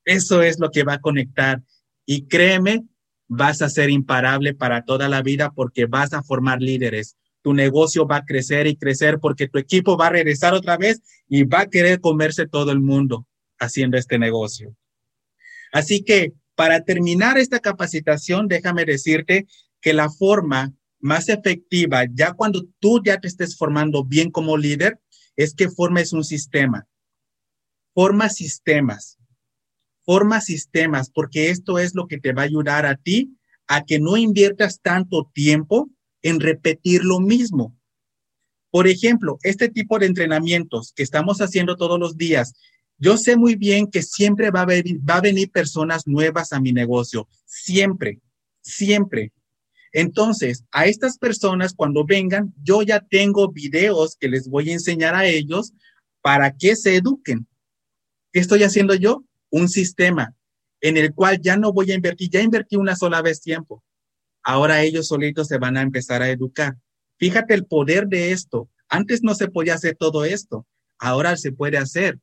Eso 0.09 0.41
es 0.41 0.59
lo 0.59 0.71
que 0.71 0.85
va 0.85 0.95
a 0.95 1.01
conectar. 1.01 1.63
Y 2.07 2.29
créeme, 2.29 2.87
vas 3.27 3.61
a 3.61 3.69
ser 3.69 3.91
imparable 3.91 4.55
para 4.55 4.87
toda 4.87 5.07
la 5.07 5.21
vida 5.21 5.53
porque 5.55 5.85
vas 5.85 6.15
a 6.15 6.23
formar 6.23 6.63
líderes. 6.63 7.19
Tu 7.43 7.53
negocio 7.53 8.07
va 8.07 8.17
a 8.17 8.25
crecer 8.25 8.67
y 8.67 8.77
crecer 8.77 9.19
porque 9.21 9.49
tu 9.49 9.59
equipo 9.59 9.99
va 9.99 10.07
a 10.07 10.11
regresar 10.11 10.55
otra 10.55 10.79
vez 10.79 11.03
y 11.29 11.45
va 11.45 11.61
a 11.61 11.69
querer 11.69 12.01
comerse 12.01 12.47
todo 12.47 12.73
el 12.73 12.81
mundo 12.81 13.27
haciendo 13.59 13.99
este 13.99 14.19
negocio. 14.19 14.75
Así 15.73 16.03
que 16.03 16.33
para 16.55 16.85
terminar 16.85 17.37
esta 17.37 17.61
capacitación, 17.61 18.49
déjame 18.49 18.87
decirte 18.87 19.47
que 19.83 19.93
la 19.93 20.09
forma 20.09 20.73
más 21.01 21.29
efectiva, 21.29 22.07
ya 22.11 22.33
cuando 22.33 22.67
tú 22.79 23.03
ya 23.05 23.21
te 23.21 23.29
estés 23.29 23.59
formando 23.59 24.05
bien 24.05 24.31
como 24.31 24.57
líder, 24.57 24.99
es 25.37 25.53
que 25.53 25.69
formes 25.69 26.15
un 26.15 26.25
sistema. 26.25 26.89
Forma 27.93 28.31
sistemas. 28.31 29.18
Forma 30.09 30.41
sistemas, 30.41 31.11
porque 31.11 31.51
esto 31.51 31.79
es 31.79 31.95
lo 31.95 32.07
que 32.07 32.19
te 32.19 32.33
va 32.33 32.41
a 32.41 32.47
ayudar 32.47 32.87
a 32.87 32.97
ti 32.97 33.37
a 33.67 33.85
que 33.85 34.01
no 34.01 34.17
inviertas 34.17 34.81
tanto 34.81 35.31
tiempo 35.35 35.91
en 36.23 36.41
repetir 36.41 37.05
lo 37.05 37.21
mismo. 37.21 37.77
Por 38.71 38.89
ejemplo, 38.89 39.37
este 39.43 39.69
tipo 39.69 39.99
de 39.99 40.07
entrenamientos 40.07 40.95
que 40.97 41.03
estamos 41.03 41.43
haciendo 41.43 41.77
todos 41.77 42.01
los 42.01 42.17
días, 42.17 42.55
yo 42.97 43.19
sé 43.19 43.37
muy 43.37 43.55
bien 43.55 43.87
que 43.87 44.03
siempre 44.03 44.51
va 44.51 44.63
a, 44.63 44.65
venir, 44.65 44.99
va 45.07 45.17
a 45.17 45.21
venir 45.21 45.51
personas 45.51 46.07
nuevas 46.07 46.55
a 46.55 46.61
mi 46.61 46.73
negocio, 46.73 47.29
siempre, 47.45 48.19
siempre. 48.63 49.35
Entonces, 49.93 50.65
a 50.71 50.87
estas 50.87 51.19
personas 51.19 51.75
cuando 51.75 52.07
vengan, 52.07 52.55
yo 52.63 52.81
ya 52.81 53.01
tengo 53.01 53.53
videos 53.53 54.17
que 54.17 54.31
les 54.31 54.49
voy 54.49 54.71
a 54.71 54.73
enseñar 54.73 55.15
a 55.15 55.27
ellos 55.27 55.75
para 56.23 56.57
que 56.57 56.77
se 56.77 56.97
eduquen. 56.97 57.47
¿Qué 58.33 58.41
estoy 58.41 58.63
haciendo 58.63 58.95
yo? 58.95 59.28
Un 59.51 59.69
sistema 59.69 60.35
en 60.81 60.97
el 60.97 61.15
cual 61.15 61.41
ya 61.41 61.57
no 61.57 61.73
voy 61.73 61.91
a 61.91 61.95
invertir, 61.95 62.31
ya 62.31 62.41
invertí 62.41 62.77
una 62.77 62.97
sola 62.97 63.23
vez 63.23 63.41
tiempo. 63.41 63.83
Ahora 64.43 64.83
ellos 64.83 65.09
solitos 65.09 65.49
se 65.49 65.59
van 65.59 65.77
a 65.77 65.83
empezar 65.83 66.23
a 66.23 66.31
educar. 66.31 66.77
Fíjate 67.19 67.55
el 67.55 67.67
poder 67.67 68.07
de 68.07 68.33
esto. 68.33 68.69
Antes 68.89 69.23
no 69.23 69.35
se 69.35 69.49
podía 69.49 69.75
hacer 69.75 69.97
todo 69.97 70.25
esto. 70.25 70.67
Ahora 70.99 71.37
se 71.37 71.53
puede 71.53 71.79
hacer. 71.79 72.19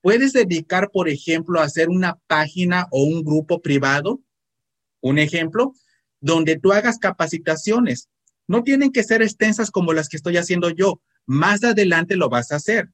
Puedes 0.00 0.32
dedicar, 0.32 0.90
por 0.90 1.08
ejemplo, 1.08 1.60
a 1.60 1.64
hacer 1.64 1.88
una 1.90 2.18
página 2.26 2.86
o 2.90 3.04
un 3.04 3.22
grupo 3.22 3.60
privado, 3.60 4.20
un 5.00 5.18
ejemplo, 5.18 5.74
donde 6.20 6.58
tú 6.58 6.72
hagas 6.72 6.98
capacitaciones. 6.98 8.08
No 8.46 8.62
tienen 8.62 8.92
que 8.92 9.04
ser 9.04 9.22
extensas 9.22 9.70
como 9.70 9.92
las 9.92 10.08
que 10.08 10.16
estoy 10.16 10.38
haciendo 10.38 10.70
yo. 10.70 11.00
Más 11.26 11.62
adelante 11.62 12.16
lo 12.16 12.28
vas 12.30 12.50
a 12.50 12.56
hacer. 12.56 12.88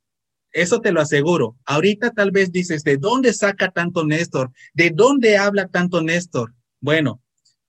Eso 0.57 0.81
te 0.81 0.91
lo 0.91 1.03
aseguro. 1.03 1.59
Ahorita 1.67 2.13
tal 2.13 2.31
vez 2.31 2.51
dices, 2.51 2.83
¿de 2.83 2.97
dónde 2.97 3.35
saca 3.35 3.71
tanto 3.71 4.07
Néstor? 4.07 4.53
¿De 4.73 4.89
dónde 4.89 5.37
habla 5.37 5.69
tanto 5.69 6.01
Néstor? 6.01 6.55
Bueno, 6.81 7.21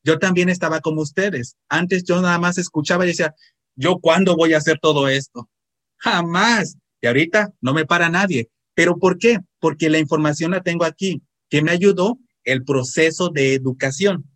yo 0.06 0.20
también 0.20 0.48
estaba 0.48 0.80
como 0.80 1.02
ustedes. 1.02 1.58
Antes 1.68 2.06
yo 2.06 2.22
nada 2.22 2.40
más 2.40 2.58
escuchaba 2.58 3.04
y 3.04 3.10
decía, 3.10 3.36
¿yo 3.76 3.98
cuándo 4.00 4.38
voy 4.38 4.54
a 4.54 4.60
hacer 4.60 4.80
todo 4.82 5.10
esto? 5.10 5.50
Jamás. 5.98 6.78
Y 7.02 7.08
ahorita 7.08 7.52
no 7.60 7.74
me 7.74 7.86
para 7.86 8.08
nadie. 8.08 8.48
¿Pero 8.74 8.96
por 8.96 9.18
qué? 9.18 9.40
Porque 9.60 9.90
la 9.90 10.00
información 10.00 10.52
la 10.52 10.62
tengo 10.62 10.86
aquí. 10.86 11.22
que 11.50 11.62
me 11.62 11.72
ayudó? 11.72 12.18
El 12.46 12.64
proceso 12.64 13.28
de 13.28 13.54
educación. 13.54 14.32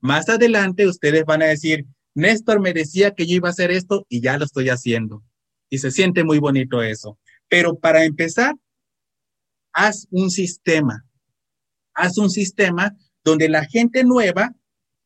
Más 0.00 0.28
adelante 0.28 0.86
ustedes 0.86 1.24
van 1.24 1.42
a 1.42 1.46
decir, 1.46 1.86
Néstor 2.14 2.60
me 2.60 2.72
decía 2.72 3.16
que 3.16 3.26
yo 3.26 3.34
iba 3.34 3.48
a 3.48 3.50
hacer 3.50 3.72
esto 3.72 4.06
y 4.08 4.20
ya 4.20 4.38
lo 4.38 4.44
estoy 4.44 4.68
haciendo. 4.68 5.24
Y 5.68 5.78
se 5.78 5.90
siente 5.90 6.22
muy 6.22 6.38
bonito 6.38 6.80
eso. 6.80 7.18
Pero 7.54 7.78
para 7.78 8.02
empezar, 8.02 8.56
haz 9.72 10.08
un 10.10 10.28
sistema. 10.28 11.06
Haz 11.94 12.18
un 12.18 12.28
sistema 12.28 12.96
donde 13.22 13.48
la 13.48 13.64
gente 13.64 14.02
nueva 14.02 14.52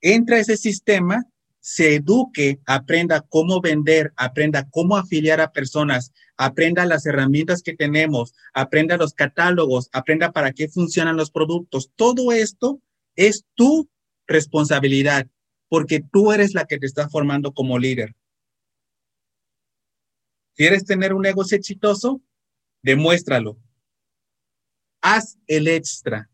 entra 0.00 0.36
a 0.36 0.40
ese 0.40 0.56
sistema 0.56 1.26
se 1.60 1.96
eduque, 1.96 2.58
aprenda 2.64 3.20
cómo 3.20 3.60
vender, 3.60 4.14
aprenda 4.16 4.66
cómo 4.70 4.96
afiliar 4.96 5.42
a 5.42 5.52
personas, 5.52 6.14
aprenda 6.38 6.86
las 6.86 7.04
herramientas 7.04 7.62
que 7.62 7.76
tenemos, 7.76 8.32
aprenda 8.54 8.96
los 8.96 9.12
catálogos, 9.12 9.90
aprenda 9.92 10.32
para 10.32 10.52
qué 10.52 10.68
funcionan 10.68 11.18
los 11.18 11.30
productos. 11.30 11.90
Todo 11.96 12.32
esto 12.32 12.80
es 13.14 13.44
tu 13.56 13.90
responsabilidad, 14.26 15.26
porque 15.68 16.00
tú 16.00 16.32
eres 16.32 16.54
la 16.54 16.64
que 16.64 16.78
te 16.78 16.86
está 16.86 17.10
formando 17.10 17.52
como 17.52 17.78
líder. 17.78 18.16
¿Quieres 20.54 20.86
tener 20.86 21.12
un 21.12 21.20
negocio 21.20 21.58
exitoso? 21.58 22.22
Demuéstralo. 22.82 23.58
Haz 25.00 25.38
el 25.46 25.68
extra. 25.68 26.30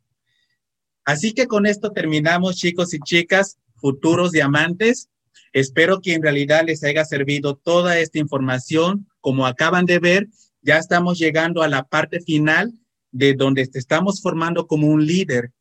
Así 1.04 1.32
que 1.32 1.46
con 1.46 1.66
esto 1.66 1.92
terminamos, 1.92 2.56
chicos 2.56 2.94
y 2.94 2.98
chicas, 3.00 3.58
futuros 3.76 4.32
diamantes. 4.32 5.10
Espero 5.52 6.00
que 6.00 6.14
en 6.14 6.22
realidad 6.22 6.64
les 6.64 6.82
haya 6.82 7.04
servido 7.04 7.56
toda 7.56 7.98
esta 7.98 8.18
información. 8.18 9.06
Como 9.20 9.46
acaban 9.46 9.86
de 9.86 9.98
ver, 9.98 10.28
ya 10.62 10.78
estamos 10.78 11.18
llegando 11.18 11.62
a 11.62 11.68
la 11.68 11.84
parte 11.84 12.20
final 12.20 12.72
de 13.12 13.34
donde 13.34 13.66
te 13.66 13.78
estamos 13.78 14.20
formando 14.20 14.66
como 14.66 14.88
un 14.88 15.06
líder. 15.06 15.52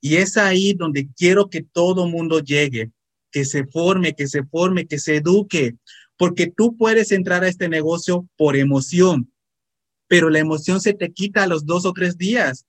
Y 0.00 0.16
es 0.16 0.36
ahí 0.36 0.74
donde 0.74 1.08
quiero 1.16 1.50
que 1.50 1.62
todo 1.62 2.06
mundo 2.06 2.40
llegue, 2.40 2.92
que 3.30 3.44
se 3.44 3.66
forme, 3.66 4.14
que 4.14 4.28
se 4.28 4.44
forme, 4.44 4.86
que 4.86 4.98
se 4.98 5.16
eduque, 5.16 5.76
porque 6.16 6.46
tú 6.46 6.76
puedes 6.76 7.10
entrar 7.10 7.42
a 7.42 7.48
este 7.48 7.68
negocio 7.68 8.28
por 8.36 8.56
emoción, 8.56 9.32
pero 10.08 10.30
la 10.30 10.38
emoción 10.38 10.80
se 10.80 10.94
te 10.94 11.12
quita 11.12 11.44
a 11.44 11.46
los 11.46 11.66
dos 11.66 11.86
o 11.86 11.92
tres 11.92 12.18
días, 12.18 12.66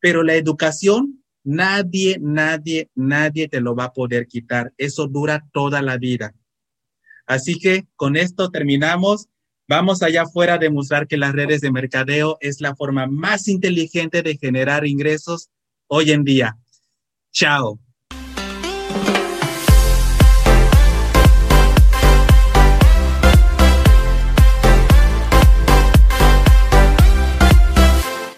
pero 0.00 0.22
la 0.22 0.34
educación 0.34 1.22
Nadie, 1.48 2.18
nadie, 2.20 2.90
nadie 2.96 3.46
te 3.46 3.60
lo 3.60 3.76
va 3.76 3.84
a 3.84 3.92
poder 3.92 4.26
quitar. 4.26 4.72
Eso 4.78 5.06
dura 5.06 5.46
toda 5.52 5.80
la 5.80 5.96
vida. 5.96 6.34
Así 7.24 7.60
que 7.60 7.86
con 7.94 8.16
esto 8.16 8.50
terminamos. 8.50 9.28
Vamos 9.68 10.02
allá 10.02 10.22
afuera 10.22 10.54
a 10.54 10.58
demostrar 10.58 11.06
que 11.06 11.16
las 11.16 11.32
redes 11.32 11.60
de 11.60 11.70
mercadeo 11.70 12.36
es 12.40 12.60
la 12.60 12.74
forma 12.74 13.06
más 13.06 13.46
inteligente 13.46 14.22
de 14.22 14.36
generar 14.36 14.88
ingresos 14.88 15.48
hoy 15.86 16.10
en 16.10 16.24
día. 16.24 16.56
Chao. 17.30 17.78